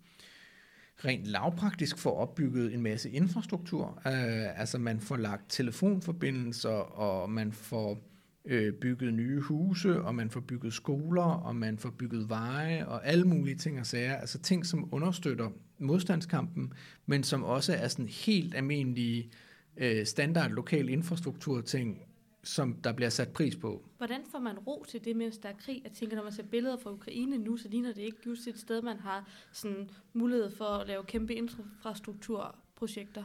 rent 1.04 1.26
lavpraktisk 1.26 1.98
får 1.98 2.16
opbygget 2.18 2.74
en 2.74 2.82
masse 2.82 3.10
infrastruktur. 3.10 4.02
Øh, 4.06 4.60
altså 4.60 4.78
man 4.78 5.00
får 5.00 5.16
lagt 5.16 5.44
telefonforbindelser, 5.48 6.68
og 6.70 7.30
man 7.30 7.52
får 7.52 7.98
øh, 8.44 8.72
bygget 8.72 9.14
nye 9.14 9.40
huse, 9.40 10.02
og 10.02 10.14
man 10.14 10.30
får 10.30 10.40
bygget 10.40 10.72
skoler, 10.72 11.22
og 11.22 11.56
man 11.56 11.78
får 11.78 11.90
bygget 11.90 12.28
veje, 12.28 12.86
og 12.86 13.06
alle 13.06 13.24
mulige 13.24 13.56
ting 13.56 13.80
og 13.80 13.86
sager. 13.86 14.16
Altså 14.16 14.38
ting, 14.38 14.66
som 14.66 14.88
understøtter 14.92 15.50
modstandskampen, 15.78 16.72
men 17.06 17.22
som 17.22 17.44
også 17.44 17.74
er 17.74 17.88
sådan 17.88 18.08
helt 18.08 18.54
almindelige 18.54 19.30
øh, 19.76 20.06
standard 20.06 20.50
lokal 20.50 20.88
infrastruktur 20.88 21.60
ting, 21.60 21.98
som 22.46 22.74
der 22.74 22.92
bliver 22.92 23.08
sat 23.08 23.28
pris 23.28 23.56
på. 23.56 23.84
Hvordan 23.96 24.20
får 24.30 24.38
man 24.38 24.58
ro 24.58 24.84
til 24.88 25.04
det, 25.04 25.16
mens 25.16 25.38
der 25.38 25.48
er 25.48 25.52
krig? 25.58 25.80
Jeg 25.84 25.92
tænker, 25.92 26.16
når 26.16 26.22
man 26.22 26.32
ser 26.32 26.42
billeder 26.42 26.76
fra 26.76 26.92
Ukraine 26.92 27.38
nu, 27.38 27.56
så 27.56 27.68
ligner 27.68 27.92
det 27.92 28.02
ikke 28.02 28.18
just 28.26 28.46
et 28.46 28.58
sted, 28.58 28.82
man 28.82 28.98
har 28.98 29.28
sådan 29.52 29.90
mulighed 30.12 30.50
for 30.50 30.64
at 30.64 30.86
lave 30.86 31.04
kæmpe 31.04 31.34
infrastrukturprojekter. 31.34 33.24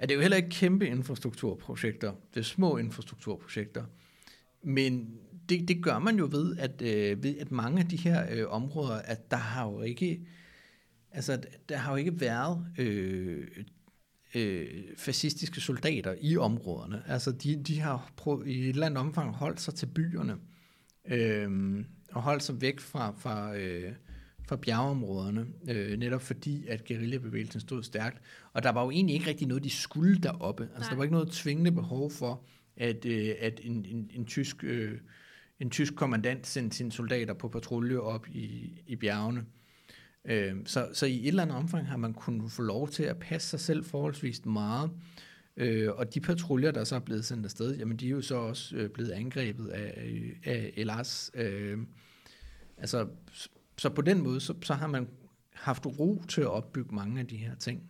Ja, 0.00 0.06
det 0.06 0.10
er 0.10 0.14
jo 0.14 0.20
heller 0.20 0.36
ikke 0.36 0.48
kæmpe 0.48 0.86
infrastrukturprojekter. 0.86 2.12
Det 2.34 2.40
er 2.40 2.44
små 2.44 2.76
infrastrukturprojekter. 2.76 3.84
Men 4.62 5.18
det, 5.48 5.68
det 5.68 5.82
gør 5.82 5.98
man 5.98 6.18
jo 6.18 6.28
ved, 6.30 6.56
at, 6.56 6.82
øh, 6.82 7.22
ved, 7.22 7.38
at 7.38 7.50
mange 7.50 7.80
af 7.80 7.88
de 7.88 7.96
her 7.96 8.26
øh, 8.30 8.48
områder, 8.48 8.96
at 8.96 9.30
der 9.30 9.36
har 9.36 9.70
jo 9.70 9.82
ikke, 9.82 10.20
altså, 11.10 11.42
der 11.68 11.76
har 11.76 11.92
jo 11.92 11.96
ikke 11.96 12.20
været 12.20 12.66
øh, 12.78 13.46
øh, 14.34 14.66
fascistiske 14.96 15.60
soldater 15.60 16.14
i 16.20 16.36
områderne. 16.36 17.02
Altså, 17.06 17.32
de, 17.32 17.62
de 17.62 17.80
har 17.80 18.12
prøvet, 18.16 18.46
i 18.46 18.60
et 18.60 18.68
eller 18.68 18.86
andet 18.86 19.00
omfang 19.00 19.34
holdt 19.34 19.60
sig 19.60 19.74
til 19.74 19.86
byerne, 19.86 20.36
øh, 21.08 21.84
og 22.12 22.22
holdt 22.22 22.42
sig 22.42 22.60
væk 22.60 22.80
fra, 22.80 23.14
fra, 23.18 23.56
øh, 23.56 23.92
fra 24.48 24.56
bjergeområderne, 24.56 25.46
øh, 25.68 25.98
netop 25.98 26.22
fordi, 26.22 26.66
at 26.66 26.84
guerillabevægelsen 26.88 27.60
stod 27.60 27.82
stærkt. 27.82 28.20
Og 28.52 28.62
der 28.62 28.70
var 28.70 28.84
jo 28.84 28.90
egentlig 28.90 29.14
ikke 29.14 29.26
rigtig 29.26 29.48
noget, 29.48 29.64
de 29.64 29.70
skulle 29.70 30.18
deroppe. 30.18 30.62
Altså, 30.62 30.80
Nej. 30.80 30.88
der 30.90 30.96
var 30.96 31.02
ikke 31.02 31.14
noget 31.14 31.30
tvingende 31.30 31.72
behov 31.72 32.10
for, 32.10 32.44
at, 32.76 33.04
øh, 33.04 33.34
at 33.40 33.60
en, 33.62 33.84
en, 33.84 34.10
en, 34.14 34.24
tysk, 34.24 34.64
øh, 34.64 34.98
en 35.60 35.70
tysk 35.70 35.94
kommandant 35.94 36.46
sendte 36.46 36.76
sine 36.76 36.92
soldater 36.92 37.34
på 37.34 37.48
patrulje 37.48 37.98
op 37.98 38.28
i, 38.28 38.72
i 38.86 38.96
bjergene. 38.96 39.44
Øh, 40.24 40.56
så, 40.64 40.88
så 40.92 41.06
i 41.06 41.20
et 41.22 41.28
eller 41.28 41.42
andet 41.42 41.56
omfang 41.56 41.86
har 41.86 41.96
man 41.96 42.14
kunnet 42.14 42.52
få 42.52 42.62
lov 42.62 42.88
til 42.88 43.02
at 43.02 43.18
passe 43.18 43.48
sig 43.48 43.60
selv 43.60 43.84
forholdsvis 43.84 44.44
meget. 44.44 44.90
Øh, 45.56 45.90
og 45.92 46.14
de 46.14 46.20
patruljer, 46.20 46.70
der 46.70 46.84
så 46.84 46.94
er 46.94 47.00
blevet 47.00 47.24
sendt 47.24 47.44
afsted, 47.44 47.76
jamen 47.76 47.96
de 47.96 48.06
er 48.06 48.10
jo 48.10 48.22
så 48.22 48.34
også 48.34 48.76
øh, 48.76 48.90
blevet 48.90 49.10
angrebet 49.10 49.68
af, 49.68 50.12
af 50.44 50.72
Elas. 50.76 51.30
Øh, 51.34 51.78
altså, 52.76 53.08
så 53.78 53.90
på 53.90 54.02
den 54.02 54.22
måde, 54.22 54.40
så, 54.40 54.54
så 54.62 54.74
har 54.74 54.86
man 54.86 55.08
haft 55.52 55.86
ro 55.86 56.22
til 56.28 56.40
at 56.40 56.46
opbygge 56.46 56.94
mange 56.94 57.20
af 57.20 57.26
de 57.26 57.36
her 57.36 57.54
ting. 57.54 57.82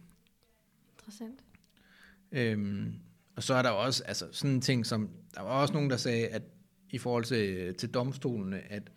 Interessant. 0.94 1.40
Øhm, 2.32 2.94
og 3.36 3.42
så 3.42 3.54
er 3.54 3.62
der 3.62 3.70
også 3.70 4.04
altså, 4.04 4.28
sådan 4.32 4.54
en 4.54 4.60
ting, 4.60 4.86
som 4.86 5.10
der 5.34 5.42
var 5.42 5.50
også 5.50 5.74
nogen, 5.74 5.90
der 5.90 5.96
sagde, 5.96 6.28
at 6.28 6.42
i 6.90 6.98
forhold 6.98 7.24
til, 7.24 7.74
til 7.74 7.90
domstolene, 7.90 8.72
at 8.72 8.90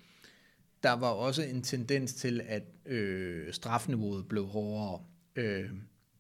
der 0.86 0.92
var 0.92 1.08
også 1.08 1.44
en 1.44 1.62
tendens 1.62 2.14
til, 2.14 2.42
at 2.48 2.64
øh, 2.86 3.54
strafniveauet 3.54 4.28
blev 4.28 4.46
hårdere. 4.46 5.02
Øh, 5.36 5.70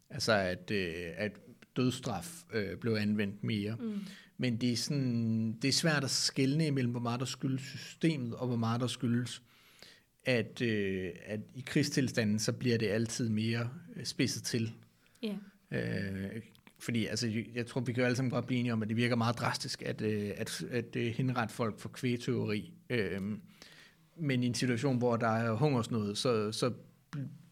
altså 0.10 0.34
at, 0.34 0.72
øh, 0.72 0.94
at 1.18 1.32
dødsstraf 1.76 2.44
øh, 2.54 2.78
blev 2.78 2.94
anvendt 2.94 3.44
mere. 3.44 3.76
Mm. 3.80 4.00
Men 4.38 4.58
det 4.58 4.72
er, 4.72 4.76
sådan, 4.76 5.54
det 5.62 5.68
er 5.68 5.72
svært 5.72 6.04
at 6.04 6.10
skelne 6.10 6.68
imellem, 6.68 6.92
hvor 6.92 7.00
meget 7.00 7.20
der 7.20 7.26
skyldes 7.26 7.62
systemet, 7.62 8.36
og 8.36 8.48
hvor 8.48 8.56
meget 8.56 8.82
der 8.82 8.88
skyldes, 8.88 9.42
at, 10.24 10.62
øh, 10.62 11.12
at 11.26 11.40
i 11.56 11.64
krigstilstanden, 11.66 12.40
så 12.40 12.54
bliver 12.54 12.78
det 12.78 12.88
altid 12.88 13.30
mere 13.30 13.70
øh, 13.96 14.06
spidset 14.06 14.44
til. 14.44 14.74
Yeah. 15.24 15.36
Øh, 15.72 16.42
fordi 16.80 17.06
altså, 17.06 17.44
jeg 17.56 17.68
tror, 17.68 17.82
vi 17.82 17.94
kan 17.94 18.02
jo 18.02 18.06
alle 18.06 18.16
sammen 18.16 18.32
godt 18.32 18.46
blive 18.46 18.60
enige 18.60 18.74
om, 18.74 18.82
at 18.82 18.88
det 18.88 18.98
virker 18.98 19.16
meget 19.16 19.38
drastisk, 19.38 19.82
at, 19.82 20.02
øh, 20.02 20.32
at, 20.38 20.64
at, 20.72 20.96
at 20.96 21.14
henrette 21.14 21.54
folk 21.54 21.80
for 21.80 21.90
kvægteori. 21.90 22.74
Øhm, 22.90 23.42
men 24.16 24.44
i 24.44 24.46
en 24.46 24.54
situation, 24.54 24.98
hvor 24.98 25.18
der 25.18 25.28
er 25.28 25.54
hungersnød, 25.54 26.16
så, 26.16 26.52
så 26.52 26.72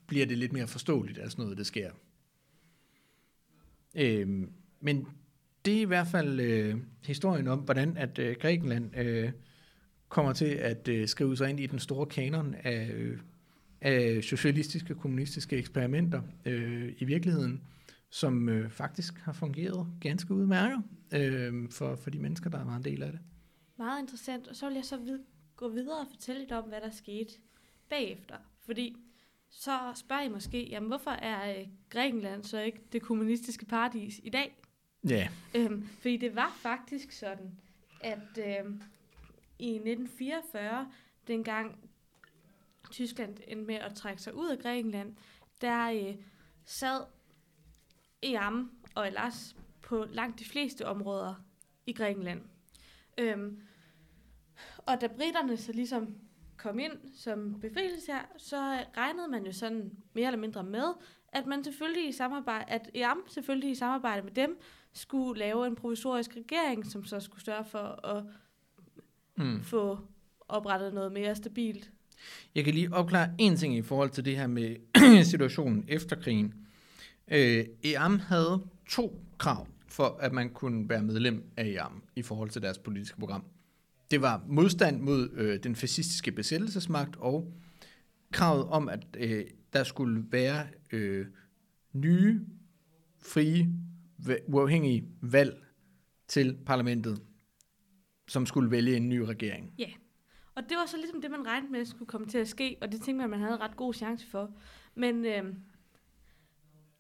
bliver 0.08 0.26
det 0.26 0.38
lidt 0.38 0.54
mere 0.54 0.68
forståeligt, 0.68 1.18
at 1.18 1.32
sådan 1.32 1.44
noget 1.44 1.58
det 1.58 1.66
sker. 1.66 1.92
Øh, 3.96 4.48
men 4.80 5.08
det 5.66 5.78
er 5.78 5.82
i 5.82 5.86
hvert 5.86 6.08
fald 6.08 6.40
øh, 6.40 6.78
historien 7.04 7.48
om, 7.48 7.60
hvordan 7.60 7.98
at 7.98 8.20
øh, 8.20 8.36
Grækenland 8.40 8.98
øh, 8.98 9.32
kommer 10.10 10.34
til 10.34 10.46
at 10.46 10.88
øh, 10.88 11.08
skrive 11.08 11.38
sig 11.38 11.50
ind 11.50 11.60
i 11.60 11.66
den 11.66 11.80
store 11.80 12.06
kanon 12.06 12.56
af, 12.64 12.92
øh, 12.94 13.20
af 13.82 14.24
socialistiske 14.24 14.96
kommunistiske 14.96 15.58
eksperimenter 15.58 16.22
øh, 16.46 16.94
i 16.98 17.06
virkeligheden 17.06 17.62
som 18.14 18.50
øh, 18.50 18.70
faktisk 18.70 19.18
har 19.20 19.34
fungeret 19.34 19.88
ganske 20.02 20.34
udmærket 20.34 20.84
øh, 21.14 21.70
for, 21.70 21.96
for 21.96 22.10
de 22.10 22.20
mennesker, 22.20 22.50
der 22.50 22.64
var 22.64 22.76
en 22.76 22.84
del 22.84 23.04
af 23.04 23.12
det. 23.12 23.22
Meget 23.78 24.02
interessant. 24.02 24.48
Og 24.48 24.56
så 24.56 24.68
vil 24.68 24.76
jeg 24.76 24.86
så 24.86 24.98
vide, 24.98 25.20
gå 25.56 25.70
videre 25.70 26.00
og 26.00 26.08
fortælle 26.08 26.42
lidt 26.42 26.52
om, 26.52 26.64
hvad 26.64 26.82
der 26.82 26.90
skete 26.90 27.34
bagefter. 27.90 28.38
Fordi 28.66 28.96
så 29.50 29.92
spørger 29.96 30.22
I 30.22 30.30
måske, 30.30 30.64
jamen 30.64 30.88
hvorfor 30.88 31.12
er 31.12 31.60
øh, 31.60 31.68
Grækenland 31.90 32.44
så 32.44 32.60
ikke 32.60 32.82
det 32.92 33.02
kommunistiske 33.02 33.66
paradis 33.66 34.22
i 34.24 34.30
dag? 34.30 34.56
Ja. 35.10 35.30
Øhm, 35.56 35.88
fordi 35.88 36.18
det 36.18 36.36
var 36.36 36.58
faktisk 36.62 37.12
sådan, 37.12 37.60
at 38.02 38.38
øh, 38.38 38.72
i 39.60 39.70
1944, 39.70 40.92
dengang 41.28 41.90
Tyskland 42.92 43.38
endte 43.48 43.66
med 43.66 43.76
at 43.76 43.96
trække 43.96 44.22
sig 44.22 44.36
ud 44.36 44.50
af 44.50 44.60
Grækenland, 44.60 45.16
der 45.62 45.92
øh, 45.92 46.16
sad 46.66 47.02
EAM 48.24 48.72
og 48.96 49.08
Elas 49.08 49.56
på 49.82 50.06
langt 50.10 50.40
de 50.40 50.46
fleste 50.46 50.88
områder 50.88 51.36
i 51.86 51.94
Grækenland. 51.94 52.42
Øhm, 53.18 53.62
og 54.86 55.02
da 55.02 55.08
britterne 55.08 55.58
så 55.58 55.72
ligesom 55.72 56.16
kom 56.58 56.80
ind 56.80 56.92
som 57.18 57.60
befrielse 57.62 58.12
her, 58.12 58.22
så 58.38 58.58
regnede 58.98 59.28
man 59.28 59.46
jo 59.46 59.52
sådan 59.52 59.92
mere 60.14 60.28
eller 60.28 60.40
mindre 60.40 60.64
med, 60.64 60.94
at 61.34 61.46
man 61.46 61.64
selvfølgelig 61.64 62.10
i 62.10 62.12
samarbejde, 62.12 62.66
at 62.68 62.90
EAM 62.96 63.24
selvfølgelig 63.28 63.72
i 63.72 63.76
samarbejde 63.76 64.22
med 64.22 64.32
dem, 64.32 64.60
skulle 64.94 65.40
lave 65.40 65.68
en 65.68 65.76
provisorisk 65.76 66.36
regering, 66.36 66.86
som 66.86 67.06
så 67.06 67.20
skulle 67.20 67.44
sørge 67.44 67.66
for 67.66 68.08
at 68.08 68.24
mm. 69.38 69.62
få 69.64 70.00
oprettet 70.48 70.94
noget 70.94 71.12
mere 71.12 71.36
stabilt. 71.36 71.92
Jeg 72.56 72.64
kan 72.64 72.74
lige 72.74 72.94
opklare 72.94 73.30
en 73.38 73.56
ting 73.58 73.78
i 73.78 73.82
forhold 73.82 74.10
til 74.10 74.26
det 74.26 74.38
her 74.38 74.48
med 74.48 74.76
situationen 75.32 75.86
efter 75.88 76.16
krigen. 76.16 76.54
Øh, 77.28 77.66
EAM 77.84 78.20
havde 78.20 78.64
to 78.90 79.22
krav 79.38 79.68
for, 79.88 80.18
at 80.22 80.34
man 80.34 80.50
kunne 80.50 80.90
være 80.90 81.02
medlem 81.04 81.44
af 81.58 81.66
EAM 81.66 82.04
i 82.16 82.22
forhold 82.22 82.50
til 82.50 82.62
deres 82.62 82.78
politiske 82.78 83.20
program. 83.20 83.44
Det 84.14 84.22
var 84.22 84.44
modstand 84.48 85.02
mod 85.02 85.30
øh, 85.34 85.60
den 85.64 85.76
fascistiske 85.76 86.32
besættelsesmagt 86.32 87.16
og 87.16 87.54
kravet 88.32 88.66
om, 88.66 88.90
at 88.90 89.08
øh, 89.18 89.46
der 89.74 89.84
skulle 89.84 90.26
være 90.32 90.68
øh, 90.92 91.26
nye, 91.94 92.46
frie, 93.20 93.70
uafhængige 94.48 95.08
valg 95.22 95.64
til 96.28 96.58
parlamentet, 96.66 97.22
som 98.28 98.46
skulle 98.46 98.72
vælge 98.72 98.96
en 98.96 99.10
ny 99.10 99.18
regering. 99.18 99.74
Ja, 99.78 99.90
og 100.56 100.64
det 100.70 100.78
var 100.78 100.86
så 100.86 100.98
ligesom 100.98 101.22
det, 101.22 101.32
man 101.32 101.48
regnede 101.48 101.72
med 101.72 101.86
skulle 101.86 102.08
komme 102.08 102.28
til 102.28 102.38
at 102.38 102.48
ske, 102.48 102.78
og 102.82 102.92
det 102.92 103.02
tænkte 103.02 103.14
man, 103.14 103.30
man 103.30 103.40
havde 103.40 103.58
ret 103.58 103.76
god 103.76 103.94
chance 103.94 104.28
for. 104.28 104.52
Men 104.96 105.26
øh, 105.26 105.44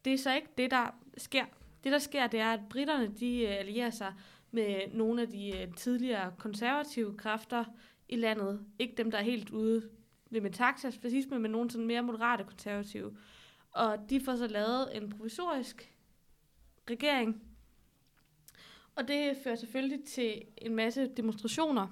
det 0.05 0.13
er 0.13 0.17
så 0.17 0.35
ikke 0.35 0.49
det, 0.57 0.71
der 0.71 0.95
sker. 1.17 1.45
Det, 1.83 1.91
der 1.91 1.99
sker, 1.99 2.27
det 2.27 2.39
er, 2.39 2.49
at 2.53 2.61
britterne 2.69 3.07
de 3.19 3.37
øh, 3.41 3.59
allierer 3.59 3.89
sig 3.89 4.13
med 4.53 4.87
nogle 4.93 5.21
af 5.21 5.27
de 5.27 5.57
øh, 5.57 5.73
tidligere 5.73 6.33
konservative 6.37 7.17
kræfter 7.17 7.65
i 8.09 8.15
landet. 8.15 8.65
Ikke 8.79 8.95
dem, 8.97 9.11
der 9.11 9.17
er 9.17 9.23
helt 9.23 9.49
ude 9.49 9.89
ved 10.29 10.41
Metaxas 10.41 10.97
fascisme, 10.97 11.39
men 11.39 11.51
nogle 11.51 11.71
sådan 11.71 11.87
mere 11.87 12.01
moderate 12.01 12.43
konservative. 12.43 13.17
Og 13.71 14.09
de 14.09 14.21
får 14.21 14.35
så 14.35 14.47
lavet 14.47 14.97
en 14.97 15.09
provisorisk 15.09 15.93
regering. 16.89 17.41
Og 18.95 19.07
det 19.07 19.37
fører 19.43 19.55
selvfølgelig 19.55 20.03
til 20.03 20.41
en 20.57 20.75
masse 20.75 21.07
demonstrationer. 21.07 21.87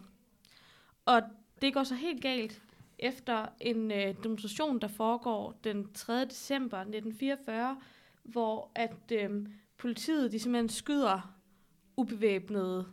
Og 1.05 1.21
det 1.61 1.73
går 1.73 1.83
så 1.83 1.95
helt 1.95 2.21
galt 2.21 2.61
efter 2.99 3.47
en 3.59 3.91
øh, 3.91 4.15
demonstration, 4.23 4.79
der 4.79 4.87
foregår 4.87 5.59
den 5.63 5.93
3. 5.93 6.25
december 6.25 6.77
1944, 6.77 7.81
hvor 8.23 8.71
at 8.75 9.11
øh, 9.11 9.47
politiet 9.77 10.31
de 10.31 10.39
simpelthen 10.39 10.69
skyder 10.69 11.40
ubevæbnede 11.97 12.87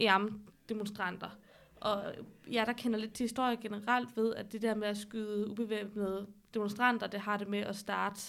EAM-demonstranter. 0.00 1.30
Og 1.76 2.14
jeg, 2.50 2.66
der 2.66 2.72
kender 2.72 2.98
lidt 2.98 3.12
til 3.12 3.24
historie 3.24 3.56
generelt, 3.56 4.16
ved, 4.16 4.34
at 4.34 4.52
det 4.52 4.62
der 4.62 4.74
med 4.74 4.88
at 4.88 4.96
skyde 4.96 5.50
ubevæbnede 5.50 6.26
demonstranter, 6.54 7.06
det 7.06 7.20
har 7.20 7.36
det 7.36 7.48
med 7.48 7.58
at 7.58 7.76
starte 7.76 8.20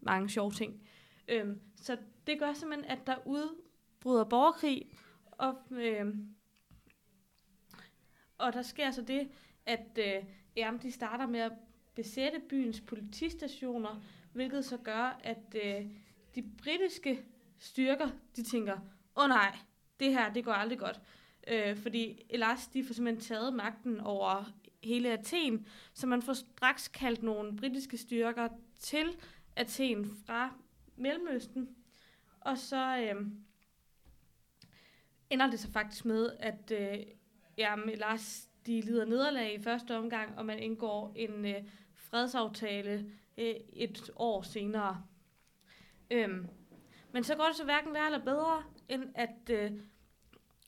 mange 0.00 0.28
sjove 0.28 0.50
ting. 0.50 0.82
Øhm, 1.28 1.60
så 1.76 1.96
det 2.26 2.38
gør 2.38 2.52
simpelthen, 2.52 2.90
at 2.90 3.06
der 3.06 3.16
udbryder 3.26 4.24
borgerkrig, 4.24 4.90
og, 5.30 5.54
øhm, 5.70 6.34
og 8.38 8.52
der 8.52 8.62
sker 8.62 8.90
så 8.90 9.02
det, 9.02 9.28
at 9.66 9.98
øh, 9.98 10.24
EAM 10.56 10.78
de 10.78 10.92
starter 10.92 11.26
med 11.26 11.40
at 11.40 11.52
besætte 11.94 12.40
byens 12.48 12.80
politistationer, 12.80 14.02
hvilket 14.32 14.64
så 14.64 14.76
gør, 14.76 15.20
at 15.24 15.56
øh, 15.64 15.86
de 16.34 16.42
britiske 16.62 17.24
styrker, 17.58 18.10
de 18.36 18.42
tænker, 18.42 18.72
åh 19.16 19.24
oh, 19.24 19.28
nej, 19.28 19.58
det 20.00 20.12
her, 20.12 20.32
det 20.32 20.44
går 20.44 20.52
aldrig 20.52 20.78
godt. 20.78 21.00
Øh, 21.46 21.76
fordi 21.76 22.22
Elas, 22.30 22.68
de 22.68 22.84
får 22.84 22.94
simpelthen 22.94 23.24
taget 23.24 23.54
magten 23.54 24.00
over 24.00 24.52
hele 24.82 25.12
Athen, 25.12 25.66
så 25.94 26.06
man 26.06 26.22
får 26.22 26.32
straks 26.32 26.88
kaldt 26.88 27.22
nogle 27.22 27.56
britiske 27.56 27.96
styrker 27.96 28.48
til 28.78 29.16
Athen 29.56 30.16
fra 30.26 30.54
Mellemøsten. 30.96 31.68
Og 32.40 32.58
så 32.58 32.98
øh, 32.98 33.26
ender 35.30 35.50
det 35.50 35.60
så 35.60 35.72
faktisk 35.72 36.04
med, 36.04 36.30
at 36.38 36.70
øh, 36.70 36.98
jamen, 37.56 37.88
Elas, 37.88 38.48
de 38.66 38.80
lider 38.80 39.04
nederlag 39.04 39.54
i 39.54 39.62
første 39.62 39.96
omgang, 39.96 40.38
og 40.38 40.46
man 40.46 40.58
indgår 40.58 41.12
en 41.16 41.44
øh, 41.44 41.62
fredsaftale 41.94 43.12
øh, 43.38 43.54
et 43.72 44.10
år 44.16 44.42
senere. 44.42 45.02
Øhm, 46.10 46.46
men 47.12 47.24
så 47.24 47.36
går 47.36 47.44
det 47.44 47.56
så 47.56 47.64
hverken 47.64 47.94
værre 47.94 48.06
eller 48.06 48.24
bedre, 48.24 48.64
end 48.88 49.04
at 49.14 49.50
øh, 49.50 49.72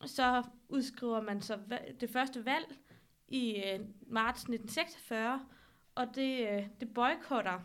så 0.07 0.43
udskriver 0.69 1.21
man 1.21 1.43
så 1.43 1.59
det 2.01 2.11
første 2.11 2.45
valg 2.45 2.67
i 3.29 3.57
øh, 3.57 3.81
marts 4.07 4.41
1946, 4.41 5.47
og 5.95 6.15
det, 6.15 6.49
øh, 6.49 6.67
det 6.81 6.95
boykotter 6.95 7.61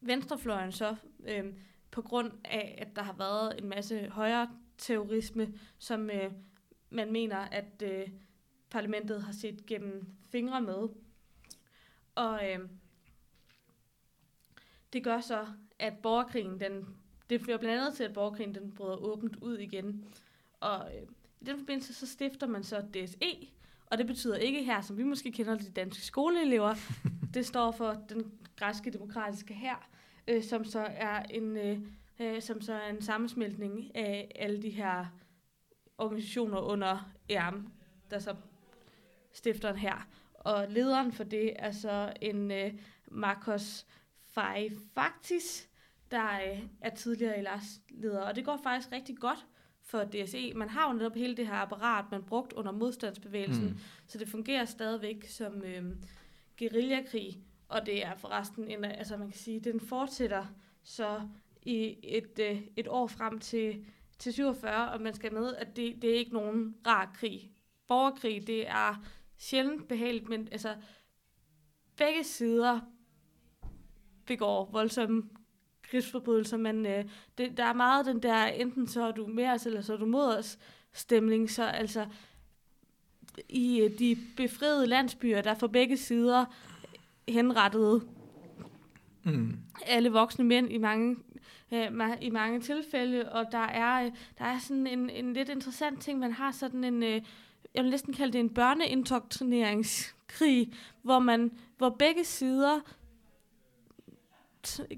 venstrefløjen 0.00 0.72
så, 0.72 0.96
øh, 1.24 1.54
på 1.90 2.02
grund 2.02 2.32
af, 2.44 2.78
at 2.78 2.96
der 2.96 3.02
har 3.02 3.12
været 3.12 3.58
en 3.58 3.68
masse 3.68 4.08
højere 4.08 4.50
terrorisme, 4.78 5.54
som 5.78 6.10
øh, 6.10 6.32
man 6.90 7.12
mener, 7.12 7.36
at 7.36 7.82
øh, 7.82 8.08
parlamentet 8.70 9.22
har 9.22 9.32
set 9.32 9.66
gennem 9.66 10.06
fingre 10.30 10.60
med. 10.60 10.88
Og 12.14 12.50
øh, 12.50 12.68
det 14.92 15.04
gør 15.04 15.20
så, 15.20 15.46
at 15.80 15.98
borgerkrigen, 16.02 16.60
den, 16.60 16.86
det 17.30 17.40
fører 17.40 17.58
blandt 17.58 17.80
andet 17.80 17.94
til, 17.94 18.04
at 18.04 18.12
borgerkrigen 18.12 18.54
den 18.54 18.72
bryder 18.72 18.96
åbent 18.96 19.36
ud 19.36 19.58
igen. 19.58 20.04
Og 20.60 20.90
øh, 20.96 21.02
i 21.40 21.44
den 21.44 21.58
forbindelse, 21.58 21.94
så 21.94 22.06
stifter 22.06 22.46
man 22.46 22.64
så 22.64 22.80
DSE, 22.80 23.48
og 23.86 23.98
det 23.98 24.06
betyder 24.06 24.36
ikke 24.36 24.64
her, 24.64 24.80
som 24.80 24.98
vi 24.98 25.02
måske 25.02 25.32
kender 25.32 25.58
de 25.58 25.70
danske 25.70 26.02
skoleelever, 26.02 26.74
det 27.34 27.46
står 27.46 27.70
for 27.70 28.04
den 28.08 28.32
græske 28.56 28.90
demokratiske 28.90 29.54
hær, 29.54 29.88
øh, 30.28 30.42
som 30.42 30.64
så 30.64 30.86
er 30.90 31.22
en 31.22 31.56
øh, 31.56 31.78
øh, 32.20 32.42
som 32.42 32.60
så 32.60 32.72
er 32.72 32.88
en 32.88 33.02
sammensmeltning 33.02 33.96
af 33.96 34.32
alle 34.34 34.62
de 34.62 34.70
her 34.70 35.06
organisationer 35.98 36.58
under 36.58 37.12
ERM, 37.28 37.68
der 38.10 38.18
så 38.18 38.36
stifter 39.32 39.74
her. 39.74 40.08
Og 40.34 40.66
lederen 40.68 41.12
for 41.12 41.24
det 41.24 41.52
er 41.56 41.70
så 41.70 42.12
en 42.20 42.50
øh, 42.50 42.72
Marcos 43.10 43.86
Faifaktis, 44.24 45.69
der 46.10 46.52
øh, 46.52 46.62
er 46.80 46.90
tidligere 46.90 47.38
Elas 47.38 47.80
leder. 47.88 48.20
Og 48.20 48.36
det 48.36 48.44
går 48.44 48.60
faktisk 48.62 48.92
rigtig 48.92 49.16
godt 49.16 49.46
for 49.82 50.04
DSE. 50.04 50.52
Man 50.54 50.68
har 50.68 50.88
jo 50.88 50.92
netop 50.92 51.14
hele 51.14 51.36
det 51.36 51.46
her 51.46 51.54
apparat, 51.54 52.04
man 52.10 52.22
brugt 52.22 52.52
under 52.52 52.72
modstandsbevægelsen, 52.72 53.64
mm. 53.64 53.78
så 54.06 54.18
det 54.18 54.28
fungerer 54.28 54.64
stadigvæk 54.64 55.24
som 55.28 55.62
øh, 55.62 55.84
guerillakrig. 56.58 57.38
Og 57.68 57.86
det 57.86 58.04
er 58.04 58.16
forresten, 58.16 58.68
en, 58.68 58.84
altså 58.84 59.16
man 59.16 59.30
kan 59.30 59.38
sige, 59.38 59.60
den 59.60 59.80
fortsætter 59.80 60.46
så 60.82 61.20
i 61.62 61.96
et, 62.02 62.38
øh, 62.40 62.62
et 62.76 62.88
år 62.88 63.06
frem 63.06 63.38
til, 63.38 63.86
til 64.18 64.32
47, 64.32 64.90
og 64.90 65.00
man 65.00 65.14
skal 65.14 65.32
med, 65.32 65.54
at 65.54 65.76
det, 65.76 66.02
det 66.02 66.10
er 66.10 66.14
ikke 66.14 66.32
nogen 66.32 66.76
rar 66.86 67.10
krig. 67.14 67.50
Borgerkrig, 67.88 68.46
det 68.46 68.68
er 68.68 69.04
sjældent 69.38 69.88
behageligt, 69.88 70.28
men 70.28 70.48
altså 70.52 70.76
begge 71.96 72.24
sider 72.24 72.80
begår 74.26 74.70
voldsomme 74.72 75.22
krigsforbrydelser, 75.90 76.56
men 76.56 76.86
øh, 76.86 77.04
det, 77.38 77.56
der 77.56 77.64
er 77.64 77.72
meget 77.72 78.06
den 78.06 78.22
der, 78.22 78.44
enten 78.44 78.86
så 78.86 79.06
er 79.06 79.12
du 79.12 79.26
med 79.26 79.48
os, 79.48 79.66
eller 79.66 79.80
så 79.80 79.92
er 79.92 79.96
du 79.96 80.06
mod 80.06 80.36
os 80.38 80.58
stemning, 80.92 81.50
så 81.50 81.64
altså 81.64 82.06
i 83.48 83.80
øh, 83.80 83.98
de 83.98 84.16
befriede 84.36 84.86
landsbyer, 84.86 85.40
der 85.40 85.54
for 85.54 85.66
begge 85.66 85.96
sider 85.96 86.44
henrettede 87.28 88.02
mm. 89.22 89.56
alle 89.86 90.10
voksne 90.10 90.44
mænd 90.44 90.72
i 90.72 90.78
mange 90.78 91.16
øh, 91.72 91.90
i 92.20 92.30
mange 92.30 92.60
tilfælde, 92.60 93.32
og 93.32 93.46
der 93.52 93.58
er, 93.58 94.04
øh, 94.04 94.10
der 94.38 94.44
er 94.44 94.58
sådan 94.58 94.86
en, 94.86 95.10
en 95.10 95.32
lidt 95.32 95.48
interessant 95.48 96.02
ting, 96.02 96.18
man 96.18 96.32
har 96.32 96.52
sådan 96.52 96.84
en, 96.84 97.02
øh, 97.02 97.22
jeg 97.74 97.82
vil 97.82 97.90
næsten 97.90 98.14
kalde 98.14 98.32
det 98.32 98.38
en 98.38 98.54
børneindoktrineringskrig, 98.54 100.72
hvor 101.02 101.18
man, 101.18 101.52
hvor 101.78 101.90
begge 101.90 102.24
sider 102.24 102.80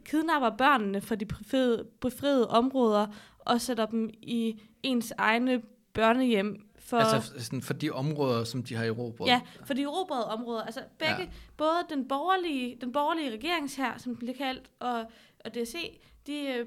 kidnapper 0.05 0.51
børnene 0.51 1.01
fra 1.01 1.15
de 1.15 1.27
befriede, 1.27 1.87
befriede 2.01 2.49
områder 2.49 3.07
og 3.39 3.61
sætter 3.61 3.87
dem 3.87 4.11
i 4.23 4.61
ens 4.83 5.13
egne 5.19 5.63
børnehjem. 5.93 6.69
For, 6.79 6.97
altså 6.97 7.33
sådan 7.39 7.63
for 7.63 7.75
de 7.75 7.91
områder, 7.91 8.45
som 8.45 8.63
de 8.63 8.75
har 8.75 8.85
erobret? 8.85 9.27
Ja, 9.27 9.41
for 9.65 9.75
de 9.75 9.83
erobrede 9.83 10.27
områder. 10.27 10.63
Altså 10.63 10.81
begge, 10.99 11.23
ja. 11.23 11.29
både 11.57 11.79
den 11.91 12.09
borgerlige, 12.09 12.77
den 12.81 12.93
borgerlige 12.93 13.31
regeringshær, 13.31 13.99
som 13.99 14.13
den 14.13 14.19
bliver 14.19 14.37
kaldt, 14.37 14.71
og, 14.81 15.05
og 15.45 15.55
DSE, 15.55 15.99
de, 16.27 16.47
øh, 16.47 16.67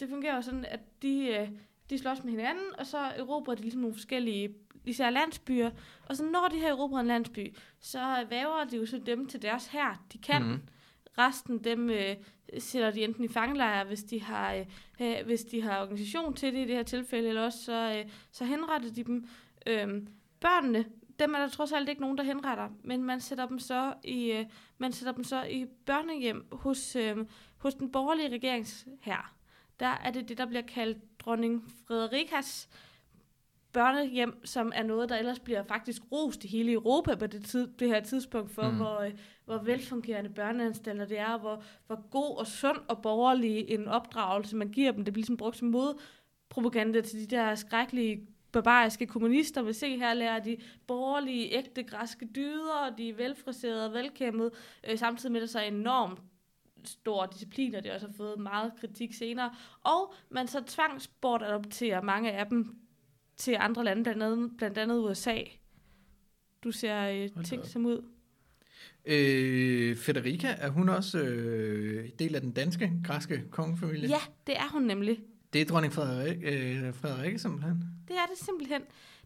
det 0.00 0.08
fungerer 0.08 0.36
jo 0.36 0.42
sådan, 0.42 0.64
at 0.64 0.80
de, 1.02 1.26
øh, 1.26 1.48
de 1.90 1.98
slås 1.98 2.24
med 2.24 2.30
hinanden, 2.30 2.64
og 2.78 2.86
så 2.86 2.98
erobrer 2.98 3.54
de 3.54 3.60
ligesom 3.60 3.80
nogle 3.80 3.94
forskellige, 3.94 4.54
især 4.84 5.10
landsbyer. 5.10 5.70
Og 6.06 6.16
så 6.16 6.24
når 6.24 6.48
de 6.52 6.60
har 6.60 6.68
erobret 6.68 7.00
en 7.00 7.06
landsby, 7.06 7.56
så 7.80 8.26
væver 8.28 8.64
de 8.70 8.76
jo 8.76 8.86
så 8.86 9.00
dem 9.06 9.28
til 9.28 9.42
deres 9.42 9.66
her, 9.66 10.04
de 10.12 10.18
kan. 10.18 10.42
Mm. 10.42 10.60
Resten 11.26 11.64
dem 11.64 11.90
øh, 11.90 12.16
sætter 12.58 12.90
de 12.90 13.04
enten 13.04 13.24
i 13.24 13.28
fangelejre, 13.28 13.84
hvis 13.84 14.02
de 14.02 14.22
har 14.22 14.54
øh, 14.54 14.66
øh, 15.00 15.26
hvis 15.26 15.44
de 15.44 15.62
har 15.62 15.82
organisation 15.82 16.34
til 16.34 16.52
det 16.52 16.58
i 16.58 16.66
det 16.66 16.76
her 16.76 16.82
tilfælde, 16.82 17.28
eller 17.28 17.42
også 17.42 17.64
så, 17.64 17.94
øh, 17.98 18.10
så 18.30 18.44
henretter 18.44 18.92
de 18.92 19.04
dem. 19.04 19.28
Øh, 19.66 20.02
børnene, 20.40 20.84
dem 21.18 21.34
er 21.34 21.38
der 21.38 21.48
trods 21.48 21.72
alt 21.72 21.88
ikke 21.88 22.00
nogen, 22.00 22.18
der 22.18 22.24
henretter, 22.24 22.68
men 22.84 23.04
man 23.04 23.20
sætter 23.20 23.46
dem 23.46 23.58
så 23.58 23.94
i, 24.04 24.32
øh, 24.32 24.46
man 24.78 24.92
sætter 24.92 25.12
dem 25.12 25.24
så 25.24 25.42
i 25.42 25.66
børnehjem 25.86 26.46
hos, 26.52 26.96
øh, 26.96 27.16
hos 27.58 27.74
den 27.74 27.92
borgerlige 27.92 28.28
regerings 28.28 28.86
her. 29.00 29.34
Der 29.80 29.86
er 29.86 30.10
det 30.10 30.28
det, 30.28 30.38
der 30.38 30.46
bliver 30.46 30.62
kaldt 30.62 31.20
dronning 31.20 31.64
Frederikas 31.86 32.68
børnehjem, 33.72 34.44
som 34.44 34.72
er 34.74 34.82
noget, 34.82 35.08
der 35.08 35.16
ellers 35.16 35.38
bliver 35.40 35.62
faktisk 35.62 36.02
rost 36.12 36.44
i 36.44 36.48
hele 36.48 36.72
Europa 36.72 37.14
på 37.14 37.26
det, 37.26 37.44
tid, 37.44 37.68
det 37.78 37.88
her 37.88 38.00
tidspunkt 38.00 38.50
for, 38.50 38.70
mm. 38.70 38.76
hvor, 38.76 39.00
øh, 39.00 39.12
hvor 39.44 39.58
velfungerende 39.58 40.30
børneanstalter 40.30 41.04
det 41.04 41.18
er, 41.18 41.38
hvor, 41.38 41.62
hvor 41.86 42.08
god 42.10 42.38
og 42.38 42.46
sund 42.46 42.78
og 42.88 43.02
borgerlig 43.02 43.70
en 43.70 43.88
opdragelse 43.88 44.56
man 44.56 44.68
giver 44.68 44.92
dem. 44.92 45.04
Det 45.04 45.14
bliver 45.14 45.22
ligesom 45.22 45.36
brugt 45.36 45.56
som 45.56 45.68
modpropaganda 45.68 47.00
til 47.00 47.20
de 47.20 47.36
der 47.36 47.54
skrækkelige 47.54 48.26
barbariske 48.52 49.06
kommunister 49.06 49.62
vil 49.62 49.74
se 49.74 49.98
her, 49.98 50.14
lærer 50.14 50.38
de 50.38 50.56
borgerlige, 50.86 51.58
ægte 51.58 51.82
græske 51.82 52.28
dyder, 52.34 52.74
og 52.74 52.98
de 52.98 53.08
er 53.08 53.14
velfriserede 53.14 53.86
og 53.86 53.92
velkæmmede, 53.92 54.50
øh, 54.90 54.98
samtidig 54.98 55.32
med, 55.32 55.40
at 55.40 55.42
der 55.42 55.52
så 55.52 55.58
er 55.58 55.62
enormt 55.62 56.18
stor 56.84 57.26
disciplin, 57.26 57.74
og 57.74 57.82
det 57.82 57.90
har 57.90 57.98
også 57.98 58.12
fået 58.16 58.38
meget 58.38 58.72
kritik 58.80 59.14
senere. 59.14 59.54
Og 59.82 60.14
man 60.30 60.46
så 60.46 60.60
tvangsbortadopterer 60.60 62.02
mange 62.02 62.32
af 62.32 62.46
dem 62.46 62.76
til 63.40 63.56
andre 63.60 63.84
lande, 63.84 64.02
blandt 64.02 64.22
andet, 64.22 64.50
blandt 64.58 64.78
andet 64.78 64.98
USA. 64.98 65.38
Du 66.64 66.72
ser 66.72 67.08
øh, 67.08 67.44
ting 67.44 67.66
som 67.66 67.86
ud. 67.86 68.04
Øh, 69.04 69.96
Federica, 69.96 70.54
er 70.58 70.68
hun 70.68 70.88
også 70.88 71.18
øh, 71.18 72.08
del 72.18 72.34
af 72.34 72.40
den 72.40 72.52
danske, 72.52 72.92
græske 73.04 73.42
kongefamilie? 73.50 74.08
Ja, 74.08 74.20
det 74.46 74.56
er 74.56 74.68
hun 74.72 74.82
nemlig. 74.82 75.20
Det 75.52 75.60
er 75.60 75.64
dronning 75.64 75.92
Frederik, 75.92 76.38
øh, 76.42 76.94
Frederikke 76.94 77.38
simpelthen? 77.38 77.84
Det 78.08 78.16
er 78.16 78.26
det 78.30 78.38
simpelthen. 78.38 78.82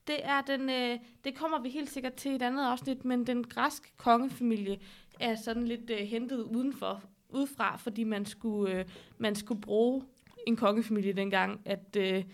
Det, 0.07 0.17
er 0.23 0.41
den, 0.41 0.71
øh, 0.71 0.99
det 1.25 1.35
kommer 1.35 1.63
vi 1.63 1.69
helt 1.69 1.91
sikkert 1.91 2.15
til 2.15 2.33
i 2.33 2.35
et 2.35 2.43
andet 2.43 2.65
afsnit, 2.65 3.05
men 3.05 3.27
den 3.27 3.45
græske 3.45 3.93
kongefamilie 3.97 4.79
er 5.21 5.37
sådan 5.45 5.65
lidt 5.65 5.91
øh, 5.91 5.99
hentet 5.99 6.43
udenfor, 6.43 7.03
udefra, 7.29 7.77
fordi 7.77 8.05
man 8.05 8.27
skulle, 8.27 8.79
øh, 8.79 8.85
man 9.19 9.35
skulle 9.35 9.61
bruge 9.61 10.03
en 10.47 10.57
kongefamilie 10.57 11.13
dengang, 11.13 11.61
at 11.65 11.97
øh, 11.97 12.25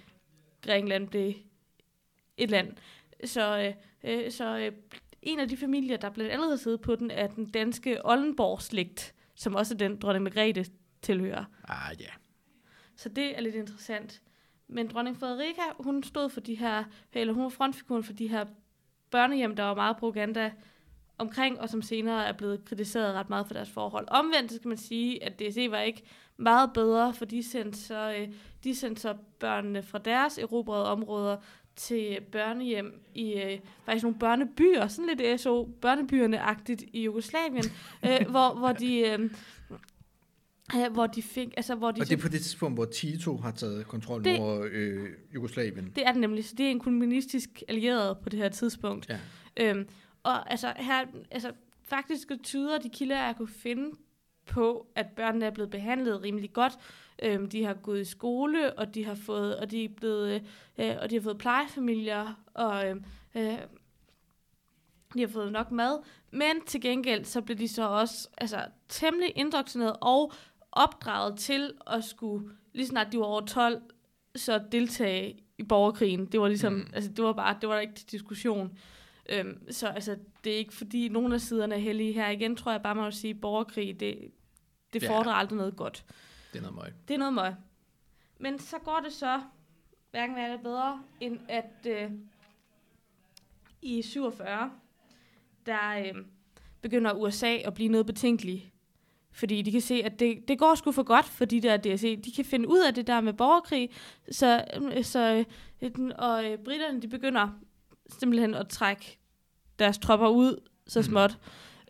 Grækenland 0.62 1.08
blev 1.08 1.32
et 2.40 2.50
land. 2.50 2.72
Så, 3.24 3.58
øh, 3.58 4.24
øh, 4.24 4.30
så 4.30 4.58
øh, 4.58 4.72
en 5.22 5.40
af 5.40 5.48
de 5.48 5.56
familier, 5.56 5.96
der 5.96 6.10
blandt 6.10 6.32
andet 6.32 6.48
har 6.48 6.56
siddet 6.56 6.80
på 6.80 6.96
den, 6.96 7.10
er 7.10 7.26
den 7.26 7.46
danske 7.46 8.06
Oldenborg-slægt, 8.06 9.14
som 9.34 9.54
også 9.54 9.74
den 9.74 9.96
dronning 9.96 10.22
Margrethe 10.22 10.64
tilhører. 11.02 11.44
Ah, 11.68 11.96
ja. 12.00 12.04
Yeah. 12.04 12.12
Så 12.96 13.08
det 13.08 13.36
er 13.36 13.40
lidt 13.40 13.54
interessant. 13.54 14.22
Men 14.68 14.88
dronning 14.88 15.16
Frederika, 15.16 15.62
hun 15.80 16.02
stod 16.02 16.30
for 16.30 16.40
de 16.40 16.54
her, 16.54 16.84
eller 17.12 17.34
hun 17.34 17.42
var 17.42 17.48
frontfiguren 17.48 18.04
for 18.04 18.12
de 18.12 18.28
her 18.28 18.44
børnehjem, 19.10 19.56
der 19.56 19.62
var 19.62 19.74
meget 19.74 19.96
propaganda 19.96 20.52
omkring, 21.18 21.60
og 21.60 21.68
som 21.68 21.82
senere 21.82 22.26
er 22.26 22.32
blevet 22.32 22.64
kritiseret 22.64 23.14
ret 23.14 23.30
meget 23.30 23.46
for 23.46 23.54
deres 23.54 23.70
forhold. 23.70 24.08
Omvendt 24.10 24.52
skal 24.52 24.68
man 24.68 24.78
sige, 24.78 25.24
at 25.24 25.40
DSE 25.40 25.70
var 25.70 25.80
ikke 25.80 26.02
meget 26.36 26.72
bedre, 26.72 27.14
for 27.14 27.24
de 27.24 27.42
sendte 27.42 27.78
så, 27.78 28.14
øh, 28.18 28.28
de 28.64 28.74
sendte 28.74 29.02
så 29.02 29.16
børnene 29.38 29.82
fra 29.82 29.98
deres 29.98 30.38
erobrede 30.38 30.86
områder 30.86 31.36
til 31.80 32.18
børnehjem 32.32 33.02
i 33.14 33.32
øh, 33.32 33.58
faktisk 33.84 34.02
nogle 34.02 34.18
børnebyer, 34.18 34.88
sådan 34.88 35.16
lidt 35.16 35.40
SO, 35.40 35.64
børnebyerne-agtigt 35.80 36.84
i 36.92 37.04
Jugoslavien, 37.04 37.64
øh, 38.06 38.30
hvor, 38.30 38.58
hvor 38.58 38.72
de... 38.72 38.98
Øh, 38.98 39.30
øh, 40.76 40.92
hvor 40.92 41.06
de 41.06 41.22
fik, 41.22 41.48
altså 41.56 41.74
hvor 41.74 41.90
de 41.90 42.00
Og 42.00 42.08
det 42.08 42.16
er 42.18 42.22
på 42.22 42.28
det 42.28 42.40
tidspunkt, 42.40 42.76
hvor 42.76 42.84
Tito 42.84 43.36
har 43.36 43.50
taget 43.50 43.86
kontrol 43.86 44.24
Det- 44.24 44.38
over 44.38 44.68
øh, 44.72 45.08
Jugoslavien. 45.34 45.92
Det 45.96 46.06
er 46.06 46.12
det 46.12 46.20
nemlig, 46.20 46.44
så 46.44 46.54
det 46.58 46.66
er 46.66 46.70
en 46.70 46.80
kommunistisk 46.80 47.62
allieret 47.68 48.18
på 48.18 48.28
det 48.28 48.38
her 48.38 48.48
tidspunkt. 48.48 49.08
Ja. 49.08 49.18
Øhm, 49.56 49.88
og 50.22 50.50
altså, 50.50 50.72
her, 50.76 51.04
altså, 51.30 51.52
faktisk 51.82 52.28
tyder 52.42 52.78
de 52.78 52.88
kilder, 52.88 53.24
jeg 53.24 53.34
kunne 53.36 53.48
finde 53.48 53.90
på, 54.46 54.86
at 54.94 55.06
børnene 55.06 55.46
er 55.46 55.50
blevet 55.50 55.70
behandlet 55.70 56.22
rimelig 56.22 56.52
godt. 56.52 56.72
Øhm, 57.22 57.48
de 57.48 57.64
har 57.64 57.74
gået 57.74 58.00
i 58.00 58.04
skole, 58.04 58.78
og 58.78 58.94
de 58.94 59.04
har 59.04 59.14
fået, 59.14 59.56
og 59.56 59.70
de 59.70 59.84
er 59.84 59.88
blevet, 59.88 60.42
øh, 60.78 60.96
og 61.02 61.10
de 61.10 61.14
har 61.14 61.22
fået 61.22 61.38
plejefamilier, 61.38 62.34
og 62.54 62.88
øh, 62.88 62.96
øh, 63.34 63.58
de 65.14 65.20
har 65.20 65.28
fået 65.28 65.52
nok 65.52 65.70
mad. 65.70 65.98
Men 66.30 66.64
til 66.66 66.80
gengæld, 66.80 67.24
så 67.24 67.40
blev 67.40 67.58
de 67.58 67.68
så 67.68 67.88
også 67.88 68.28
altså, 68.38 68.64
temmelig 68.88 69.32
indoktrineret 69.36 69.96
og 70.00 70.32
opdraget 70.72 71.38
til 71.38 71.72
at 71.86 72.04
skulle, 72.04 72.50
lige 72.72 72.86
snart 72.86 73.12
de 73.12 73.18
var 73.18 73.24
over 73.24 73.40
12, 73.46 73.82
så 74.36 74.60
deltage 74.72 75.38
i 75.58 75.62
borgerkrigen. 75.62 76.26
Det 76.26 76.40
var 76.40 76.48
ligesom, 76.48 76.72
Mm. 76.72 76.86
altså 76.92 77.10
det 77.12 77.24
var 77.24 77.32
bare, 77.32 77.56
det 77.60 77.68
var 77.68 77.74
der 77.74 77.80
ikke 77.80 77.94
til 77.94 78.10
diskussion. 78.10 78.78
Øhm, 79.28 79.70
så 79.72 79.86
altså, 79.88 80.16
det 80.44 80.52
er 80.52 80.56
ikke 80.56 80.74
fordi 80.74 81.08
nogen 81.08 81.32
af 81.32 81.40
siderne 81.40 81.74
er 81.74 81.78
heldige 81.78 82.12
her. 82.12 82.28
Igen 82.28 82.56
tror 82.56 82.72
jeg 82.72 82.82
bare, 82.82 82.94
man 82.94 83.04
må 83.04 83.10
sige, 83.10 83.34
borgerkrig, 83.34 84.00
det, 84.00 84.18
det 84.92 85.02
Ja. 85.02 85.16
fordrer 85.18 85.32
aldrig 85.32 85.56
noget 85.56 85.76
godt. 85.76 86.04
Det 86.52 86.58
er 86.58 86.62
noget 86.62 86.74
møg. 86.74 86.92
Det 87.08 87.14
er 87.14 87.18
noget 87.18 87.34
møg. 87.34 87.52
Men 88.38 88.58
så 88.58 88.78
går 88.78 89.00
det 89.04 89.12
så 89.12 89.40
hverken 90.10 90.36
værre 90.36 90.44
eller 90.50 90.62
bedre, 90.62 91.02
end 91.20 91.38
at 91.48 91.86
øh, 91.86 92.10
i 93.82 94.02
47, 94.02 94.70
der 95.66 95.90
øh, 95.98 96.14
begynder 96.82 97.12
USA 97.12 97.56
at 97.56 97.74
blive 97.74 97.88
noget 97.88 98.06
betænkelig. 98.06 98.72
Fordi 99.32 99.62
de 99.62 99.72
kan 99.72 99.80
se, 99.80 99.94
at 100.04 100.18
det, 100.20 100.48
det 100.48 100.58
går 100.58 100.74
sgu 100.74 100.92
for 100.92 101.02
godt 101.02 101.24
for 101.26 101.44
de 101.44 101.60
der 101.60 101.76
DSE. 101.76 102.16
De 102.16 102.32
kan 102.32 102.44
finde 102.44 102.68
ud 102.68 102.78
af 102.78 102.94
det 102.94 103.06
der 103.06 103.20
med 103.20 103.32
borgerkrig. 103.32 103.90
Så, 104.30 104.64
øh, 104.82 105.04
så 105.04 105.44
øh, 105.82 106.10
og 106.18 106.44
øh, 106.44 106.58
britterne, 106.58 107.02
de 107.02 107.08
begynder 107.08 107.48
simpelthen 108.18 108.54
at 108.54 108.68
trække 108.68 109.18
deres 109.78 109.98
tropper 109.98 110.28
ud 110.28 110.68
så 110.86 110.98
Mhm. 110.98 111.04
småt. 111.08 111.38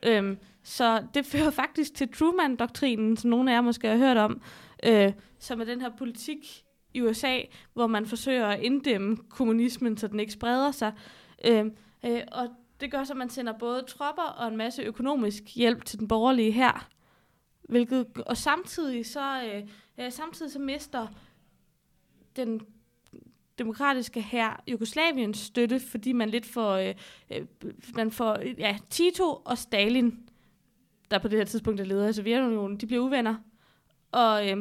Øhm, 0.03 0.39
så 0.63 1.07
det 1.15 1.27
fører 1.27 1.51
faktisk 1.51 1.95
til 1.95 2.09
Truman-doktrinen, 2.13 3.17
som 3.17 3.31
nogle 3.31 3.51
af 3.51 3.55
jer 3.55 3.61
måske 3.61 3.89
har 3.89 3.97
hørt 3.97 4.17
om, 4.17 4.43
øh, 4.85 5.13
som 5.39 5.61
er 5.61 5.65
den 5.65 5.81
her 5.81 5.91
politik 5.99 6.65
i 6.95 7.03
USA, 7.03 7.39
hvor 7.73 7.87
man 7.87 8.07
forsøger 8.07 8.47
at 8.47 8.61
inddæmme 8.61 9.17
kommunismen, 9.17 9.97
så 9.97 10.07
den 10.07 10.21
ikke 10.21 10.33
spreder 10.33 10.71
sig. 10.71 10.93
Øh, 11.45 11.65
øh, 12.05 12.23
og 12.33 12.49
det 12.81 12.91
gør 12.91 13.05
så, 13.05 13.13
at 13.13 13.17
man 13.17 13.31
sender 13.31 13.59
både 13.59 13.85
tropper 13.89 14.23
og 14.23 14.49
en 14.49 14.57
masse 14.57 14.83
økonomisk 14.83 15.43
hjælp 15.55 15.85
til 15.85 15.99
den 15.99 16.09
borgerlige 16.09 16.53
her. 16.53 16.89
Hvilket, 17.63 18.07
og 18.27 18.37
samtidig 18.37 19.07
så, 19.07 19.43
øh, 19.43 19.63
øh 19.99 20.13
samtidig 20.13 20.53
så 20.53 20.59
mister 20.59 21.07
den 22.37 22.61
demokratiske 23.61 24.23
her 24.23 24.63
Jugoslaviens 24.69 25.39
støtte, 25.39 25.81
fordi 25.81 26.13
man 26.13 26.31
lidt 26.31 26.47
får, 26.47 26.73
øh, 26.73 26.95
øh, 27.31 27.47
man 27.97 28.11
får 28.11 28.39
ja, 28.59 28.79
Tito 28.91 29.43
og 29.45 29.59
Stalin, 29.59 30.19
der 31.11 31.19
på 31.19 31.29
det 31.29 31.39
her 31.39 31.45
tidspunkt 31.45 31.81
er 31.81 31.85
leder 31.85 32.07
af 32.07 32.15
Sovjetunionen, 32.15 32.77
de 32.77 32.87
bliver 32.87 33.03
uvenner. 33.03 33.35
Og, 34.13 34.51
øh, 34.51 34.57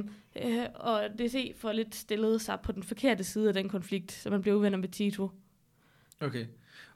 øh, 0.45 0.65
og 0.75 1.01
DC 1.19 1.53
får 1.55 1.71
lidt 1.71 1.95
stillet 1.95 2.41
sig 2.41 2.59
på 2.63 2.71
den 2.71 2.83
forkerte 2.83 3.23
side 3.23 3.47
af 3.47 3.53
den 3.53 3.69
konflikt, 3.69 4.11
så 4.11 4.29
man 4.29 4.41
bliver 4.41 4.57
uvenner 4.57 4.77
med 4.77 4.89
Tito. 4.89 5.29
Okay. 6.19 6.45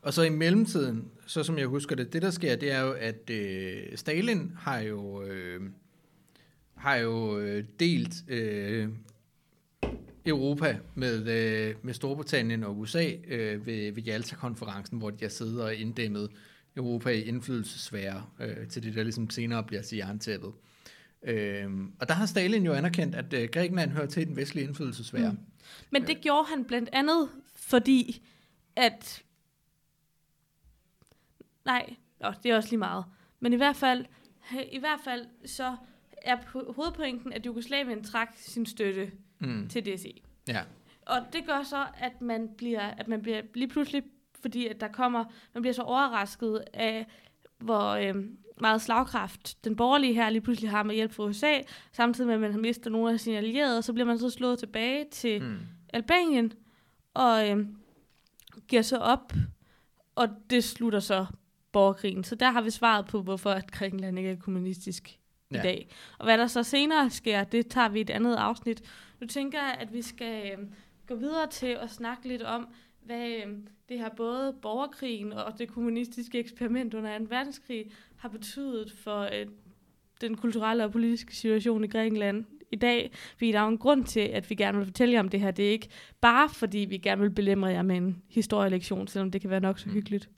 Og 0.01 0.13
så 0.13 0.21
i 0.21 0.29
mellemtiden, 0.29 1.11
så 1.25 1.43
som 1.43 1.57
jeg 1.57 1.67
husker 1.67 1.95
det, 1.95 2.13
det 2.13 2.21
der 2.21 2.31
sker, 2.31 2.55
det 2.55 2.71
er 2.71 2.81
jo, 2.81 2.91
at 2.91 3.29
øh, 3.29 3.83
Stalin 3.95 4.51
har 4.57 4.79
jo, 4.79 5.23
øh, 5.23 5.61
har 6.75 6.95
jo 6.95 7.39
øh, 7.39 7.63
delt 7.79 8.13
øh, 8.27 8.89
Europa 10.25 10.77
med, 10.95 11.27
øh, 11.27 11.75
med 11.81 11.93
Storbritannien 11.93 12.63
og 12.63 12.79
USA 12.79 13.11
øh, 13.27 13.65
ved, 13.65 13.91
ved 13.91 14.03
Jalta-konferencen, 14.03 14.97
hvor 14.97 15.09
de 15.09 15.17
har 15.21 15.29
siddet 15.29 15.61
og 15.61 15.75
inddæmmet 15.75 16.31
Europa 16.75 17.09
i 17.09 17.21
indflydelsesfære 17.21 18.25
øh, 18.39 18.67
til 18.67 18.83
det, 18.83 18.95
der 18.95 19.03
ligesom 19.03 19.29
senere 19.29 19.63
bliver 19.63 19.81
til 19.81 19.97
jerntæppet. 19.97 20.53
Øh, 21.23 21.71
og 21.99 22.07
der 22.07 22.13
har 22.13 22.25
Stalin 22.25 22.65
jo 22.65 22.73
anerkendt, 22.73 23.15
at 23.15 23.33
øh, 23.33 23.49
Grækenland 23.49 23.91
hører 23.91 24.05
til 24.05 24.27
den 24.27 24.35
vestlige 24.35 24.67
indflydelsesfære. 24.67 25.31
Mm. 25.31 25.37
Men 25.89 26.07
det 26.07 26.21
gjorde 26.21 26.47
han 26.49 26.65
blandt 26.65 26.89
andet, 26.93 27.29
fordi 27.55 28.27
at... 28.75 29.23
Nej, 31.65 31.95
oh, 32.19 32.33
det 32.43 32.51
er 32.51 32.55
også 32.55 32.69
lige 32.69 32.79
meget. 32.79 33.05
Men 33.39 33.53
i 33.53 33.55
hvert 33.55 33.75
fald, 33.75 34.05
i 34.71 34.79
hvert 34.79 34.99
fald 35.03 35.25
så 35.45 35.75
er 36.21 36.37
po- 36.37 36.73
hovedpointen, 36.73 37.33
at 37.33 37.45
Jugoslavien 37.45 38.03
trak 38.03 38.29
sin 38.37 38.65
støtte 38.65 39.11
Mm. 39.43 39.67
til 39.67 39.85
DSE. 39.85 40.13
Ja. 40.47 40.61
Og 41.01 41.17
det 41.33 41.45
gør 41.45 41.63
så, 41.63 41.85
at 41.97 42.21
man 42.21 42.49
bliver, 42.57 42.81
at 42.81 43.07
man 43.07 43.21
bliver 43.21 43.41
lige 43.53 43.67
pludselig, 43.67 44.03
fordi 44.41 44.67
at 44.67 44.81
der 44.81 44.87
kommer, 44.87 45.25
man 45.53 45.61
bliver 45.61 45.73
så 45.73 45.81
overrasket 45.81 46.63
af, 46.73 47.05
hvor 47.57 47.89
øh, 47.89 48.15
meget 48.61 48.81
slagkraft 48.81 49.63
den 49.63 49.75
borgerlige 49.75 50.13
her 50.13 50.29
lige 50.29 50.41
pludselig 50.41 50.69
har 50.71 50.83
med 50.83 50.95
hjælp 50.95 51.11
fra 51.11 51.23
USA, 51.23 51.53
samtidig 51.91 52.27
med, 52.27 52.35
at 52.35 52.41
man 52.41 52.51
har 52.51 52.59
mistet 52.59 52.91
nogle 52.91 53.13
af 53.13 53.19
sine 53.19 53.37
allierede, 53.37 53.81
så 53.81 53.93
bliver 53.93 54.05
man 54.05 54.19
så 54.19 54.29
slået 54.29 54.59
tilbage 54.59 55.05
til 55.11 55.41
Mm. 55.41 55.57
Albanien, 55.93 56.53
og 57.13 57.49
øh, 57.49 57.65
giver 58.67 58.81
så 58.81 58.97
op, 58.97 59.33
og 60.15 60.29
det 60.49 60.63
slutter 60.63 60.99
så 60.99 61.25
borgerkrigen. 61.71 62.23
Så 62.23 62.35
der 62.35 62.51
har 62.51 62.61
vi 62.61 62.69
svaret 62.69 63.05
på, 63.05 63.21
hvorfor 63.21 63.49
at 63.49 63.71
Grækenland 63.71 64.17
ikke 64.17 64.31
er 64.31 64.35
kommunistisk 64.35 65.19
ja. 65.51 65.59
I 65.59 65.61
dag. 65.61 65.89
Og 66.17 66.25
hvad 66.25 66.37
der 66.37 66.47
så 66.47 66.63
senere 66.63 67.09
sker, 67.09 67.43
det 67.43 67.67
tager 67.67 67.89
vi 67.89 67.99
i 67.99 68.01
et 68.01 68.09
andet 68.09 68.35
afsnit. 68.35 68.81
Nu 69.23 69.27
tænker 69.27 69.59
jeg, 69.59 69.77
at 69.79 69.93
vi 69.93 70.01
skal 70.01 70.51
øh, 70.51 70.65
gå 71.07 71.15
videre 71.15 71.47
til 71.47 71.77
at 71.81 71.89
snakke 71.89 72.27
lidt 72.27 72.41
om, 72.41 72.67
hvad 73.05 73.29
øh, 73.29 73.47
det 73.89 73.99
her 73.99 74.09
både 74.17 74.55
borgerkrigen 74.61 75.33
og 75.33 75.59
det 75.59 75.69
kommunistiske 75.69 76.39
eksperiment 76.39 76.93
under 76.93 77.17
2. 77.19 77.25
verdenskrig 77.29 77.91
har 78.17 78.29
betydet 78.29 78.91
for 78.91 79.19
øh, 79.21 79.45
den 80.21 80.37
kulturelle 80.37 80.83
og 80.83 80.91
politiske 80.91 81.35
situation 81.35 81.83
i 81.83 81.87
Grækenland 81.87 82.45
i 82.71 82.75
dag. 82.75 83.11
Fordi 83.37 83.51
der 83.51 83.59
er 83.59 83.67
en 83.67 83.77
grund 83.77 84.05
til, 84.05 84.19
at 84.19 84.49
vi 84.49 84.55
gerne 84.55 84.77
vil 84.77 84.85
fortælle 84.87 85.13
jer 85.13 85.19
om 85.19 85.29
det 85.29 85.39
her. 85.39 85.51
Det 85.51 85.65
er 85.67 85.71
ikke 85.71 85.89
bare 86.21 86.49
fordi, 86.49 86.77
vi 86.79 86.97
gerne 86.97 87.21
vil 87.21 87.31
belemre 87.31 87.69
jer 87.69 87.81
med 87.81 87.95
en 87.97 88.21
historielektion, 88.29 89.07
selvom 89.07 89.31
det 89.31 89.41
kan 89.41 89.49
være 89.49 89.59
nok 89.59 89.79
så 89.79 89.89
Mm. 89.89 89.93
hyggeligt. 89.93 90.29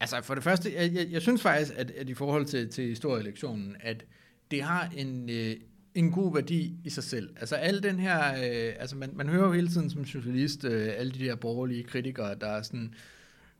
Altså 0.00 0.22
for 0.22 0.34
det 0.34 0.44
første, 0.44 0.74
jeg, 0.74 0.94
jeg, 0.94 1.06
jeg 1.10 1.22
synes 1.22 1.42
faktisk, 1.42 1.72
at, 1.76 1.90
at 1.90 2.08
i 2.08 2.14
forhold 2.14 2.44
til, 2.46 2.68
til 2.70 2.84
historielektionen, 2.88 3.76
at 3.80 4.04
det 4.50 4.62
har 4.62 4.90
en, 4.96 5.30
øh, 5.30 5.56
en 5.94 6.10
god 6.10 6.34
værdi 6.34 6.74
i 6.84 6.90
sig 6.90 7.04
selv. 7.04 7.30
Altså 7.40 7.54
al 7.56 7.82
den 7.82 7.98
her, 7.98 8.28
øh, 8.32 8.74
altså 8.78 8.96
man, 8.96 9.10
man 9.14 9.28
hører 9.28 9.46
jo 9.46 9.52
hele 9.52 9.68
tiden 9.68 9.90
som 9.90 10.04
socialist, 10.04 10.64
øh, 10.64 10.92
alle 10.96 11.12
de 11.12 11.18
der 11.18 11.34
borgerlige 11.34 11.82
kritikere, 11.82 12.34
der 12.34 12.46
er 12.46 12.62
sådan, 12.62 12.94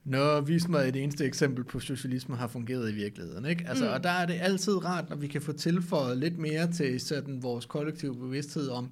Nå, 0.04 0.40
vis 0.40 0.68
mig 0.68 0.88
et 0.88 0.96
eneste 0.96 1.24
eksempel 1.24 1.64
på 1.64 1.80
socialisme 1.80 2.36
har 2.36 2.46
fungeret 2.46 2.90
i 2.90 2.94
virkeligheden. 2.94 3.44
Ikke? 3.44 3.68
Altså, 3.68 3.84
Mm. 3.84 3.90
mm. 3.90 3.94
Og 3.94 4.02
der 4.04 4.10
er 4.10 4.26
det 4.26 4.34
altid 4.40 4.84
rart, 4.84 5.08
når 5.10 5.16
vi 5.16 5.26
kan 5.26 5.42
få 5.42 5.52
tilføjet 5.52 6.18
lidt 6.18 6.38
mere 6.38 6.72
til 6.72 7.00
sådan 7.00 7.42
vores 7.42 7.66
kollektive 7.66 8.16
bevidsthed 8.16 8.68
om 8.68 8.90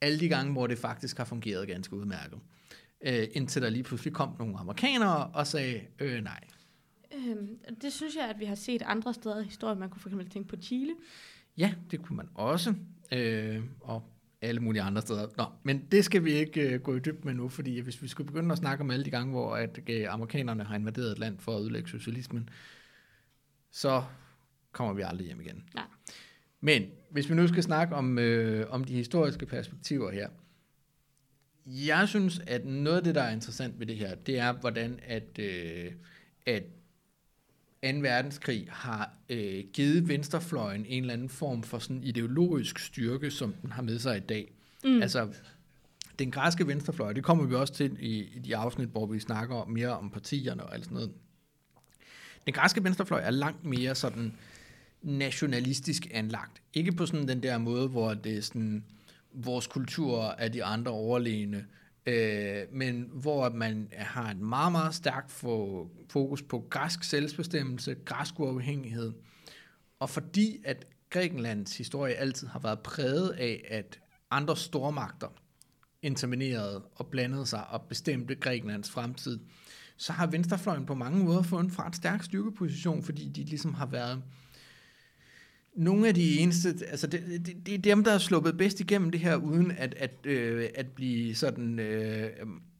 alle 0.00 0.20
de 0.20 0.28
gange, 0.28 0.52
hvor 0.52 0.66
det 0.66 0.78
faktisk 0.78 1.16
har 1.18 1.24
fungeret 1.24 1.68
ganske 1.68 1.96
udmærket. 1.96 2.38
Øh, 3.06 3.28
indtil 3.32 3.62
der 3.62 3.70
lige 3.70 3.82
pludselig 3.82 4.12
kom 4.12 4.36
nogle 4.38 4.58
amerikanere 4.58 5.26
og 5.26 5.46
sagde, 5.46 5.80
øh, 5.98 6.24
nej, 6.24 6.40
Øhm, 7.14 7.48
det 7.82 7.92
synes 7.92 8.16
jeg, 8.16 8.24
at 8.30 8.40
vi 8.40 8.44
har 8.44 8.54
set 8.54 8.82
andre 8.86 9.14
steder 9.14 9.40
i 9.40 9.44
historien. 9.44 9.78
Man 9.78 9.90
kunne 9.90 10.00
for 10.00 10.08
eksempel 10.08 10.30
tænke 10.30 10.48
på 10.48 10.56
Chile. 10.62 10.92
Ja, 11.58 11.74
det 11.90 12.02
kunne 12.02 12.16
man 12.16 12.28
også. 12.34 12.74
Øh, 13.12 13.62
og 13.80 14.02
alle 14.42 14.60
mulige 14.60 14.82
andre 14.82 15.02
steder. 15.02 15.26
Nå, 15.36 15.44
men 15.62 15.86
det 15.92 16.04
skal 16.04 16.24
vi 16.24 16.32
ikke 16.32 16.74
øh, 16.74 16.80
gå 16.80 16.96
i 16.96 16.98
dybden 16.98 17.22
med 17.24 17.34
nu, 17.34 17.48
fordi 17.48 17.80
hvis 17.80 18.02
vi 18.02 18.08
skulle 18.08 18.26
begynde 18.26 18.52
at 18.52 18.58
snakke 18.58 18.84
om 18.84 18.90
alle 18.90 19.04
de 19.04 19.10
gange, 19.10 19.30
hvor 19.30 19.56
at, 19.56 19.78
øh, 19.88 20.06
amerikanerne 20.08 20.64
har 20.64 20.74
invaderet 20.74 21.12
et 21.12 21.18
land 21.18 21.38
for 21.38 21.56
at 21.56 21.60
ødelægge 21.60 21.88
socialismen, 21.88 22.48
så 23.70 24.04
kommer 24.72 24.94
vi 24.94 25.02
aldrig 25.02 25.26
hjem 25.26 25.40
igen. 25.40 25.64
Nej. 25.74 25.84
Men 26.60 26.82
hvis 27.10 27.30
vi 27.30 27.34
nu 27.34 27.48
skal 27.48 27.62
snakke 27.62 27.94
om, 27.94 28.18
øh, 28.18 28.66
om 28.70 28.84
de 28.84 28.92
historiske 28.92 29.46
perspektiver 29.46 30.10
her, 30.10 30.28
jeg 31.66 32.08
synes, 32.08 32.40
at 32.46 32.64
noget 32.64 32.96
af 32.96 33.04
det, 33.04 33.14
der 33.14 33.22
er 33.22 33.30
interessant 33.30 33.78
ved 33.78 33.86
det 33.86 33.96
her, 33.96 34.14
det 34.14 34.38
er, 34.38 34.52
hvordan 34.52 35.00
at, 35.02 35.38
øh, 35.38 35.92
at 36.46 36.62
2. 37.82 37.88
verdenskrig 38.00 38.66
har 38.70 39.16
øh, 39.28 39.64
givet 39.72 40.08
venstrefløjen 40.08 40.86
en 40.86 41.02
eller 41.02 41.14
anden 41.14 41.28
form 41.28 41.62
for 41.62 41.78
sådan 41.78 42.04
ideologisk 42.04 42.78
styrke, 42.78 43.30
som 43.30 43.52
den 43.52 43.72
har 43.72 43.82
med 43.82 43.98
sig 43.98 44.16
i 44.16 44.20
dag. 44.20 44.52
Mm. 44.84 45.02
Altså, 45.02 45.28
den 46.18 46.30
græske 46.30 46.66
venstrefløj, 46.66 47.12
det 47.12 47.24
kommer 47.24 47.44
vi 47.44 47.54
også 47.54 47.74
til 47.74 47.96
i, 48.00 48.18
i 48.34 48.38
de 48.38 48.56
afsnit, 48.56 48.88
hvor 48.88 49.06
vi 49.06 49.20
snakker 49.20 49.64
mere 49.64 49.98
om 49.98 50.10
partierne 50.10 50.62
og 50.62 50.74
alt 50.74 50.84
sådan 50.84 50.94
noget. 50.94 51.12
Den 52.46 52.54
græske 52.54 52.84
venstrefløj 52.84 53.20
er 53.20 53.30
langt 53.30 53.64
mere 53.64 53.94
sådan 53.94 54.32
nationalistisk 55.02 56.06
anlagt. 56.10 56.62
Ikke 56.74 56.92
på 56.92 57.06
sådan 57.06 57.28
den 57.28 57.42
der 57.42 57.58
måde, 57.58 57.88
hvor 57.88 58.14
det 58.14 58.36
er 58.36 58.42
sådan, 58.42 58.84
vores 59.32 59.66
kultur 59.66 60.34
er 60.38 60.48
de 60.48 60.64
andre 60.64 60.92
overlegne, 60.92 61.66
øh, 62.06 62.62
men 62.72 63.10
hvor 63.12 63.48
man 63.48 63.88
har 63.92 64.30
et 64.30 64.38
meget, 64.38 64.72
meget 64.72 64.94
stærkt 64.94 65.30
fokus 66.08 66.42
på 66.42 66.66
græsk 66.70 67.04
selvbestemmelse, 67.04 67.96
græsk 68.04 68.40
uafhængighed, 68.40 69.12
og 70.00 70.10
fordi 70.10 70.60
at 70.64 70.86
Grækenlands 71.10 71.78
historie 71.78 72.14
altid 72.14 72.46
har 72.46 72.58
været 72.58 72.80
præget 72.80 73.30
af, 73.30 73.64
at 73.68 74.00
andre 74.30 74.56
stormagter 74.56 75.28
intervenerede 76.02 76.82
og 76.94 77.06
blandede 77.06 77.46
sig 77.46 77.66
og 77.68 77.82
bestemte 77.82 78.34
Grækenlands 78.34 78.90
fremtid, 78.90 79.38
så 79.96 80.12
har 80.12 80.26
venstrefløjen 80.26 80.86
på 80.86 80.94
mange 80.94 81.24
måder 81.24 81.42
fået 81.42 81.64
en 81.64 81.78
ret 81.78 81.96
stærk 81.96 82.22
styrkeposition, 82.22 83.02
fordi 83.02 83.28
de 83.28 83.44
ligesom 83.44 83.74
har 83.74 83.86
været 83.86 84.22
nogle 85.78 86.08
af 86.08 86.14
de 86.14 86.38
eneste, 86.38 86.74
altså 86.88 87.06
det, 87.06 87.46
det, 87.46 87.66
det 87.66 87.74
er 87.74 87.78
dem, 87.78 88.04
der 88.04 88.12
er 88.12 88.18
sluppet 88.18 88.56
bedst 88.56 88.80
igennem 88.80 89.10
det 89.10 89.20
her, 89.20 89.36
uden 89.36 89.70
at, 89.70 89.94
at, 89.94 90.10
øh, 90.24 90.68
at 90.74 90.86
blive 90.86 91.34
sådan, 91.34 91.78
øh, 91.78 92.30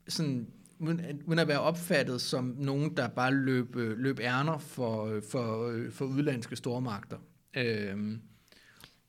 sådan 0.09 0.47
uden, 0.79 1.01
at, 1.01 1.17
uden 1.27 1.39
at 1.39 1.49
være 1.49 1.61
opfattet 1.61 2.21
som 2.21 2.55
nogen, 2.59 2.97
der 2.97 3.09
bare 3.09 3.35
løb, 3.35 3.77
øh, 3.77 3.99
løb 3.99 4.21
ærner 4.21 4.59
for, 4.59 5.21
for, 5.31 5.69
øh, 5.69 5.93
for 5.93 6.05
udlandske 6.05 6.57
stormagter. 6.57 7.17
Øh, 7.57 8.19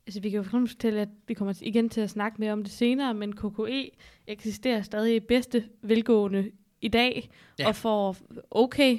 Altså, 0.07 0.21
vi 0.21 0.29
kan 0.29 0.37
jo 0.37 0.43
fortælle, 0.43 1.01
at 1.01 1.09
vi 1.27 1.33
kommer 1.33 1.53
igen 1.61 1.89
til 1.89 2.01
at 2.01 2.09
snakke 2.09 2.35
mere 2.39 2.53
om 2.53 2.63
det 2.63 2.71
senere, 2.71 3.13
men 3.13 3.35
KKE 3.35 3.89
eksisterer 4.27 4.81
stadig 4.81 5.15
i 5.15 5.19
bedste 5.19 5.63
velgående 5.81 6.51
i 6.81 6.87
dag, 6.87 7.29
ja. 7.59 7.67
og 7.67 7.75
får 7.75 8.17
okay 8.51 8.97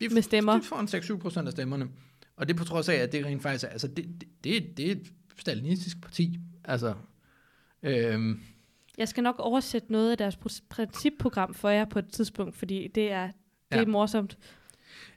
de, 0.00 0.08
med 0.08 0.22
stemmer. 0.22 0.58
De 0.58 0.62
får 0.62 0.76
en 0.76 0.86
6-7 0.86 1.18
procent 1.18 1.46
af 1.46 1.52
stemmerne. 1.52 1.88
Og 2.36 2.48
det 2.48 2.56
på 2.56 2.64
trods 2.64 2.88
af, 2.88 2.94
at 2.94 3.12
det 3.12 3.26
rent 3.26 3.42
faktisk 3.42 3.64
er, 3.64 3.68
altså 3.68 3.88
det, 3.88 4.06
det, 4.20 4.28
det, 4.44 4.76
det 4.76 4.86
er 4.86 4.92
et 4.92 5.12
stalinistisk 5.38 6.00
parti. 6.00 6.40
Altså, 6.64 6.94
øhm. 7.82 8.40
Jeg 8.98 9.08
skal 9.08 9.22
nok 9.22 9.36
oversætte 9.38 9.92
noget 9.92 10.10
af 10.10 10.18
deres 10.18 10.38
principprogram 10.70 11.54
for 11.54 11.68
jer 11.68 11.84
på 11.84 11.98
et 11.98 12.08
tidspunkt, 12.08 12.56
fordi 12.56 12.88
det 12.94 13.12
er, 13.12 13.26
det 13.72 13.76
ja. 13.76 13.82
er 13.82 13.86
morsomt. 13.86 14.38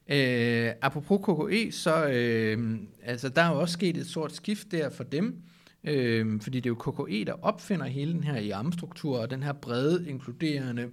Øh, 0.10 0.72
apropos 0.82 1.20
KKE, 1.24 1.72
så 1.72 2.08
øh, 2.08 2.80
altså, 3.04 3.30
der 3.30 3.42
er 3.42 3.50
jo 3.50 3.60
også 3.60 3.74
sket 3.74 3.98
et 3.98 4.08
stort 4.08 4.36
skift 4.36 4.72
der 4.72 4.90
for 4.90 5.04
dem, 5.04 5.42
øh, 5.84 6.42
fordi 6.42 6.60
det 6.60 6.70
er 6.70 6.76
jo 6.86 6.92
KKE, 6.92 7.26
der 7.26 7.34
opfinder 7.42 7.86
hele 7.86 8.14
den 8.14 8.24
her 8.24 8.38
IAM-struktur, 8.38 9.20
og 9.20 9.32
den 9.32 9.44
her 9.44 9.54
brede, 9.54 10.10
inkluderende, 10.10 10.90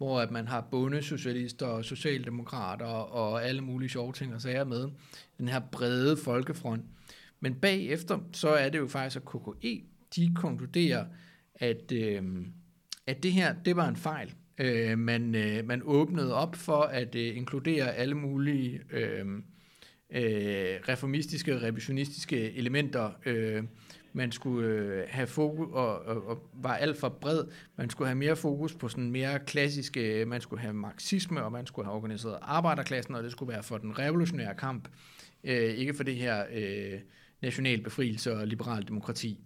hvor 0.00 0.20
at 0.20 0.30
man 0.30 0.48
har 0.48 0.60
bondesocialister 0.70 1.66
og 1.66 1.84
socialdemokrater 1.84 2.86
og 2.86 3.44
alle 3.44 3.60
mulige 3.60 3.88
sjove 3.88 4.12
ting 4.12 4.34
og 4.34 4.40
sager 4.40 4.64
med, 4.64 4.88
den 5.38 5.48
her 5.48 5.60
brede 5.72 6.16
folkefront. 6.16 6.82
Men 7.40 7.54
bagefter, 7.54 8.18
så 8.32 8.48
er 8.48 8.68
det 8.68 8.78
jo 8.78 8.86
faktisk, 8.86 9.16
at 9.16 9.24
KKE, 9.24 9.82
de 10.16 10.34
konkluderer, 10.34 11.04
at, 11.54 11.92
øh, 11.92 12.22
at 13.06 13.22
det 13.22 13.32
her, 13.32 13.54
det 13.64 13.76
var 13.76 13.88
en 13.88 13.96
fejl. 13.96 14.34
Øh, 14.58 14.98
man, 14.98 15.34
øh, 15.34 15.66
man 15.66 15.82
åbnede 15.84 16.34
op 16.34 16.56
for 16.56 16.82
at 16.82 17.14
øh, 17.14 17.36
inkludere 17.36 17.94
alle 17.94 18.14
mulige 18.14 18.80
øh, 18.90 19.26
øh, 20.10 20.80
reformistiske, 20.88 21.62
revisionistiske 21.62 22.52
elementer. 22.52 23.10
Øh, 23.26 23.64
man 24.12 24.32
skulle 24.32 24.68
øh, 24.68 25.06
have 25.08 25.26
fokus, 25.26 25.68
og, 25.72 26.02
og, 26.02 26.26
og 26.26 26.50
var 26.52 26.76
alt 26.76 26.96
for 26.96 27.08
bred. 27.08 27.44
Man 27.76 27.90
skulle 27.90 28.08
have 28.08 28.18
mere 28.18 28.36
fokus 28.36 28.74
på 28.74 28.88
sådan 28.88 29.10
mere 29.10 29.38
klassiske, 29.38 30.24
man 30.26 30.40
skulle 30.40 30.60
have 30.60 30.74
marxisme, 30.74 31.42
og 31.42 31.52
man 31.52 31.66
skulle 31.66 31.86
have 31.86 31.96
organiseret 31.96 32.38
arbejderklassen, 32.42 33.14
og 33.14 33.22
det 33.22 33.32
skulle 33.32 33.52
være 33.52 33.62
for 33.62 33.78
den 33.78 33.98
revolutionære 33.98 34.54
kamp, 34.54 34.88
øh, 35.44 35.74
ikke 35.74 35.94
for 35.94 36.04
det 36.04 36.16
her 36.16 36.44
øh, 36.52 37.00
national 37.42 37.82
befrielse 37.82 38.32
og 38.36 38.46
liberal 38.46 38.88
demokrati. 38.88 39.38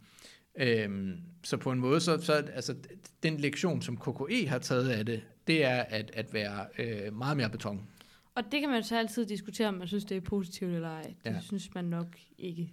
Øhm, 0.56 1.16
så 1.42 1.56
på 1.56 1.72
en 1.72 1.78
måde, 1.78 2.00
så, 2.00 2.20
så 2.20 2.32
altså, 2.32 2.74
den 3.22 3.36
lektion, 3.36 3.82
som 3.82 3.96
KKE 3.96 4.46
har 4.48 4.58
taget 4.58 4.88
af 4.88 5.06
det, 5.06 5.22
det 5.46 5.64
er 5.64 5.82
at, 5.82 6.10
at 6.14 6.34
være 6.34 6.66
øh, 6.78 7.16
meget 7.16 7.36
mere 7.36 7.50
beton. 7.50 7.88
Og 8.34 8.42
det 8.52 8.60
kan 8.60 8.68
man 8.68 8.80
jo 8.80 8.86
så 8.86 8.98
altid 8.98 9.26
diskutere, 9.26 9.68
om 9.68 9.74
man 9.74 9.88
synes, 9.88 10.04
det 10.04 10.16
er 10.16 10.20
positivt 10.20 10.74
eller 10.74 10.88
ej. 10.88 11.02
Det 11.02 11.30
ja. 11.30 11.40
synes 11.40 11.74
man 11.74 11.84
nok 11.84 12.06
ikke. 12.38 12.70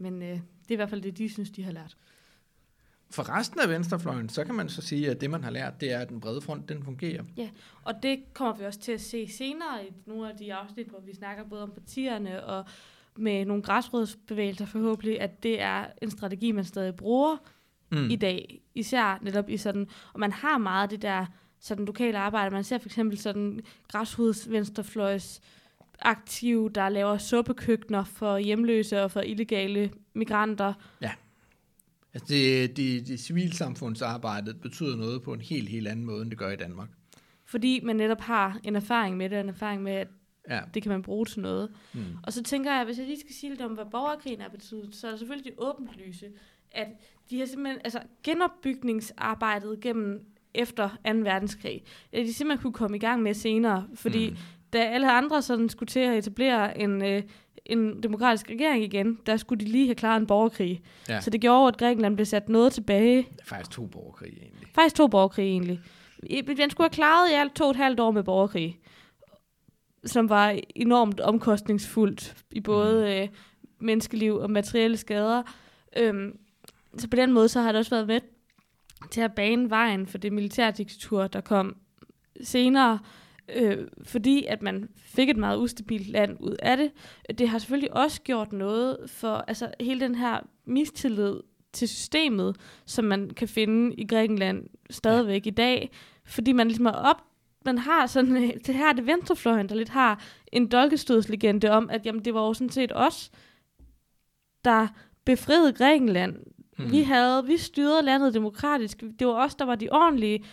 Men 0.00 0.22
øh, 0.22 0.28
det 0.28 0.38
er 0.68 0.72
i 0.72 0.74
hvert 0.74 0.90
fald 0.90 1.02
det, 1.02 1.18
de 1.18 1.28
synes, 1.28 1.50
de 1.50 1.62
har 1.62 1.72
lært. 1.72 1.96
For 3.10 3.38
resten 3.38 3.60
af 3.60 3.68
venstrefløjen, 3.68 4.28
så 4.28 4.44
kan 4.44 4.54
man 4.54 4.68
så 4.68 4.82
sige, 4.82 5.10
at 5.10 5.20
det, 5.20 5.30
man 5.30 5.44
har 5.44 5.50
lært, 5.50 5.80
det 5.80 5.92
er, 5.92 5.98
at 5.98 6.08
den 6.08 6.20
brede 6.20 6.40
front, 6.40 6.68
den 6.68 6.84
fungerer. 6.84 7.24
Ja, 7.36 7.50
og 7.82 7.94
det 8.02 8.34
kommer 8.34 8.54
vi 8.54 8.64
også 8.64 8.80
til 8.80 8.92
at 8.92 9.00
se 9.00 9.28
senere 9.28 9.86
i 9.86 9.92
nogle 10.06 10.30
af 10.30 10.36
de 10.36 10.54
afsnit, 10.54 10.86
hvor 10.86 11.00
vi 11.00 11.14
snakker 11.14 11.44
både 11.44 11.62
om 11.62 11.70
partierne 11.70 12.44
og 12.44 12.64
med 13.16 13.44
nogle 13.44 13.62
græsrodsbevægelser 13.62 14.66
forhåbentlig, 14.66 15.20
at 15.20 15.42
det 15.42 15.60
er 15.60 15.86
en 16.02 16.10
strategi, 16.10 16.52
man 16.52 16.64
stadig 16.64 16.96
bruger 16.96 17.36
mm. 17.92 18.10
i 18.10 18.16
dag. 18.16 18.60
Især 18.74 19.18
netop 19.22 19.48
i 19.48 19.56
sådan, 19.56 19.88
og 20.12 20.20
man 20.20 20.32
har 20.32 20.58
meget 20.58 20.90
det 20.90 21.02
der 21.02 21.26
sådan 21.60 21.84
lokale 21.84 22.18
arbejde. 22.18 22.54
Man 22.54 22.64
ser 22.64 22.78
for 22.78 22.88
eksempel 22.88 23.18
sådan 23.18 23.60
græsrods 23.88 24.46
venstrefløjs 26.00 26.16
aktiv, 26.16 26.70
der 26.74 26.88
laver 26.88 27.18
suppekøkkener 27.18 28.04
for 28.04 28.38
hjemløse 28.38 29.02
og 29.02 29.10
for 29.10 29.20
illegale 29.20 29.90
migranter. 30.14 30.74
Ja. 31.00 31.12
Altså 32.14 32.34
det, 32.34 32.76
det, 32.76 33.06
det 33.06 33.20
civilsamfundsarbejdet 33.20 34.60
betyder 34.60 34.96
noget 34.96 35.22
på 35.22 35.32
en 35.32 35.40
helt, 35.40 35.68
helt 35.68 35.88
anden 35.88 36.04
måde, 36.04 36.22
end 36.22 36.30
det 36.30 36.38
gør 36.38 36.50
i 36.50 36.56
Danmark. 36.56 36.88
Fordi 37.44 37.80
man 37.84 37.96
netop 37.96 38.20
har 38.20 38.60
en 38.64 38.76
erfaring 38.76 39.16
med 39.16 39.30
det, 39.30 39.40
en 39.40 39.48
erfaring 39.48 39.82
med, 39.82 39.92
at 39.92 40.08
Ja. 40.48 40.60
Det 40.74 40.82
kan 40.82 40.92
man 40.92 41.02
bruge 41.02 41.26
til 41.26 41.40
noget. 41.40 41.70
Mm. 41.94 42.00
Og 42.22 42.32
så 42.32 42.42
tænker 42.42 42.72
jeg, 42.72 42.84
hvis 42.84 42.98
jeg 42.98 43.06
lige 43.06 43.20
skal 43.20 43.34
sige 43.34 43.50
lidt 43.50 43.60
om, 43.60 43.72
hvad 43.72 43.84
borgerkrigen 43.90 44.40
er 44.40 44.48
betydet, 44.48 44.94
så 44.94 45.06
er 45.06 45.10
det 45.10 45.18
selvfølgelig 45.18 45.52
det 45.52 45.58
åbenlyse, 45.58 46.26
at 46.70 46.86
de 47.30 47.38
har 47.38 47.46
simpelthen, 47.46 47.80
altså 47.84 48.02
genopbygningsarbejdet 48.22 49.80
gennem 49.80 50.24
efter 50.54 50.88
2. 50.88 50.96
verdenskrig, 51.04 51.82
at 52.12 52.26
de 52.26 52.32
simpelthen 52.32 52.62
kunne 52.62 52.72
komme 52.72 52.96
i 52.96 53.00
gang 53.00 53.22
med 53.22 53.34
senere, 53.34 53.88
fordi 53.94 54.30
mm. 54.30 54.36
Da 54.72 54.78
alle 54.78 55.12
andre 55.12 55.42
sådan 55.42 55.68
skulle 55.68 55.86
til 55.86 56.00
at 56.00 56.18
etablere 56.18 56.78
en, 56.78 57.04
øh, 57.04 57.22
en 57.66 58.02
demokratisk 58.02 58.50
regering 58.50 58.84
igen, 58.84 59.18
der 59.26 59.36
skulle 59.36 59.64
de 59.64 59.70
lige 59.70 59.86
have 59.86 59.94
klaret 59.94 60.20
en 60.20 60.26
borgerkrig. 60.26 60.82
Ja. 61.08 61.20
Så 61.20 61.30
det 61.30 61.40
gjorde, 61.40 61.68
at 61.68 61.76
Grækenland 61.76 62.16
blev 62.16 62.26
sat 62.26 62.48
noget 62.48 62.72
tilbage. 62.72 63.16
Det 63.16 63.46
faktisk 63.46 63.70
to 63.70 63.86
borgerkrig 63.86 64.32
egentlig. 64.32 64.68
Faktisk 64.74 64.96
to 64.96 65.06
borgerkrig 65.08 65.44
egentlig. 65.44 65.80
Den 66.56 66.70
skulle 66.70 66.84
have 66.84 66.94
klaret 66.94 67.30
i 67.30 67.34
alt 67.34 67.54
to 67.54 67.64
og 67.64 67.70
et 67.70 67.76
halvt 67.76 68.00
år 68.00 68.10
med 68.10 68.22
borgerkrig 68.22 68.80
som 70.04 70.28
var 70.28 70.58
enormt 70.74 71.20
omkostningsfuldt 71.20 72.36
i 72.50 72.60
både 72.60 73.00
mm. 73.00 73.10
øh, 73.10 73.28
menneskeliv 73.78 74.36
og 74.36 74.50
materielle 74.50 74.96
skader. 74.96 75.42
Øhm, 75.96 76.38
så 76.98 77.08
på 77.08 77.16
den 77.16 77.32
måde 77.32 77.48
så 77.48 77.60
har 77.60 77.72
det 77.72 77.78
også 77.78 77.90
været 77.90 78.06
med 78.06 78.20
til 79.10 79.20
at 79.20 79.34
bane 79.34 79.70
vejen 79.70 80.06
for 80.06 80.18
det 80.18 80.32
militærdiktatur, 80.32 81.26
der 81.26 81.40
kom 81.40 81.76
senere, 82.42 82.98
øh, 83.54 83.88
fordi 84.02 84.44
at 84.44 84.62
man 84.62 84.88
fik 84.96 85.28
et 85.28 85.36
meget 85.36 85.58
ustabilt 85.58 86.08
land 86.08 86.36
ud 86.40 86.56
af 86.62 86.76
det. 86.76 86.90
Det 87.38 87.48
har 87.48 87.58
selvfølgelig 87.58 87.96
også 87.96 88.22
gjort 88.22 88.52
noget 88.52 88.96
for 89.06 89.34
altså, 89.34 89.70
hele 89.80 90.00
den 90.00 90.14
her 90.14 90.40
mistillid 90.64 91.40
til 91.72 91.88
systemet, 91.88 92.56
som 92.86 93.04
man 93.04 93.30
kan 93.30 93.48
finde 93.48 93.94
i 93.94 94.06
Grækenland 94.06 94.66
stadigvæk 94.90 95.46
ja. 95.46 95.50
i 95.50 95.54
dag, 95.54 95.90
fordi 96.24 96.52
man 96.52 96.66
ligesom 96.66 96.86
har 96.86 96.92
op 96.92 97.24
man 97.64 97.78
har 97.78 98.06
sådan, 98.06 98.36
øh, 98.36 98.50
det 98.66 98.74
her 98.74 98.88
er 98.88 98.92
det 98.92 99.06
venstrefløjen, 99.06 99.68
der 99.68 99.74
lidt 99.74 99.88
har 99.88 100.22
en 100.52 100.68
dolkestødslegende 100.68 101.70
om, 101.70 101.90
at 101.90 102.06
jamen, 102.06 102.24
det 102.24 102.34
var 102.34 102.40
jo 102.40 102.54
sådan 102.54 102.70
set 102.70 102.92
os, 102.94 103.30
der 104.64 104.88
befriede 105.24 105.72
Grækenland. 105.72 106.36
Hmm. 106.78 106.92
Vi 106.92 107.02
havde, 107.02 107.46
vi 107.46 107.56
styrede 107.56 108.02
landet 108.02 108.34
demokratisk. 108.34 109.04
Det 109.18 109.26
var 109.26 109.44
os, 109.44 109.54
der 109.54 109.64
var 109.64 109.74
de 109.74 109.88
ordentlige. 109.92 110.44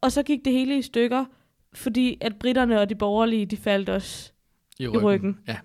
Og 0.00 0.12
så 0.12 0.22
gik 0.22 0.44
det 0.44 0.52
hele 0.52 0.78
i 0.78 0.82
stykker, 0.82 1.24
fordi 1.74 2.18
at 2.20 2.36
britterne 2.36 2.80
og 2.80 2.88
de 2.88 2.94
borgerlige, 2.94 3.46
de 3.46 3.56
faldt 3.56 3.90
os 3.90 4.34
i 4.78 4.88
ryggen. 4.88 5.00
I 5.00 5.04
ryggen. 5.04 5.38
Ja. 5.48 5.58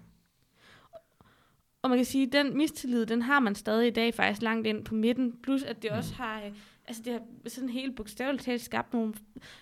Og 1.81 1.89
man 1.89 1.99
kan 1.99 2.05
sige, 2.05 2.27
at 2.27 2.33
den 2.33 2.57
mistillid, 2.57 3.05
den 3.05 3.21
har 3.21 3.39
man 3.39 3.55
stadig 3.55 3.87
i 3.87 3.91
dag 3.91 4.13
faktisk 4.13 4.41
langt 4.41 4.67
ind 4.67 4.85
på 4.85 4.95
midten. 4.95 5.33
Plus 5.43 5.63
at 5.63 5.81
det 5.81 5.91
hmm. 5.91 5.97
også 5.97 6.13
har 6.13 6.41
øh, 6.45 6.51
altså 6.87 7.01
det 7.05 7.13
har 7.13 7.21
sådan 7.47 7.69
helt 7.69 7.95
bogstaveligt 7.95 8.43
talt 8.43 8.61
skabt 8.61 8.93
nogle, 8.93 9.13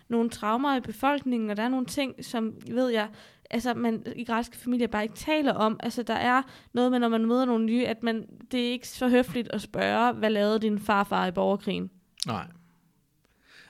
nogle 0.08 0.30
traumer 0.30 0.76
i 0.76 0.80
befolkningen, 0.80 1.50
og 1.50 1.58
der 1.58 1.64
er 1.64 1.70
nogle 1.70 1.86
ting, 1.86 2.26
som, 2.26 2.56
ved 2.72 2.90
jeg, 2.90 3.10
altså 3.50 3.74
man 3.74 4.04
i 4.16 4.24
græske 4.24 4.58
familier 4.58 4.88
bare 4.88 5.04
ikke 5.04 5.16
taler 5.16 5.54
om. 5.54 5.80
Altså 5.84 6.04
der 6.04 6.14
er 6.14 6.42
noget 6.74 6.92
med, 6.92 7.00
når 7.00 7.10
man 7.10 7.26
møder 7.26 7.46
nogle 7.46 7.66
nye, 7.66 7.86
at 7.86 8.04
man, 8.04 8.26
det 8.52 8.68
er 8.68 8.72
ikke 8.72 8.88
så 8.88 9.10
høfligt 9.10 9.50
at 9.52 9.62
spørge, 9.62 10.14
hvad 10.14 10.30
lavede 10.30 10.60
din 10.60 10.80
farfar 10.80 11.28
i 11.28 11.32
borgerkrigen? 11.32 11.90
Nej. 12.28 12.48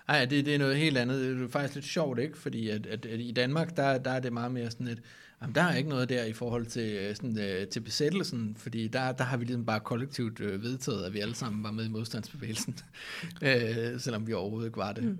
Nej, 0.07 0.25
det, 0.25 0.45
det 0.45 0.55
er 0.55 0.59
noget 0.59 0.77
helt 0.77 0.97
andet. 0.97 1.37
Det 1.37 1.43
er 1.43 1.49
faktisk 1.49 1.75
lidt 1.75 1.85
sjovt, 1.85 2.19
ikke? 2.19 2.37
Fordi 2.37 2.69
at, 2.69 2.85
at, 2.85 3.05
at 3.05 3.19
i 3.19 3.31
Danmark, 3.31 3.77
der, 3.77 3.97
der 3.97 4.11
er 4.11 4.19
det 4.19 4.33
meget 4.33 4.51
mere 4.51 4.71
sådan 4.71 4.87
et, 4.87 5.01
Jamen, 5.41 5.55
der 5.55 5.61
er 5.61 5.75
ikke 5.75 5.89
noget 5.89 6.09
der 6.09 6.23
i 6.23 6.33
forhold 6.33 6.65
til, 6.65 6.95
øh, 6.95 7.15
sådan, 7.15 7.39
øh, 7.39 7.67
til 7.67 7.79
besættelsen, 7.79 8.55
fordi 8.59 8.87
der, 8.87 9.11
der 9.11 9.23
har 9.23 9.37
vi 9.37 9.45
ligesom 9.45 9.65
bare 9.65 9.79
kollektivt 9.79 10.39
øh, 10.39 10.63
vedtaget, 10.63 11.05
at 11.05 11.13
vi 11.13 11.19
alle 11.19 11.35
sammen 11.35 11.63
var 11.63 11.71
med 11.71 11.85
i 11.85 11.89
modstandsbevægelsen, 11.89 12.79
øh, 13.43 13.99
selvom 13.99 14.27
vi 14.27 14.33
overhovedet 14.33 14.67
ikke 14.67 14.77
var 14.77 14.91
det. 14.93 15.03
Mm. 15.03 15.19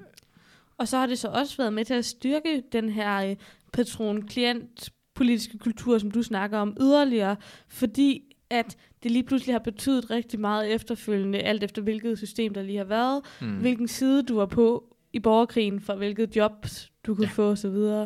Og 0.78 0.88
så 0.88 0.98
har 0.98 1.06
det 1.06 1.20
så 1.20 1.28
også 1.28 1.58
været 1.58 1.74
med 1.74 1.86
til 1.86 1.94
at 1.94 2.06
styrke 2.06 2.64
den 2.72 2.90
her 2.90 3.30
øh, 3.30 3.36
patron-klient 3.74 4.90
politiske 5.16 5.58
kultur, 5.58 5.98
som 5.98 6.12
du 6.12 6.24
snakker 6.24 6.58
om, 6.58 6.78
yderligere, 6.82 7.36
fordi 7.68 8.35
at 8.50 8.78
det 9.04 9.12
lige 9.12 9.24
pludselig 9.24 9.54
har 9.54 9.60
betydet 9.60 10.10
rigtig 10.12 10.40
meget 10.40 10.74
efterfølgende, 10.74 11.40
alt 11.40 11.64
efter 11.64 11.82
hvilket 11.82 12.18
system 12.18 12.54
der 12.54 12.62
lige 12.64 12.78
har 12.78 12.86
været, 12.86 13.22
mm. 13.42 13.58
hvilken 13.58 13.88
side 13.88 14.24
du 14.24 14.36
var 14.36 14.46
på 14.46 14.96
i 15.14 15.20
borgerkrigen 15.20 15.82
for, 15.82 15.96
hvilket 15.96 16.36
jobs 16.36 16.92
du 17.06 17.16
kunne 17.16 17.28
Ja. 17.28 17.32
få 17.32 17.52
osv. 17.52 18.06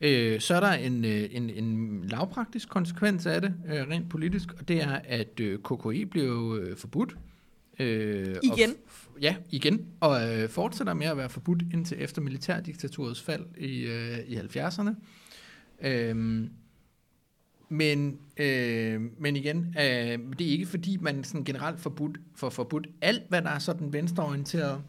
Øh, 0.00 0.40
så 0.40 0.54
er 0.54 0.60
der 0.60 0.72
en, 0.72 1.04
øh, 1.04 1.28
en, 1.32 1.50
en 1.50 2.02
lavpraktisk 2.08 2.68
konsekvens 2.68 3.26
af 3.26 3.40
det, 3.40 3.54
øh, 3.68 3.88
rent 3.88 4.10
politisk, 4.10 4.52
og 4.58 4.68
det 4.68 4.82
er, 4.82 5.00
at 5.04 5.40
øh, 5.40 5.58
KKI 5.58 6.04
bliver 6.04 6.26
jo 6.26 6.56
øh, 6.56 6.76
forbudt. 6.76 7.16
Øh, 7.78 8.36
og 8.36 8.58
Igen? 8.58 8.70
f- 8.70 9.18
ja, 9.22 9.36
igen. 9.50 9.86
Og 10.00 10.28
øh, 10.42 10.48
fortsætter 10.48 10.94
med 10.94 11.06
at 11.06 11.16
være 11.16 11.28
forbudt 11.28 11.62
indtil 11.72 11.96
efter 12.00 12.22
militærdiktaturets 12.22 13.22
fald 13.22 13.44
i, 13.58 13.80
øh, 13.86 14.18
i 14.26 14.36
70'erne. 14.36 14.90
Øhm, 15.82 16.50
men, 17.68 18.18
øh, 18.36 19.00
men 19.18 19.36
igen, 19.36 19.74
øh, 19.78 20.18
det 20.38 20.46
er 20.46 20.50
ikke 20.50 20.66
fordi, 20.66 20.96
man 20.96 21.24
sådan 21.24 21.44
generelt 21.44 21.80
forbudt, 21.80 22.18
får 22.34 22.50
forbudt 22.50 22.86
alt, 23.00 23.22
hvad 23.28 23.42
der 23.42 23.50
er 23.50 23.58
sådan 23.58 23.92
venstreorienteret, 23.92 24.82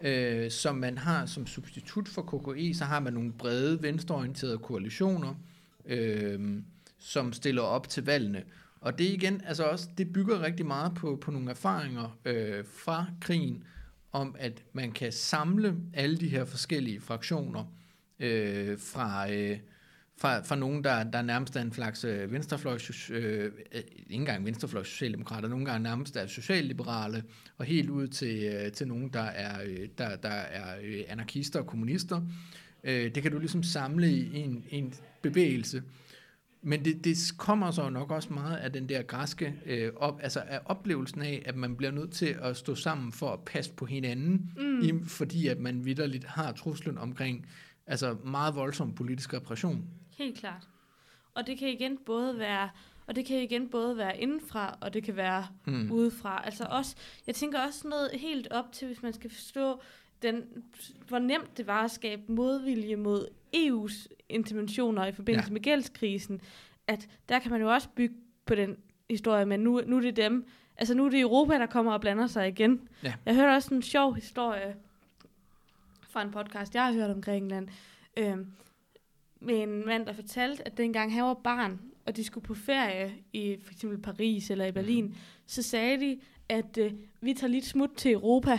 øh, 0.00 0.50
som 0.50 0.76
man 0.76 0.98
har 0.98 1.26
som 1.26 1.46
substitut 1.46 2.08
for 2.08 2.22
KKE, 2.22 2.74
så 2.74 2.84
har 2.84 3.00
man 3.00 3.12
nogle 3.12 3.32
brede 3.32 3.82
venstreorienterede 3.82 4.58
koalitioner, 4.58 5.34
øh, 5.86 6.62
som 6.98 7.32
stiller 7.32 7.62
op 7.62 7.88
til 7.88 8.04
valgene. 8.04 8.42
Og 8.80 8.98
det 8.98 9.04
igen, 9.04 9.40
altså 9.46 9.64
også, 9.64 9.88
det 9.98 10.12
bygger 10.12 10.42
rigtig 10.42 10.66
meget 10.66 10.94
på, 10.94 11.16
på 11.16 11.30
nogle 11.30 11.50
erfaringer 11.50 12.18
øh, 12.24 12.64
fra 12.64 13.06
krigen, 13.20 13.64
om 14.12 14.36
at 14.38 14.62
man 14.72 14.92
kan 14.92 15.12
samle 15.12 15.76
alle 15.94 16.16
de 16.16 16.28
her 16.28 16.44
forskellige 16.44 17.00
fraktioner 17.00 17.64
øh, 18.20 18.78
fra, 18.78 19.32
øh, 19.32 19.58
fra, 20.20 20.40
fra 20.40 20.56
nogen, 20.56 20.84
der, 20.84 21.04
der 21.04 21.22
nærmest 21.22 21.56
er 21.56 21.60
en 21.60 21.72
slags 21.72 22.04
øh, 22.04 22.32
venstrefløjs, 22.32 23.10
øh, 23.10 23.44
øh, 23.44 23.50
ikke 23.72 24.14
engang 24.14 24.46
venstrefløjs 24.46 24.86
socialdemokrater, 24.86 25.48
nogle 25.48 25.64
gange 25.64 25.82
nærmest 25.82 26.16
er 26.16 26.26
socialliberale, 26.26 27.24
og 27.58 27.64
helt 27.64 27.90
ud 27.90 28.08
til, 28.08 28.44
øh, 28.44 28.72
til 28.72 28.88
nogen, 28.88 29.08
der 29.08 29.20
er, 29.20 29.62
øh, 29.64 29.88
der, 29.98 30.16
der 30.16 30.28
er 30.28 30.76
øh, 30.82 31.02
anarkister 31.08 31.60
og 31.60 31.66
kommunister. 31.66 32.20
Øh, 32.84 33.14
det 33.14 33.22
kan 33.22 33.32
du 33.32 33.38
ligesom 33.38 33.62
samle 33.62 34.10
i 34.10 34.36
en, 34.36 34.64
en 34.70 34.94
bevægelse. 35.22 35.82
Men 36.62 36.84
det, 36.84 37.04
det 37.04 37.16
kommer 37.38 37.70
så 37.70 37.90
nok 37.90 38.10
også 38.10 38.32
meget 38.32 38.56
af 38.56 38.72
den 38.72 38.88
der 38.88 39.02
græske, 39.02 39.54
øh, 39.66 39.92
op, 39.96 40.20
altså 40.22 40.40
af 40.40 40.60
oplevelsen 40.64 41.22
af, 41.22 41.42
at 41.46 41.56
man 41.56 41.76
bliver 41.76 41.92
nødt 41.92 42.10
til 42.10 42.36
at 42.42 42.56
stå 42.56 42.74
sammen 42.74 43.12
for 43.12 43.32
at 43.32 43.40
passe 43.46 43.72
på 43.72 43.86
hinanden, 43.86 44.50
mm. 44.56 44.80
i, 44.80 44.92
fordi 45.06 45.46
at 45.46 45.58
man 45.58 45.84
vidderligt 45.84 46.24
har 46.24 46.52
truslen 46.52 46.98
omkring 46.98 47.46
altså 47.86 48.16
meget 48.24 48.54
voldsom 48.54 48.94
politisk 48.94 49.34
repression. 49.34 49.84
Helt 50.24 50.38
klart. 50.38 50.68
Og 51.34 51.46
det 51.46 51.58
kan 51.58 51.68
igen 51.68 51.98
både 51.98 52.38
være 52.38 52.70
og 53.06 53.16
det 53.16 53.26
kan 53.26 53.42
igen 53.42 53.68
både 53.68 53.96
være 53.96 54.18
indenfra, 54.20 54.78
og 54.80 54.94
det 54.94 55.02
kan 55.04 55.16
være 55.16 55.46
Mm. 55.66 55.90
udefra. 55.92 56.42
Altså 56.44 56.64
også, 56.70 56.96
jeg 57.26 57.34
tænker 57.34 57.60
også 57.66 57.88
noget 57.88 58.10
helt 58.14 58.48
op 58.50 58.72
til, 58.72 58.86
hvis 58.86 59.02
man 59.02 59.12
skal 59.12 59.30
forstå, 59.30 59.80
den, 60.22 60.44
hvor 61.08 61.18
nemt 61.18 61.56
det 61.56 61.66
var 61.66 61.84
at 61.84 61.90
skabe 61.90 62.22
modvilje 62.28 62.96
mod 62.96 63.26
EU's 63.56 64.06
interventioner 64.28 65.06
i 65.06 65.12
forbindelse 65.12 65.48
ja. 65.48 65.52
med 65.52 65.60
gældskrisen, 65.60 66.40
at 66.86 67.08
der 67.28 67.38
kan 67.38 67.50
man 67.50 67.60
jo 67.60 67.72
også 67.72 67.88
bygge 67.88 68.14
på 68.46 68.54
den 68.54 68.76
historie, 69.10 69.46
men 69.46 69.60
nu, 69.60 69.80
nu 69.86 69.96
er 69.96 70.00
det 70.00 70.16
dem, 70.16 70.46
altså 70.76 70.94
nu 70.94 71.06
er 71.06 71.10
det 71.10 71.20
Europa, 71.20 71.54
der 71.58 71.66
kommer 71.66 71.92
og 71.92 72.00
blander 72.00 72.26
sig 72.26 72.48
igen. 72.48 72.88
Ja. 73.02 73.14
Jeg 73.26 73.34
hørte 73.34 73.50
også 73.54 73.74
en 73.74 73.82
sjov 73.82 74.14
historie 74.14 74.76
fra 76.08 76.22
en 76.22 76.30
podcast, 76.30 76.74
jeg 76.74 76.84
har 76.84 76.92
hørt 76.92 77.10
om 77.10 77.22
Grækenland, 77.22 77.68
øhm, 78.16 78.52
med 79.40 79.62
en 79.62 79.86
mand, 79.86 80.06
der 80.06 80.12
fortalte, 80.12 80.66
at 80.66 80.76
dengang 80.78 81.14
han 81.14 81.24
var 81.24 81.34
barn, 81.34 81.80
og 82.06 82.16
de 82.16 82.24
skulle 82.24 82.44
på 82.44 82.54
ferie 82.54 83.12
i 83.32 83.56
for 83.64 83.72
eksempel 83.72 83.98
Paris 84.02 84.50
eller 84.50 84.64
i 84.66 84.72
Berlin, 84.72 85.16
så 85.46 85.62
sagde 85.62 86.00
de, 86.00 86.20
at 86.48 86.78
øh, 86.78 86.92
vi 87.20 87.34
tager 87.34 87.50
lidt 87.50 87.64
smut 87.66 87.90
til 87.96 88.12
Europa. 88.12 88.58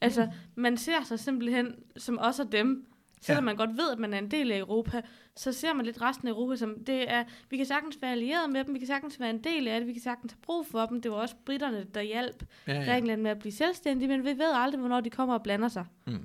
Altså, 0.00 0.28
man 0.54 0.76
ser 0.76 1.04
sig 1.04 1.18
simpelthen 1.18 1.74
som 1.96 2.18
os 2.20 2.40
og 2.40 2.52
dem. 2.52 2.84
Selvom 3.20 3.44
Ja. 3.44 3.46
man 3.46 3.56
godt 3.56 3.70
ved, 3.70 3.90
at 3.92 3.98
man 3.98 4.14
er 4.14 4.18
en 4.18 4.30
del 4.30 4.52
af 4.52 4.58
Europa, 4.58 5.02
så 5.36 5.52
ser 5.52 5.72
man 5.72 5.86
lidt 5.86 6.02
resten 6.02 6.28
af 6.28 6.32
Europa 6.32 6.56
som, 6.56 6.84
det 6.84 7.10
er, 7.10 7.24
vi 7.50 7.56
kan 7.56 7.66
sagtens 7.66 7.98
være 8.02 8.12
allieret 8.12 8.50
med 8.50 8.64
dem, 8.64 8.74
vi 8.74 8.78
kan 8.78 8.86
sagtens 8.86 9.20
være 9.20 9.30
en 9.30 9.44
del 9.44 9.68
af 9.68 9.80
det, 9.80 9.86
vi 9.86 9.92
kan 9.92 10.02
sagtens 10.02 10.32
have 10.32 10.40
brug 10.42 10.66
for 10.66 10.86
dem. 10.86 11.02
Det 11.02 11.10
var 11.10 11.16
også 11.16 11.34
britterne, 11.46 11.86
der 11.94 12.00
hjalp 12.02 12.44
Ja, 12.66 12.72
ja. 12.72 12.78
ja. 12.80 12.84
Grækenland 12.90 13.22
med 13.22 13.30
at 13.30 13.38
blive 13.38 13.52
selvstændige, 13.52 14.08
men 14.08 14.24
vi 14.24 14.28
ved 14.38 14.52
aldrig, 14.54 14.80
hvornår 14.80 15.00
de 15.00 15.10
kommer 15.10 15.34
og 15.34 15.42
blander 15.42 15.68
sig. 15.68 15.84
Mm. 16.06 16.18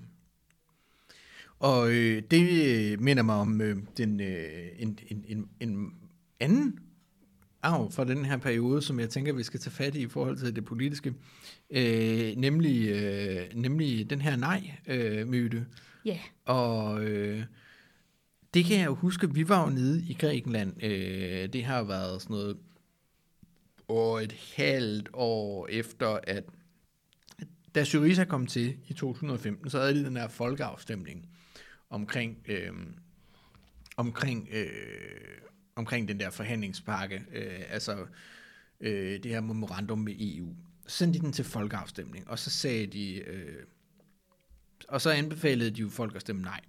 Og 1.60 1.92
øh, 1.92 2.24
det 2.32 2.66
øh, 2.66 3.02
minder 3.02 3.24
mig 3.24 3.36
om 3.36 3.62
øh, 3.62 3.78
den, 3.98 4.20
øh, 4.20 4.68
en, 4.80 5.00
en, 5.10 5.26
en, 5.28 5.48
en 5.60 5.94
anden 6.40 6.80
arv 7.62 7.92
fra 7.92 8.04
den 8.04 8.26
her 8.26 8.38
periode, 8.38 8.82
som 8.82 9.00
jeg 9.00 9.10
tænker, 9.10 9.34
vi 9.34 9.44
skal 9.44 9.60
tage 9.60 9.72
fat 9.72 9.96
i 9.96 10.02
i 10.02 10.08
forhold 10.08 10.38
til 10.38 10.56
det 10.56 10.66
politiske, 10.66 11.14
øh, 11.70 12.36
nemlig, 12.36 12.90
øh, 12.90 13.42
nemlig 13.56 14.10
den 14.10 14.22
her 14.22 14.36
nej-myte. 14.36 15.66
Ja. 16.06 16.20
Og 16.46 17.04
øh, 17.04 17.44
det 18.54 18.66
kan 18.66 18.80
jeg 18.80 18.86
jo 18.86 18.96
huske, 18.96 19.34
vi 19.34 19.50
var 19.50 19.64
jo 19.64 19.70
nede 19.70 20.04
i 20.10 20.14
Grækenland. 20.14 20.84
Øh, 20.84 21.54
det 21.54 21.64
har 21.64 21.84
været 21.84 22.22
sådan 22.22 22.34
noget 22.34 22.58
over 23.88 24.20
et 24.20 24.36
halvt 24.56 25.10
år 25.14 25.68
efter, 25.68 26.20
at 26.24 26.44
da 27.76 27.84
Syriza 27.84 28.26
kom 28.26 28.48
til 28.48 28.78
i 28.88 28.94
2015, 28.94 29.70
så 29.70 29.80
havde 29.80 29.94
de 29.94 30.06
den 30.06 30.18
her 30.18 30.28
folkeafstemning 30.28 31.30
omkring, 31.94 32.38
øh, 32.46 32.72
omkring, 33.98 34.50
øh, 34.52 34.68
omkring 35.76 36.08
den 36.08 36.20
der 36.20 36.30
forhandlingspakke, 36.30 37.24
øh, 37.32 37.62
altså 37.70 37.98
øh, 38.80 39.24
det 39.24 39.32
her 39.32 39.42
memorandum 39.42 40.00
med 40.00 40.14
EU. 40.20 40.48
Så 40.88 40.98
sendte 40.98 41.20
de 41.20 41.26
den 41.26 41.34
til 41.34 41.46
folkeafstemning, 41.46 42.30
og 42.30 42.40
så 42.40 42.50
sagde 42.50 42.88
de, 42.88 43.16
øh, 43.16 43.64
og 44.88 45.02
så 45.02 45.10
anbefalede 45.10 45.72
de 45.72 45.82
jo 45.82 45.90
folk 45.90 46.16
at 46.16 46.22
stemme 46.22 46.42
nej. 46.42 46.60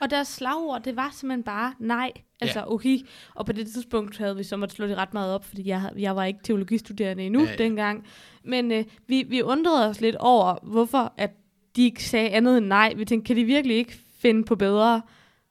Og 0.00 0.10
deres 0.10 0.28
slagord, 0.28 0.82
det 0.82 0.96
var 0.96 1.10
simpelthen 1.12 1.42
bare 1.42 1.74
nej. 1.78 2.12
Altså, 2.40 2.58
ja. 2.58 2.72
okay. 2.72 2.98
Og 3.34 3.46
på 3.46 3.52
det 3.52 3.66
tidspunkt 3.66 4.18
havde 4.18 4.36
vi 4.36 4.42
så 4.42 4.56
måtte 4.56 4.74
slå 4.74 4.86
det 4.86 4.96
ret 4.96 5.14
meget 5.14 5.34
op, 5.34 5.44
fordi 5.44 5.68
jeg, 5.68 5.92
jeg 5.96 6.16
var 6.16 6.24
ikke 6.24 6.40
teologistuderende 6.42 7.22
endnu 7.22 7.44
ja. 7.44 7.50
ja. 7.50 7.56
dengang. 7.56 8.06
Men 8.44 8.72
øh, 8.72 8.84
vi, 9.06 9.22
vi 9.22 9.42
undrede 9.42 9.88
os 9.88 10.00
lidt 10.00 10.16
over, 10.16 10.58
hvorfor 10.62 11.14
at 11.16 11.30
de 11.76 11.84
ikke 11.84 12.04
sagde 12.04 12.30
andet 12.30 12.58
end 12.58 12.66
nej. 12.66 12.94
Vi 12.96 13.04
tænkte, 13.04 13.26
kan 13.26 13.36
de 13.36 13.44
virkelig 13.44 13.76
ikke 13.76 14.03
finde 14.24 14.44
på 14.44 14.56
bedre? 14.56 15.02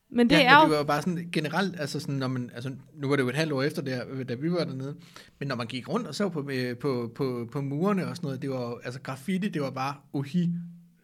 Men 0.09 0.29
det 0.29 0.35
ja, 0.35 0.43
er 0.43 0.57
men 0.57 0.59
jo... 0.59 0.63
det 0.63 0.71
var 0.71 0.77
jo 0.77 0.83
bare 0.83 1.01
sådan 1.01 1.29
generelt, 1.31 1.79
altså 1.79 1.99
sådan, 1.99 2.15
når 2.15 2.27
man, 2.27 2.51
altså, 2.55 2.75
nu 2.93 3.07
var 3.07 3.15
det 3.15 3.23
jo 3.23 3.29
et 3.29 3.35
halvt 3.35 3.53
år 3.53 3.63
efter 3.63 3.81
det, 3.81 4.29
da 4.29 4.33
vi 4.33 4.51
var 4.51 4.63
dernede, 4.63 4.95
men 5.39 5.47
når 5.47 5.55
man 5.55 5.67
gik 5.67 5.89
rundt 5.89 6.07
og 6.07 6.15
så 6.15 6.29
på, 6.29 6.49
øh, 6.51 6.77
på, 6.77 7.11
på, 7.15 7.47
på 7.51 7.61
murene 7.61 8.07
og 8.07 8.15
sådan 8.15 8.27
noget, 8.27 8.41
det 8.41 8.49
var 8.49 8.77
altså 8.83 9.01
graffiti, 9.01 9.49
det 9.49 9.61
var 9.61 9.69
bare 9.69 9.95
uhi, 10.13 10.49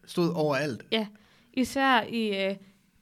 stod 0.06 0.32
overalt. 0.34 0.84
Ja, 0.92 1.06
især 1.52 2.02
i 2.02 2.28
øh, 2.28 2.56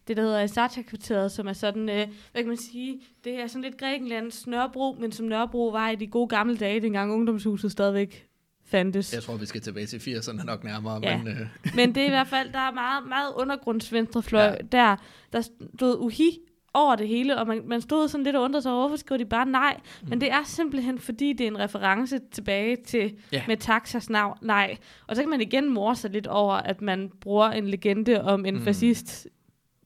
det, 0.09 0.17
der 0.17 0.23
hedder 0.23 0.43
Asarta-kvarteret, 0.43 1.33
som 1.33 1.49
er 1.49 1.53
sådan, 1.53 1.89
øh, 1.89 2.09
hvad 2.33 2.43
kan 2.43 2.49
man 2.49 2.57
sige, 2.57 3.01
det 3.25 3.41
er 3.41 3.47
sådan 3.47 3.63
lidt 3.63 3.79
Grækenlands 3.79 4.47
Nørrebro, 4.47 4.97
men 5.01 5.13
som 5.13 5.27
Nørrebro 5.27 5.69
var 5.69 5.91
i 5.91 5.97
de 5.97 6.07
gode 6.07 6.29
gamle 6.29 6.57
dage, 6.57 6.81
dengang 6.81 7.13
ungdomshuset 7.13 7.73
stadigvæk 7.73 8.28
fandtes. 8.71 9.15
Jeg 9.15 9.23
tror, 9.23 9.37
vi 9.37 9.47
skal 9.47 9.61
tilbage 9.61 9.87
til 9.87 9.99
80'erne 9.99 10.45
nok 10.45 10.65
nærmere, 10.65 11.01
Ja. 11.03 11.19
men 11.19 11.29
øh, 11.29 11.37
Men 11.77 11.95
det 11.95 12.03
er 12.03 12.07
i 12.07 12.11
hvert 12.11 12.27
fald, 12.29 12.53
der 12.53 12.59
er 12.59 12.73
meget, 12.73 13.09
meget 13.09 13.33
undergrundsvenstrefløj 13.37 14.43
Ja. 14.45 14.55
der, 14.73 14.97
der 15.33 15.41
stod 15.77 15.97
uhi 16.01 16.39
over 16.75 16.97
det 16.97 17.09
hele, 17.09 17.39
og 17.39 17.47
man, 17.47 17.63
man 17.67 17.81
stod 17.81 18.09
sådan 18.09 18.25
lidt 18.25 18.37
og 18.37 18.43
undrede 18.43 18.63
sig 18.63 18.73
over, 18.73 18.81
hvorfor 18.89 18.97
skriver 18.97 19.17
de 19.19 19.25
bare 19.25 19.47
nej? 19.47 19.77
Mm. 20.03 20.09
Men 20.09 20.21
det 20.21 20.31
er 20.31 20.43
simpelthen, 20.45 20.99
fordi 20.99 21.33
det 21.33 21.45
er 21.45 21.49
en 21.49 21.59
reference 21.59 22.19
tilbage 22.33 22.77
til 22.87 23.17
Ja. 23.33 23.43
med 23.47 23.57
Taxas 23.57 24.11
navn, 24.11 24.39
nej. 24.43 24.77
Og 25.07 25.17
så 25.17 25.23
kan 25.23 25.31
man 25.31 25.41
igen 25.41 25.69
morse 25.69 26.01
sig 26.01 26.11
lidt 26.11 26.27
over, 26.27 26.55
at 26.55 26.83
man 26.83 27.11
bruger 27.21 27.47
en 27.51 27.69
legende 27.69 28.23
om 28.25 28.45
en 28.47 28.55
Mm. 28.55 28.63
fascist 28.63 29.29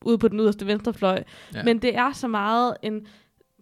ude 0.04 0.18
på 0.18 0.28
den 0.28 0.40
yderste 0.40 0.66
venstrefløj. 0.66 1.22
Ja. 1.54 1.62
Men 1.62 1.78
det 1.78 1.96
er 1.96 2.12
så 2.12 2.28
meget 2.28 2.76
en 2.82 3.06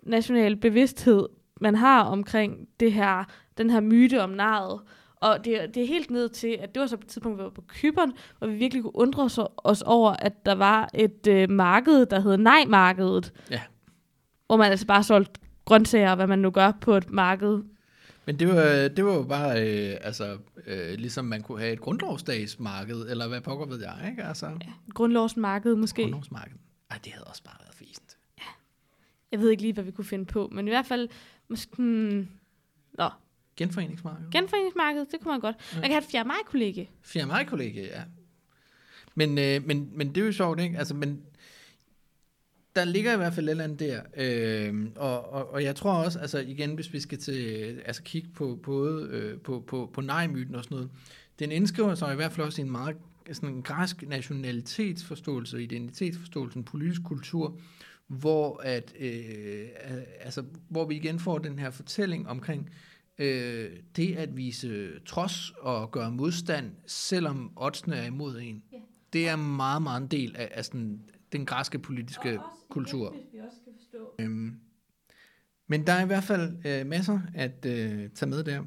national 0.03 0.57
bevidsthed, 0.57 1.27
man 1.61 1.75
har 1.75 2.03
omkring 2.05 2.68
det 2.81 2.93
her, 2.93 3.25
den 3.59 3.71
her 3.71 3.81
myte 3.81 4.23
om 4.23 4.31
naret. 4.31 4.81
Og 5.21 5.45
det, 5.45 5.62
er- 5.62 5.66
det 5.66 5.83
er 5.83 5.87
helt 5.87 6.11
ned 6.11 6.29
til, 6.29 6.57
at 6.61 6.75
det 6.75 6.81
var 6.81 6.87
så 6.87 6.97
på 6.97 7.01
et 7.05 7.09
tidspunkt, 7.09 7.39
vi 7.39 7.43
var 7.45 7.51
på 7.51 7.64
Kyberen, 7.68 8.12
hvor 8.39 8.47
vi 8.47 8.55
virkelig 8.55 8.83
kunne 8.83 8.97
undre 8.97 9.23
os, 9.23 9.39
os 9.57 9.83
over, 9.83 10.11
at 10.11 10.47
der 10.47 10.55
var 10.55 10.89
et 10.95 11.27
øh, 11.27 11.51
marked, 11.51 12.07
der 12.07 12.21
hed 12.21 12.37
Nej-markedet. 12.37 13.33
Ja. 13.51 13.61
Hvor 14.47 14.57
man 14.57 14.71
altså 14.71 14.87
bare 14.87 15.03
solgte 15.03 15.41
grøntsager, 15.64 16.14
hvad 16.14 16.27
man 16.27 16.39
nu 16.39 16.51
gør 16.51 16.73
på 16.81 16.97
et 16.97 17.11
marked. 17.11 17.62
Men 18.27 18.39
det 18.39 18.49
var, 18.49 18.89
det 18.89 19.05
var 19.05 19.14
jo 19.14 19.23
bare, 19.23 19.51
øh, 19.68 19.97
altså, 20.01 20.39
øh, 20.66 20.95
ligesom 20.99 21.25
man 21.25 21.43
kunne 21.43 21.61
have 21.61 21.73
et 21.73 21.81
grundlovsdagsmarked, 21.81 22.97
eller 23.11 23.29
hvad 23.29 23.41
pokker 23.41 23.66
ved 23.66 23.81
jeg, 23.81 24.09
ikke? 24.11 24.23
Altså, 24.25 24.47
ja. 24.47 24.73
Grundlovsmarked 24.95 25.75
måske. 25.77 26.03
grundlovsmarked. 26.03 26.55
Ej, 26.91 26.99
det 27.05 27.12
havde 27.12 27.25
også 27.25 27.43
bare 27.45 27.57
været 27.61 27.75
fæsent. 27.75 28.16
Jeg 29.33 29.41
ved 29.41 29.51
ikke 29.51 29.62
lige, 29.62 29.73
hvad 29.73 29.85
vi 29.85 29.91
kunne 29.91 30.05
finde 30.05 30.25
på, 30.25 30.49
men 30.53 30.66
i 30.66 30.71
hvert 30.71 30.87
fald, 30.87 31.09
måske, 31.49 31.77
hmm, 31.77 32.29
nå, 32.99 33.09
Genforeningsmarked. 33.61 34.31
genforeningsmarkedet, 34.31 35.09
det 35.13 35.21
kunne 35.21 35.33
man 35.33 35.41
godt. 35.41 35.57
Man 35.75 35.83
kan 35.83 35.91
have 35.91 36.03
et 36.03 36.11
4. 36.11 36.25
maj-kollega. 36.25 36.85
4. 37.03 37.27
maj 37.27 37.45
kollega, 37.45 37.83
ja. 37.83 38.03
Men, 39.15 39.39
øh, 39.39 39.67
men, 39.67 39.91
men 39.95 40.09
det 40.09 40.21
er 40.21 40.25
jo 40.25 40.33
sjovt, 40.33 40.61
ikke? 40.61 40.79
Altså, 40.79 40.95
men 40.95 41.23
der 42.77 42.85
ligger 42.85 43.15
i 43.15 43.17
hvert 43.17 43.33
fald 43.35 43.47
et 43.47 43.51
eller 43.51 43.65
andet 43.65 43.81
der. 43.81 44.03
Øh, 44.17 44.87
og, 44.97 45.33
og, 45.33 45.53
og 45.53 45.65
jeg 45.65 45.77
tror 45.77 45.93
også, 45.93 46.19
altså 46.19 46.39
igen, 46.39 46.75
hvis 46.75 46.93
vi 46.93 47.01
skal 47.01 47.19
til, 47.19 47.35
altså 47.85 48.03
kigge 48.03 48.29
på 48.35 48.59
både 48.63 49.09
øh, 49.11 49.39
på, 49.41 49.65
på, 49.67 49.91
på 49.93 50.01
nej-myten 50.01 50.55
og 50.55 50.65
sådan 50.65 50.75
noget, 50.75 50.91
den 51.39 51.53
indskriver 51.53 51.95
sig 51.95 52.13
i 52.13 52.17
hvert 52.17 52.33
fald 52.33 52.47
også 52.47 52.63
i 52.63 52.65
en 52.65 52.71
meget 52.71 52.97
sådan 53.33 53.55
en 53.55 53.63
græsk 53.63 54.03
nationalitetsforståelse, 54.03 55.63
identitetsforståelse, 55.63 56.57
en 56.57 56.65
politisk 56.65 57.03
kultur, 57.05 57.59
hvor, 58.07 58.61
at, 58.65 58.95
øh, 59.01 59.69
altså, 60.21 60.45
hvor 60.69 60.85
vi 60.85 60.97
igen 60.97 61.19
får 61.19 61.39
den 61.39 61.59
her 61.59 61.71
fortælling 61.71 62.29
omkring 62.29 62.69
øh, 62.69 62.89
det 63.97 64.16
at 64.16 64.37
vise 64.37 65.01
trods 65.01 65.51
og 65.51 65.91
gøre 65.91 66.11
modstand, 66.11 66.73
selvom 66.87 67.53
oddsene 67.57 67.97
er 67.97 68.07
imod 68.07 68.41
en. 68.41 68.62
Yeah. 68.75 68.83
Det 69.12 69.29
er 69.29 69.37
meget, 69.37 69.83
meget 69.83 70.01
en 70.03 70.09
del 70.09 70.37
af, 70.37 70.49
af 70.55 70.64
sådan, 70.64 71.01
den 71.33 71.47
græske 71.47 71.79
politiske 71.79 72.39
kultur. 72.68 73.12
Igen, 73.12 73.27
vi 73.33 73.39
også 73.39 73.59
kan 73.64 73.73
forstå. 73.77 74.14
Øhm, 74.18 74.61
men 75.66 75.87
der 75.87 75.93
er 75.93 76.03
i 76.03 76.07
hvert 76.07 76.25
fald 76.25 76.66
øh, 76.66 76.87
masser 76.87 77.21
at 77.35 77.66
øh, 77.66 78.11
tage 78.11 78.31
med 78.31 78.45
der. 78.45 78.64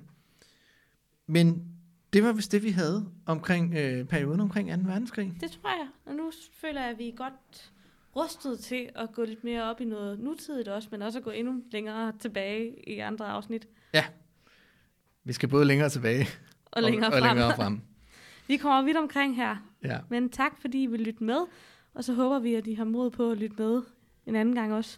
Men 1.28 1.68
det 2.14 2.24
var 2.24 2.34
vist 2.34 2.52
det, 2.52 2.64
vi 2.64 2.70
havde 2.70 3.10
omkring 3.26 3.76
øh, 3.78 4.06
perioden 4.06 4.40
omkring 4.40 4.70
2. 4.70 4.90
verdenskrig. 4.90 5.34
Det 5.42 5.52
tror 5.52 5.70
jeg. 5.70 5.88
Og 6.06 6.16
nu 6.16 6.32
føler 6.54 6.82
jeg, 6.82 6.90
at 6.90 6.98
vi 6.98 7.08
er 7.08 7.16
godt 7.16 7.72
rustet 8.16 8.60
til 8.60 8.90
at 8.96 9.12
gå 9.14 9.24
lidt 9.24 9.44
mere 9.44 9.64
op 9.64 9.82
i 9.82 9.86
noget 9.86 10.20
nutidigt 10.20 10.68
også, 10.68 10.88
men 10.92 11.02
også 11.02 11.20
at 11.20 11.24
gå 11.24 11.30
endnu 11.30 11.64
længere 11.72 12.14
tilbage 12.20 12.90
i 12.90 13.00
andre 13.00 13.26
afsnit. 13.26 13.68
Ja. 13.94 14.06
Vi 15.24 15.34
skal 15.34 15.50
både 15.50 15.66
længere 15.66 15.90
tilbage 15.90 16.28
og, 16.72 16.84
længere 16.84 17.08
og, 17.08 17.14
frem. 17.14 17.24
Og 17.24 17.28
længere 17.28 17.56
frem. 17.56 17.82
vi 18.48 18.58
kommer 18.58 18.82
vidt 18.82 18.98
omkring 18.98 19.36
her. 19.36 19.56
Ja. 19.84 19.98
Men 20.10 20.30
tak, 20.30 20.52
fordi 20.62 20.84
I 20.84 20.88
vil 20.88 21.00
lytte 21.00 21.24
med. 21.24 21.40
Og 21.94 22.04
så 22.04 22.14
håber 22.14 22.40
vi, 22.40 22.56
at 22.56 22.68
I 22.68 22.74
har 22.74 22.84
mod 22.84 23.12
på 23.12 23.32
at 23.32 23.38
lytte 23.38 23.56
med 23.60 23.82
en 24.26 24.36
anden 24.36 24.56
gang 24.56 24.74
også. 24.74 24.98